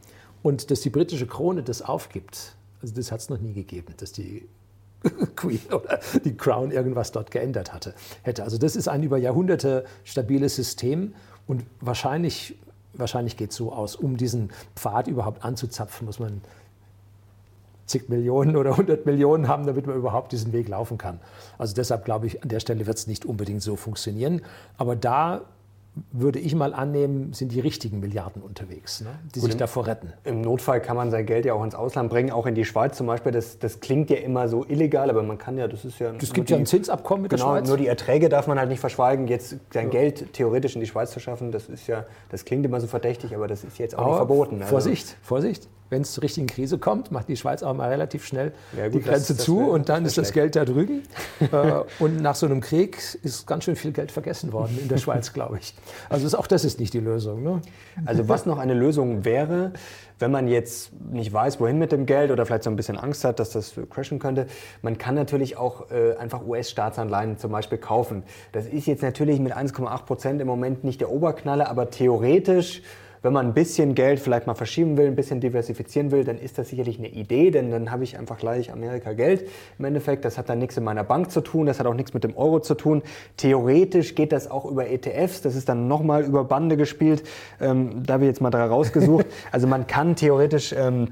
[0.42, 2.56] und dass die britische Krone das aufgibt.
[2.82, 4.48] Also das hat es noch nie gegeben, dass die
[5.36, 8.42] Queen oder die Crown irgendwas dort geändert hatte, hätte.
[8.42, 11.14] Also das ist ein über Jahrhunderte stabiles System
[11.46, 12.56] und wahrscheinlich,
[12.94, 16.40] wahrscheinlich geht es so aus, um diesen Pfad überhaupt anzuzapfen, muss man
[17.86, 21.20] zig Millionen oder 100 Millionen haben, damit man überhaupt diesen Weg laufen kann.
[21.56, 24.42] Also deshalb glaube ich, an der Stelle wird es nicht unbedingt so funktionieren.
[24.76, 25.42] Aber da
[26.12, 30.12] würde ich mal annehmen, sind die richtigen Milliarden unterwegs, ne, die Gut, sich davor retten.
[30.24, 32.96] Im Notfall kann man sein Geld ja auch ins Ausland bringen, auch in die Schweiz
[32.96, 33.32] zum Beispiel.
[33.32, 36.12] Das, das klingt ja immer so illegal, aber man kann ja, das ist ja.
[36.20, 37.68] Es gibt die, ja ein Zinsabkommen mit genau, der Schweiz.
[37.68, 39.26] Nur die Erträge darf man halt nicht verschweigen.
[39.26, 39.90] Jetzt sein ja.
[39.90, 43.34] Geld theoretisch in die Schweiz zu schaffen, das ist ja, das klingt immer so verdächtig,
[43.34, 44.56] aber das ist jetzt auch aber nicht verboten.
[44.56, 44.70] Also.
[44.70, 48.52] Vorsicht, Vorsicht wenn es zur richtigen Krise kommt, macht die Schweiz auch mal relativ schnell
[48.76, 51.02] ja, gut, die Grenze das, das zu wär, und dann ist das Geld da drüben.
[51.52, 54.96] Äh, und nach so einem Krieg ist ganz schön viel Geld vergessen worden in der
[54.96, 55.74] Schweiz, glaube ich.
[56.08, 57.42] Also auch das ist nicht die Lösung.
[57.42, 57.60] Ne?
[58.04, 59.72] Also was noch eine Lösung wäre,
[60.18, 63.24] wenn man jetzt nicht weiß, wohin mit dem Geld oder vielleicht so ein bisschen Angst
[63.24, 64.46] hat, dass das crashen könnte,
[64.82, 68.22] man kann natürlich auch äh, einfach US-Staatsanleihen zum Beispiel kaufen.
[68.52, 72.82] Das ist jetzt natürlich mit 1,8 Prozent im Moment nicht der Oberknaller, aber theoretisch
[73.26, 76.58] wenn man ein bisschen Geld vielleicht mal verschieben will, ein bisschen diversifizieren will, dann ist
[76.58, 79.48] das sicherlich eine Idee, denn dann habe ich einfach gleich Amerika Geld
[79.80, 80.24] im Endeffekt.
[80.24, 82.36] Das hat dann nichts in meiner Bank zu tun, das hat auch nichts mit dem
[82.36, 83.02] Euro zu tun.
[83.36, 87.24] Theoretisch geht das auch über ETFs, das ist dann nochmal über Bande gespielt.
[87.60, 89.26] Ähm, da habe ich jetzt mal drei rausgesucht.
[89.50, 90.72] Also man kann theoretisch...
[90.72, 91.08] Ähm,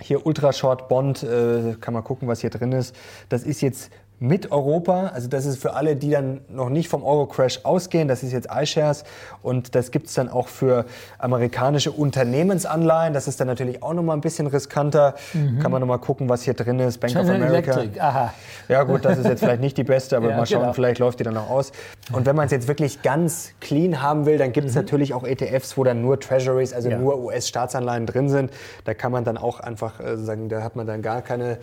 [0.00, 2.94] hier Ultra Short Bond, äh, kann man gucken, was hier drin ist.
[3.28, 3.90] Das ist jetzt
[4.20, 5.12] mit Europa.
[5.14, 8.08] Also das ist für alle, die dann noch nicht vom Euro-Crash ausgehen.
[8.08, 9.04] Das ist jetzt iShares
[9.42, 10.86] und das gibt es dann auch für
[11.18, 13.14] amerikanische Unternehmensanleihen.
[13.14, 15.14] Das ist dann natürlich auch nochmal ein bisschen riskanter.
[15.32, 15.60] Mhm.
[15.60, 16.98] Kann man nochmal gucken, was hier drin ist.
[16.98, 17.72] Bank General of America.
[17.72, 18.00] Electric.
[18.00, 18.34] Aha.
[18.68, 20.72] Ja gut, das ist jetzt vielleicht nicht die beste, aber ja, mal schauen, genau.
[20.72, 21.72] vielleicht läuft die dann noch aus.
[22.12, 24.82] Und wenn man es jetzt wirklich ganz clean haben will, dann gibt es mhm.
[24.82, 26.98] natürlich auch ETFs, wo dann nur Treasuries, also ja.
[26.98, 28.50] nur US-Staatsanleihen drin sind.
[28.84, 31.58] Da kann man dann auch einfach äh, sagen, da hat man dann gar keine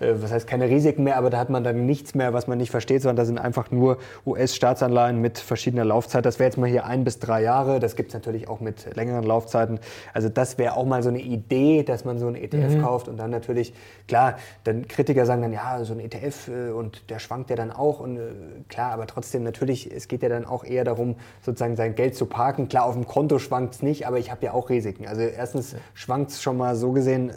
[0.00, 2.70] was heißt keine Risiken mehr, aber da hat man dann nichts mehr, was man nicht
[2.70, 6.24] versteht, sondern da sind einfach nur US-Staatsanleihen mit verschiedener Laufzeit.
[6.24, 7.80] Das wäre jetzt mal hier ein bis drei Jahre.
[7.80, 9.78] Das gibt es natürlich auch mit längeren Laufzeiten.
[10.14, 12.82] Also das wäre auch mal so eine Idee, dass man so einen ETF mhm.
[12.82, 13.74] kauft und dann natürlich,
[14.08, 17.70] klar, dann Kritiker sagen dann, ja, so ein ETF äh, und der schwankt ja dann
[17.70, 18.20] auch und äh,
[18.68, 22.26] klar, aber trotzdem natürlich, es geht ja dann auch eher darum, sozusagen sein Geld zu
[22.26, 22.68] parken.
[22.68, 25.06] Klar, auf dem Konto schwankt es nicht, aber ich habe ja auch Risiken.
[25.06, 27.32] Also erstens schwankt es schon mal so gesehen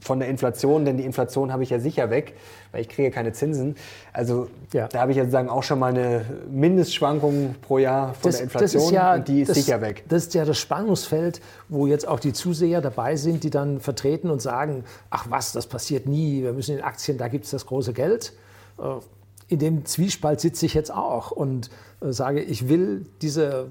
[0.00, 2.34] von der Inflation, denn die Inflation habe ich ja sicher weg,
[2.72, 3.76] weil ich kriege keine Zinsen.
[4.12, 4.88] Also ja.
[4.88, 8.44] da habe ich ja sozusagen auch schon mal eine Mindestschwankung pro Jahr von das, der
[8.44, 10.04] Inflation ja, und die ist das, sicher weg.
[10.08, 14.30] Das ist ja das Spannungsfeld, wo jetzt auch die Zuseher dabei sind, die dann vertreten
[14.30, 17.66] und sagen, ach was, das passiert nie, wir müssen in Aktien, da gibt es das
[17.66, 18.32] große Geld.
[18.78, 18.82] Äh,
[19.48, 21.70] in dem Zwiespalt sitze ich jetzt auch und
[22.00, 23.68] äh, sage, ich will diese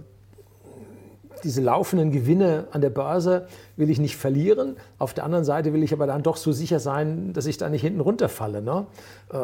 [1.46, 4.76] diese laufenden Gewinne an der Börse will ich nicht verlieren.
[4.98, 7.70] Auf der anderen Seite will ich aber dann doch so sicher sein, dass ich da
[7.70, 8.62] nicht hinten runterfalle.
[8.62, 8.88] Ne?
[9.32, 9.38] Äh,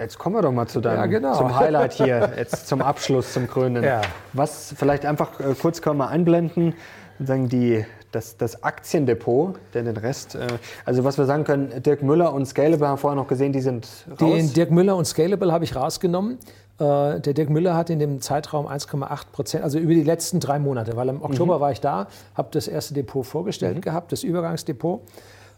[0.00, 1.36] Jetzt kommen wir doch mal zu deinem, ja, genau.
[1.36, 3.84] zum Highlight hier, jetzt zum Abschluss, zum Krönen.
[3.84, 4.02] Ja.
[4.32, 6.74] Was vielleicht einfach äh, kurz können wir einblenden,
[7.20, 10.46] sagen die, das, das Aktiendepot, denn den Rest, äh,
[10.84, 13.60] also was wir sagen können, Dirk Müller und Scalable haben wir vorher noch gesehen, die
[13.60, 13.86] sind
[14.20, 14.34] raus.
[14.34, 16.38] Den Dirk Müller und Scalable habe ich rausgenommen.
[16.78, 20.58] Äh, der Dirk Müller hat in dem Zeitraum 1,8 Prozent, also über die letzten drei
[20.58, 21.60] Monate, weil im Oktober mhm.
[21.60, 23.80] war ich da, habe das erste Depot vorgestellt mhm.
[23.80, 25.02] gehabt, das Übergangsdepot.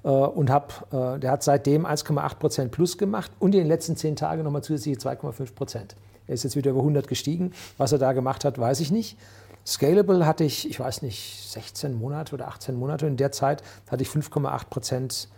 [0.03, 3.97] Äh, und hab, äh, der hat seitdem 1,8 Prozent plus gemacht und in den letzten
[3.97, 5.97] zehn Tagen nochmal zusätzliche 2,5 Prozent.
[6.27, 7.53] Er ist jetzt wieder über 100 gestiegen.
[7.77, 9.19] Was er da gemacht hat, weiß ich nicht.
[9.67, 13.07] Scalable hatte ich, ich weiß nicht, 16 Monate oder 18 Monate.
[13.07, 15.29] In der Zeit hatte ich 5,8 Prozent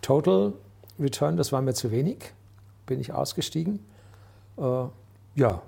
[0.00, 0.52] Total
[0.98, 1.36] Return.
[1.36, 2.32] Das war mir zu wenig.
[2.86, 3.80] Bin ich ausgestiegen.
[5.34, 5.62] Ja.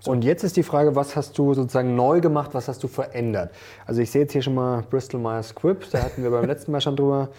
[0.00, 0.10] So.
[0.10, 3.52] Und jetzt ist die Frage, was hast du sozusagen neu gemacht, was hast du verändert?
[3.86, 6.72] Also ich sehe jetzt hier schon mal Bristol Myers Squibb, da hatten wir beim letzten
[6.72, 7.30] Mal schon drüber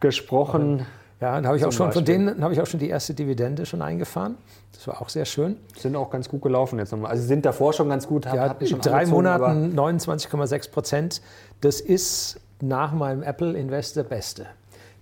[0.00, 0.86] gesprochen.
[1.20, 3.66] Ja, dann habe ich auch schon von denen habe ich auch schon die erste Dividende
[3.66, 4.36] schon eingefahren.
[4.72, 5.56] Das war auch sehr schön.
[5.76, 7.10] Sind auch ganz gut gelaufen jetzt nochmal.
[7.10, 8.26] Also sind davor schon ganz gut.
[8.26, 11.22] Hat, ja, schon drei Monaten 29,6 Prozent.
[11.60, 14.46] Das ist nach meinem Apple Investor Beste.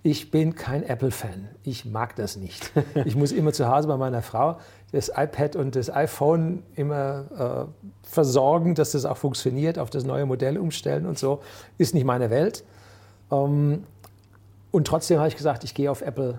[0.05, 1.47] Ich bin kein Apple-Fan.
[1.63, 2.71] Ich mag das nicht.
[3.05, 4.57] Ich muss immer zu Hause bei meiner Frau
[4.93, 10.27] das iPad und das iPhone immer äh, versorgen, dass das auch funktioniert, auf das neue
[10.27, 11.41] Modell umstellen und so.
[11.79, 12.63] Ist nicht meine Welt.
[13.31, 13.83] Ähm,
[14.71, 16.37] und trotzdem habe ich gesagt, ich gehe auf Apple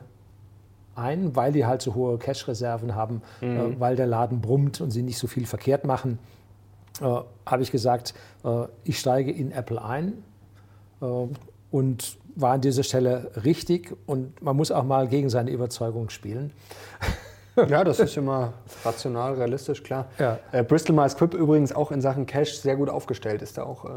[0.95, 3.73] ein, weil die halt so hohe Cash-Reserven haben, äh, mhm.
[3.73, 6.21] äh, weil der Laden brummt und sie nicht so viel verkehrt machen.
[7.01, 7.07] Äh,
[7.47, 10.23] habe ich gesagt, äh, ich steige in Apple ein
[11.03, 11.07] äh,
[11.73, 16.53] und war an dieser Stelle richtig und man muss auch mal gegen seine Überzeugung spielen.
[17.57, 18.53] Ja, das ist immer
[18.85, 20.07] rational, realistisch, klar.
[20.19, 20.39] Ja.
[20.53, 23.85] Äh, Bristol Myers Squibb übrigens auch in Sachen Cash sehr gut aufgestellt, ist da auch
[23.85, 23.89] äh,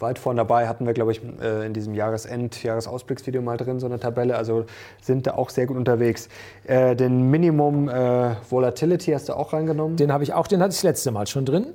[0.00, 0.66] weit vorne dabei.
[0.66, 4.36] Hatten wir, glaube ich, äh, in diesem Jahresend-, Jahresausblicksvideo mal drin, so eine Tabelle.
[4.36, 4.64] Also
[5.00, 6.28] sind da auch sehr gut unterwegs.
[6.64, 9.96] Äh, den Minimum äh, Volatility hast du auch reingenommen?
[9.96, 11.66] Den habe ich auch, den hatte ich das letzte Mal schon drin.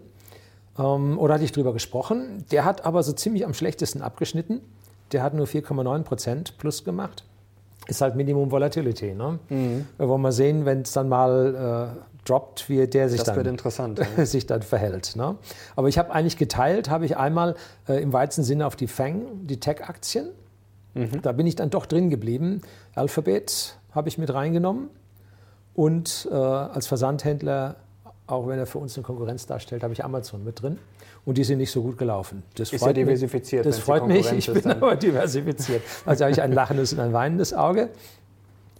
[0.77, 2.45] Ähm, oder hatte ich drüber gesprochen.
[2.51, 4.61] Der hat aber so ziemlich am schlechtesten abgeschnitten.
[5.11, 7.23] Der hat nur 4,9 Prozent plus gemacht.
[7.87, 9.13] Ist halt Minimum Volatility.
[9.13, 9.39] Ne?
[9.49, 9.87] Mhm.
[9.97, 14.25] Wir wollen mal sehen, wenn es dann mal äh, droppt, wie der sich, dann, ja.
[14.25, 15.15] sich dann verhält.
[15.15, 15.35] Ne?
[15.75, 17.55] Aber ich habe eigentlich geteilt, habe ich einmal
[17.87, 20.29] äh, im weitesten Sinne auf die Fang, die Tech-Aktien.
[20.93, 21.21] Mhm.
[21.21, 22.61] Da bin ich dann doch drin geblieben.
[22.95, 24.89] Alphabet habe ich mit reingenommen.
[25.73, 27.75] Und äh, als Versandhändler,
[28.27, 30.79] auch wenn er für uns eine Konkurrenz darstellt, habe ich Amazon mit drin
[31.25, 32.43] und die sind nicht so gut gelaufen.
[32.55, 33.65] Das ist ja diversifiziert.
[33.65, 35.81] Mich, das freut mich, ich bin aber diversifiziert.
[36.05, 37.89] Also habe ich ein lachendes und ein weinendes Auge.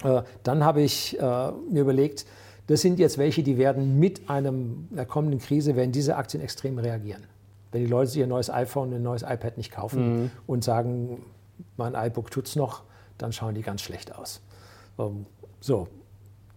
[0.04, 2.26] Äh, dann habe ich äh, mir überlegt,
[2.68, 6.78] das sind jetzt welche, die werden mit einem, einer kommenden Krise, werden diese Aktien extrem
[6.78, 7.24] reagieren.
[7.72, 10.32] Wenn die Leute sich ein neues iPhone, ein neues iPad nicht kaufen mhm.
[10.48, 11.24] und sagen,
[11.78, 12.84] mein iBook tut es noch,
[13.18, 14.42] dann schauen die ganz schlecht aus.
[14.98, 15.26] Ähm,
[15.60, 15.88] so,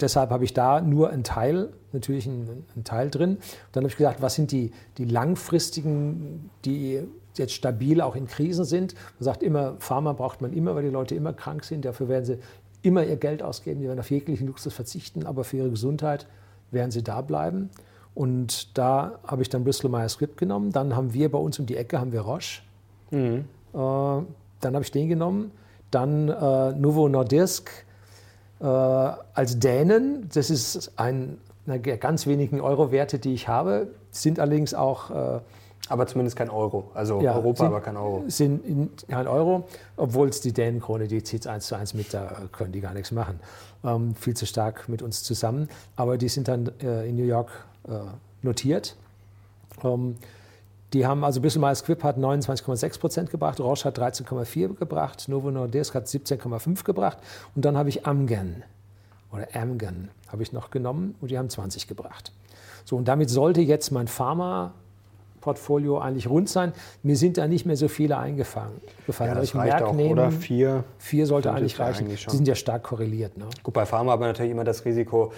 [0.01, 3.39] deshalb habe ich da nur einen Teil, natürlich einen, einen Teil drin.
[3.73, 7.03] dann habe ich gesagt, was sind die, die langfristigen, die
[7.35, 8.95] jetzt stabil auch in Krisen sind.
[9.19, 11.85] Man sagt immer, Pharma braucht man immer, weil die Leute immer krank sind.
[11.85, 12.39] Dafür werden sie
[12.83, 13.81] immer ihr Geld ausgeben.
[13.81, 16.27] Die werden auf jeglichen Luxus verzichten, aber für ihre Gesundheit
[16.71, 17.71] werden sie da bleiben.
[18.15, 20.73] Und da habe ich dann Bristol Myers Squibb genommen.
[20.73, 22.63] Dann haben wir bei uns um die Ecke haben wir Roche.
[23.11, 23.45] Mhm.
[23.73, 25.53] Äh, dann habe ich den genommen.
[25.91, 27.71] Dann äh, Novo Nordisk
[28.61, 30.29] äh, als Dänen.
[30.33, 35.11] Das ist ein, einer der ganz wenigen Euro-Werte, die ich habe, sind allerdings auch.
[35.11, 35.41] Äh,
[35.91, 36.91] aber zumindest kein Euro.
[36.93, 38.25] Also ja, Europa, sind, aber kein Euro.
[38.29, 42.43] Sind kein Euro, obwohl es die Dänenkrone, die zieht es eins zu eins mit, da
[42.53, 43.41] können die gar nichts machen.
[43.85, 45.69] Ähm, viel zu stark mit uns zusammen.
[45.97, 47.51] Aber die sind dann äh, in New York
[47.89, 47.93] äh,
[48.43, 48.97] notiert.
[49.83, 50.17] Ähm,
[50.93, 55.95] Die haben also Bisselmeyers Squibb hat 29,6 Prozent gebracht, Roche hat 13,4 gebracht, Novo Nordisk
[55.95, 57.19] hat 17,5 gebracht
[57.55, 58.63] und dann habe ich Amgen
[59.31, 62.33] oder Amgen habe ich noch genommen und die haben 20 gebracht.
[62.85, 64.73] So und damit sollte jetzt mein Pharma
[65.41, 66.73] Portfolio eigentlich rund sein.
[67.03, 68.81] Mir sind da nicht mehr so viele eingefallen.
[69.19, 70.31] Ja, das ich reicht auch, nehmen, oder?
[70.31, 70.85] Vier.
[70.99, 72.07] Vier sollte eigentlich reichen.
[72.07, 73.37] Eigentlich die sind ja stark korreliert.
[73.37, 73.47] Ne?
[73.63, 75.33] Gut, bei Pharma aber natürlich immer das Risiko,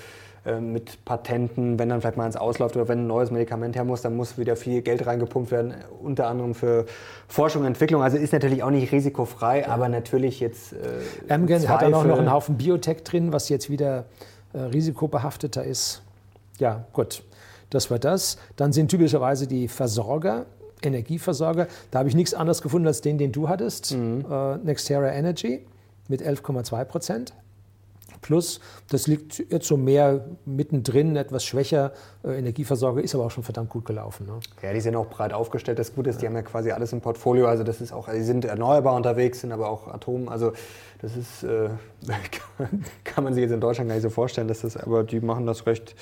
[0.61, 4.01] mit Patenten, wenn dann vielleicht mal ins Ausläuft oder wenn ein neues Medikament her muss,
[4.01, 6.87] dann muss wieder viel Geld reingepumpt werden, unter anderem für
[7.29, 8.03] Forschung und Entwicklung.
[8.03, 9.69] Also ist natürlich auch nicht risikofrei, ja.
[9.69, 10.73] aber natürlich jetzt.
[10.73, 14.07] Äh, Amgen hat dann auch noch einen Haufen Biotech drin, was jetzt wieder
[14.55, 16.03] äh, risikobehafteter ist.
[16.59, 17.23] Ja, gut.
[17.71, 18.37] Das war das.
[18.57, 20.47] Dann sind typischerweise die Versorger,
[20.83, 21.69] Energieversorger.
[21.91, 23.95] Da habe ich nichts anderes gefunden als den, den du hattest.
[23.95, 24.25] Mhm.
[24.31, 25.65] Äh, Nextera Energy
[26.09, 27.35] mit 11,2 Prozent.
[28.21, 28.61] Plus,
[28.91, 31.93] das liegt jetzt so mehr mittendrin, etwas schwächer.
[32.23, 34.27] Äh, Energieversorger ist aber auch schon verdammt gut gelaufen.
[34.27, 34.41] Ne?
[34.63, 35.79] Ja, die sind auch breit aufgestellt.
[35.79, 37.47] Das Gute ist, die haben ja quasi alles im Portfolio.
[37.47, 40.29] Also das ist auch, die sind erneuerbar unterwegs, sind aber auch Atom.
[40.29, 40.53] Also
[41.01, 41.71] das ist, äh,
[43.05, 45.47] kann man sich jetzt in Deutschland gar nicht so vorstellen, dass das, aber die machen
[45.47, 45.95] das recht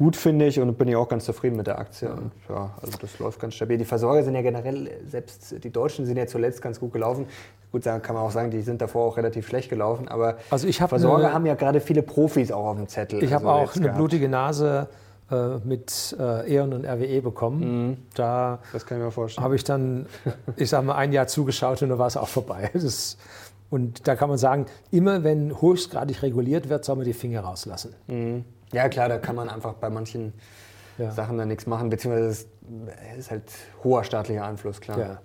[0.00, 2.08] gut, finde ich, und bin ich auch ganz zufrieden mit der Aktie.
[2.08, 2.14] Ja.
[2.14, 3.76] Und ja, also das läuft ganz stabil.
[3.76, 7.26] Die Versorger sind ja generell, selbst die Deutschen sind ja zuletzt ganz gut gelaufen.
[7.70, 10.66] Gut, sagen kann man auch sagen, die sind davor auch relativ schlecht gelaufen, aber also
[10.66, 13.22] ich Versorger eine, haben ja gerade viele Profis auch auf dem Zettel.
[13.22, 13.98] Ich also habe auch eine gehabt.
[13.98, 14.88] blutige Nase
[15.30, 17.88] äh, mit äh, E.ON und RWE bekommen.
[17.88, 17.96] Mhm.
[18.14, 19.44] Da das kann ich mir vorstellen.
[19.44, 20.06] habe ich dann,
[20.56, 22.70] ich sage mal, ein Jahr zugeschaut und dann war es auch vorbei.
[22.72, 23.18] Das,
[23.68, 27.94] und da kann man sagen, immer wenn höchstgradig reguliert wird, soll man die Finger rauslassen.
[28.08, 28.44] Mhm.
[28.72, 30.32] Ja, klar, da kann man einfach bei manchen
[30.98, 31.10] ja.
[31.10, 33.44] Sachen dann nichts machen, beziehungsweise es ist halt
[33.82, 34.98] hoher staatlicher Einfluss, klar.
[34.98, 35.20] Ja.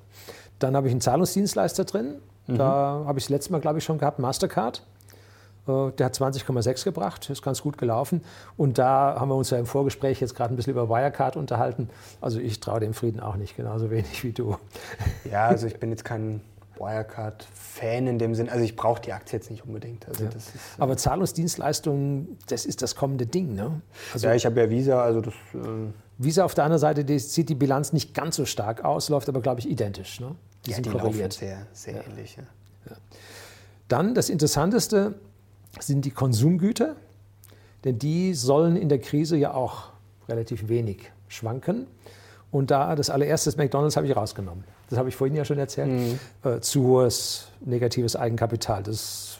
[0.59, 2.15] Dann habe ich einen Zahlungsdienstleister drin.
[2.47, 2.57] Mhm.
[2.57, 4.83] Da habe ich das letzte Mal, glaube ich, schon gehabt, Mastercard.
[5.67, 8.21] Äh, der hat 20,6 gebracht, ist ganz gut gelaufen.
[8.57, 11.89] Und da haben wir uns ja im Vorgespräch jetzt gerade ein bisschen über Wirecard unterhalten.
[12.21, 14.57] Also ich traue dem Frieden auch nicht genauso wenig wie du.
[15.29, 16.41] Ja, also ich bin jetzt kein
[16.79, 18.49] Wirecard-Fan in dem Sinn.
[18.49, 20.07] Also ich brauche die Aktie jetzt nicht unbedingt.
[20.07, 20.29] Also ja.
[20.29, 23.81] ist, Aber Zahlungsdienstleistungen, das ist das kommende Ding, ne?
[24.13, 25.33] Also ja, ich habe ja Visa, also das...
[25.53, 29.09] Äh Visa auf der anderen Seite die, sieht die Bilanz nicht ganz so stark aus,
[29.09, 30.19] läuft aber, glaube ich, identisch.
[30.21, 30.35] Ne?
[30.65, 31.33] Die ja, sind die korreliert.
[31.33, 32.03] sehr, sehr ja.
[32.07, 32.37] ähnlich.
[32.37, 32.95] Ja.
[33.87, 35.15] Dann das Interessanteste
[35.79, 36.95] sind die Konsumgüter,
[37.83, 39.89] denn die sollen in der Krise ja auch
[40.29, 41.87] relativ wenig schwanken.
[42.51, 44.63] Und da das allererste McDonalds habe ich rausgenommen.
[44.89, 45.89] Das habe ich vorhin ja schon erzählt.
[45.89, 46.19] Mhm.
[46.43, 48.83] Äh, zu hohes negatives Eigenkapital.
[48.83, 49.39] Das,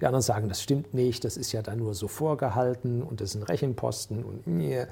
[0.00, 3.32] die anderen sagen, das stimmt nicht, das ist ja dann nur so vorgehalten und das
[3.32, 4.24] sind Rechenposten.
[4.24, 4.88] Und mir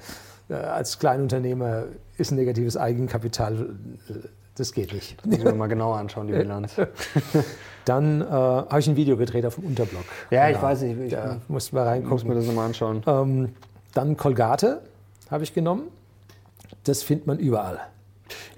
[0.49, 1.85] äh, als Kleinunternehmer
[2.17, 3.75] ist ein negatives Eigenkapital,
[4.09, 4.13] äh,
[4.55, 5.17] das geht nicht.
[5.19, 6.75] Das müssen wir mal genauer anschauen, die Bilanz.
[7.85, 10.03] Dann äh, habe ich ein Video gedreht auf dem Unterblock.
[10.31, 10.57] Ja, genau.
[10.57, 10.99] ich weiß nicht.
[10.99, 12.09] Ich da mussten wir reingucken.
[12.09, 13.01] Muss mir das nochmal anschauen.
[13.07, 13.53] Ähm,
[13.93, 14.81] dann Colgate
[15.31, 15.83] habe ich genommen
[16.83, 17.79] das findet man überall.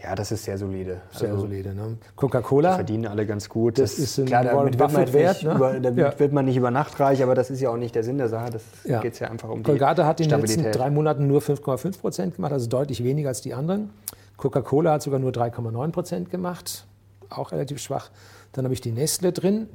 [0.03, 1.01] Ja, das ist sehr solide.
[1.11, 1.75] Sehr also, solide.
[1.75, 1.97] Ne?
[2.15, 2.75] Coca-Cola.
[2.75, 3.77] verdienen alle ganz gut.
[3.77, 5.53] Das, das ist ein klar, damit wird man, wert, ne?
[5.53, 6.19] über, damit ja.
[6.19, 8.29] wird man nicht über Nacht reich, aber das ist ja auch nicht der Sinn der
[8.29, 8.51] Sache.
[8.51, 8.99] Das ja.
[8.99, 12.51] geht ja einfach um Colgate hat in den letzten drei Monaten nur 5,5 Prozent gemacht,
[12.51, 13.91] also deutlich weniger als die anderen.
[14.37, 16.85] Coca-Cola hat sogar nur 3,9 Prozent gemacht,
[17.29, 18.09] auch relativ schwach.
[18.53, 19.67] Dann habe ich die Nestle drin,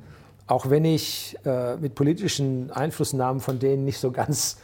[0.47, 4.59] auch wenn ich äh, mit politischen Einflussnahmen von denen nicht so ganz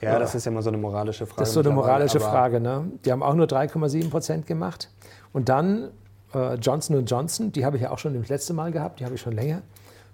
[0.00, 1.40] ja, das ist ja immer so eine moralische Frage.
[1.40, 2.60] Das ist so eine moralische Frage.
[2.60, 2.90] Ne?
[3.04, 4.90] Die haben auch nur 3,7 Prozent gemacht.
[5.32, 5.90] Und dann
[6.34, 9.14] äh, Johnson Johnson, die habe ich ja auch schon das letzte Mal gehabt, die habe
[9.14, 9.62] ich schon länger.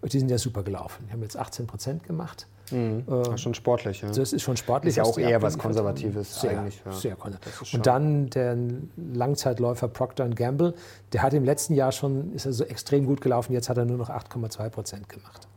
[0.00, 1.06] Und die sind ja super gelaufen.
[1.08, 2.46] Die haben jetzt 18 Prozent gemacht.
[2.70, 3.04] Mhm.
[3.06, 4.08] Äh, schon sportlich, ja.
[4.08, 4.90] Das ist schon sportlich.
[4.90, 6.82] Ist ja auch eher was Konservatives sehr, eigentlich.
[6.84, 6.92] Ja.
[6.92, 7.74] Sehr konservativ.
[7.74, 8.56] Und dann der
[8.96, 10.74] Langzeitläufer Procter Gamble,
[11.12, 13.84] der hat im letzten Jahr schon, ist er so extrem gut gelaufen, jetzt hat er
[13.84, 15.48] nur noch 8,2 Prozent gemacht.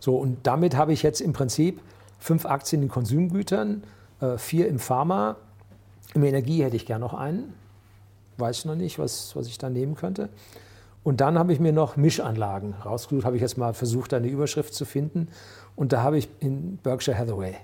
[0.00, 1.80] So, und damit habe ich jetzt im Prinzip
[2.18, 3.82] fünf Aktien in Konsumgütern,
[4.20, 5.36] äh, vier im Pharma.
[6.14, 7.54] Im Energie hätte ich gern noch einen.
[8.38, 10.28] Weiß ich noch nicht, was, was ich da nehmen könnte.
[11.06, 14.74] Und dann habe ich mir noch Mischanlagen rausgesucht, habe ich jetzt mal versucht, eine Überschrift
[14.74, 15.28] zu finden.
[15.76, 17.54] Und da habe ich in Berkshire Hathaway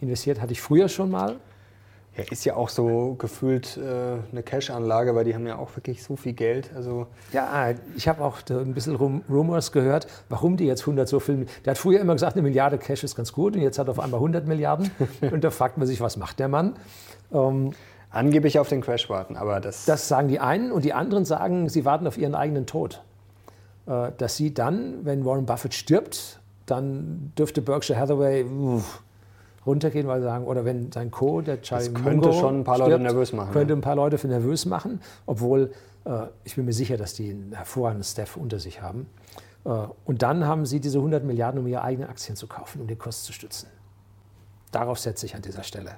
[0.00, 1.36] investiert, hatte ich früher schon mal.
[2.16, 6.02] Ja, ist ja auch so gefühlt äh, eine Cash-Anlage, weil die haben ja auch wirklich
[6.04, 6.70] so viel Geld.
[6.76, 11.18] Also ja, ich habe auch ein bisschen Rum Rumors gehört, warum die jetzt 100 so
[11.18, 11.46] viel.
[11.64, 13.92] Der hat früher immer gesagt, eine Milliarde Cash ist ganz gut und jetzt hat er
[13.92, 14.92] auf einmal 100 Milliarden.
[15.32, 16.74] und da fragt man sich, was macht der Mann?
[17.32, 17.72] Ähm,
[18.14, 19.86] Angeblich auf den Crash warten, aber das.
[19.86, 23.02] Das sagen die einen und die anderen sagen, sie warten auf ihren eigenen Tod.
[23.86, 28.44] Äh, dass sie dann, wenn Warren Buffett stirbt, dann dürfte Berkshire Hathaway.
[28.44, 29.02] Uff,
[29.66, 32.64] runtergehen, weil sie sagen, oder wenn sein Co., der Charlie Das könnte Mungo schon ein
[32.64, 33.52] paar stirbt, Leute nervös machen.
[33.52, 35.72] Könnte ein paar Leute nervös machen, obwohl
[36.04, 39.06] äh, ich bin mir sicher, dass die einen hervorragenden Staff unter sich haben.
[39.64, 39.70] Äh,
[40.04, 42.98] und dann haben sie diese 100 Milliarden, um ihre eigenen Aktien zu kaufen, um den
[42.98, 43.68] Kurs zu stützen.
[44.70, 45.92] Darauf setze ich an dieser Stelle.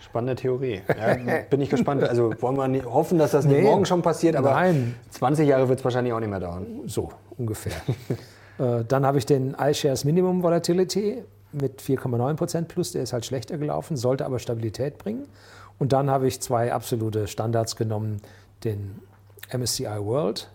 [0.00, 0.82] Spannende Theorie.
[0.88, 1.16] Ja,
[1.48, 2.02] bin ich gespannt.
[2.02, 3.62] Also wollen wir nicht hoffen, dass das nicht Nee.
[3.62, 4.94] morgen schon passiert, aber Nein.
[5.10, 6.66] 20 Jahre wird es wahrscheinlich auch nicht mehr dauern.
[6.86, 7.72] So ungefähr.
[8.58, 11.22] äh, dann habe ich den iShares Minimum Volatility
[11.52, 12.92] mit 4,9 Prozent plus.
[12.92, 15.26] Der ist halt schlechter gelaufen, sollte aber Stabilität bringen.
[15.78, 18.20] Und dann habe ich zwei absolute Standards genommen,
[18.62, 19.00] den
[19.52, 20.50] MSCI World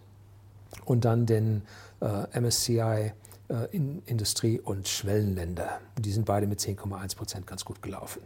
[0.85, 1.63] und dann den
[2.01, 3.11] äh, MSCI
[3.49, 5.80] äh, in Industrie- und Schwellenländer.
[5.97, 8.21] Die sind beide mit 10,1 Prozent ganz gut gelaufen.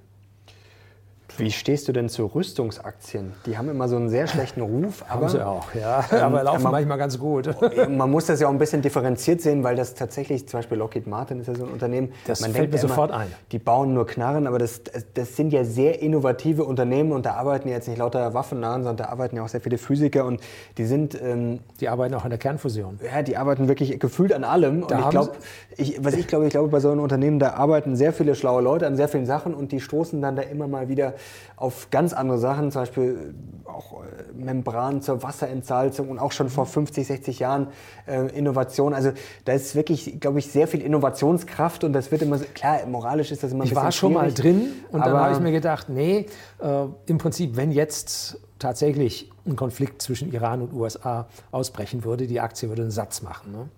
[1.37, 3.33] Wie stehst du denn zu Rüstungsaktien?
[3.47, 6.03] Die haben immer so einen sehr schlechten Ruf, aber Haben sie auch, ja.
[6.21, 7.49] aber laufen man- manchmal ganz gut.
[7.89, 11.07] man muss das ja auch ein bisschen differenziert sehen, weil das tatsächlich, zum Beispiel Lockheed
[11.07, 12.11] Martin ist ja so ein Unternehmen.
[12.27, 13.27] Das man fällt mir ja sofort ein.
[13.51, 14.81] Die bauen nur Knarren, aber das,
[15.15, 18.97] das sind ja sehr innovative Unternehmen und da arbeiten ja jetzt nicht lauter Waffennahen, sondern
[19.05, 20.39] da arbeiten ja auch sehr viele Physiker und
[20.77, 22.99] die sind ähm, Die arbeiten auch an der Kernfusion.
[23.03, 24.83] ja, die arbeiten wirklich gefühlt an allem.
[24.83, 25.31] Und Da ich haben glaube,
[25.77, 28.61] ich, was ich glaube, ich glaube, bei so einem Unternehmen, da arbeiten sehr viele schlaue
[28.61, 31.12] Leute an sehr vielen Sachen und die stoßen dann da immer mal wieder
[31.55, 33.35] auf ganz andere Sachen, zum Beispiel
[33.65, 37.67] auch äh, Membran zur Wasserentsalzung und auch schon vor 50, 60 Jahren
[38.07, 38.93] äh, Innovation.
[38.93, 39.11] Also
[39.45, 43.31] da ist wirklich, glaube ich, sehr viel Innovationskraft und das wird immer, so, klar, moralisch
[43.31, 45.39] ist das immer ein Ich bisschen war schon mal schwierig, drin und dann habe ich
[45.39, 46.25] mir gedacht, nee,
[46.59, 52.39] äh, im Prinzip, wenn jetzt tatsächlich ein Konflikt zwischen Iran und USA ausbrechen würde, die
[52.39, 53.51] Aktie würde einen Satz machen.
[53.51, 53.69] Ne?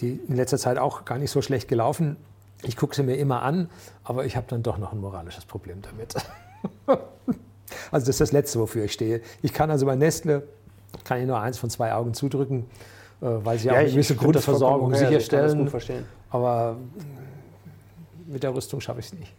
[0.00, 2.16] Die in letzter Zeit auch gar nicht so schlecht gelaufen.
[2.64, 3.68] Ich gucke sie mir immer an,
[4.04, 6.14] aber ich habe dann doch noch ein moralisches Problem damit.
[7.90, 9.20] also das ist das Letzte, wofür ich stehe.
[9.42, 10.44] Ich kann also bei Nestle,
[11.04, 12.66] kann ich nur eins von zwei Augen zudrücken,
[13.20, 15.72] äh, weil sie auch eine gewisse Grundversorgung sicherstellen.
[16.30, 16.76] Aber
[18.26, 19.34] mit der Rüstung schaffe ich es nicht.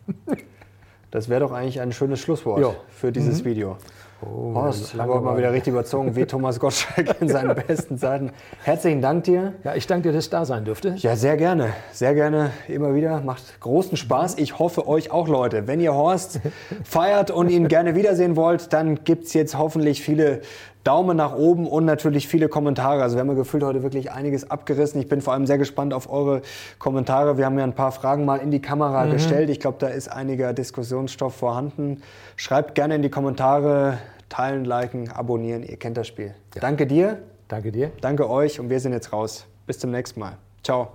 [1.12, 2.76] Das wäre doch eigentlich ein schönes Schlusswort Ja.
[2.90, 3.78] für dieses Video.
[4.26, 8.32] Oh, Horst, lange mal wieder richtig überzogen, wie Thomas Gottschalk in seinen besten Zeiten.
[8.64, 9.54] Herzlichen Dank dir.
[9.64, 10.96] Ja, ich danke dir, dass ich da sein dürfte.
[10.98, 11.74] Ja, sehr gerne.
[11.92, 12.52] Sehr gerne.
[12.68, 13.22] Immer wieder.
[13.22, 14.38] Macht großen Spaß.
[14.38, 15.68] Ich hoffe euch auch, Leute.
[15.68, 16.40] Wenn ihr Horst
[16.84, 20.42] feiert und ihn gerne wiedersehen wollt, dann gibt es jetzt hoffentlich viele
[20.84, 23.02] Daumen nach oben und natürlich viele Kommentare.
[23.02, 25.00] Also wir haben ja gefühlt heute wirklich einiges abgerissen.
[25.00, 26.42] Ich bin vor allem sehr gespannt auf eure
[26.78, 27.38] Kommentare.
[27.38, 29.50] Wir haben ja ein paar Fragen mal in die Kamera gestellt.
[29.50, 32.02] Ich glaube, da ist einiger Diskussionsstoff vorhanden.
[32.36, 33.98] Schreibt gerne in die Kommentare,
[34.34, 35.64] teilen, liken, abonnieren.
[35.64, 36.34] Ihr kennt das Spiel.
[36.60, 37.92] Danke dir, Danke dir.
[38.02, 39.46] danke euch und wir sind jetzt raus.
[39.68, 40.38] Bis zum nächsten Mal.
[40.64, 40.92] Ciao.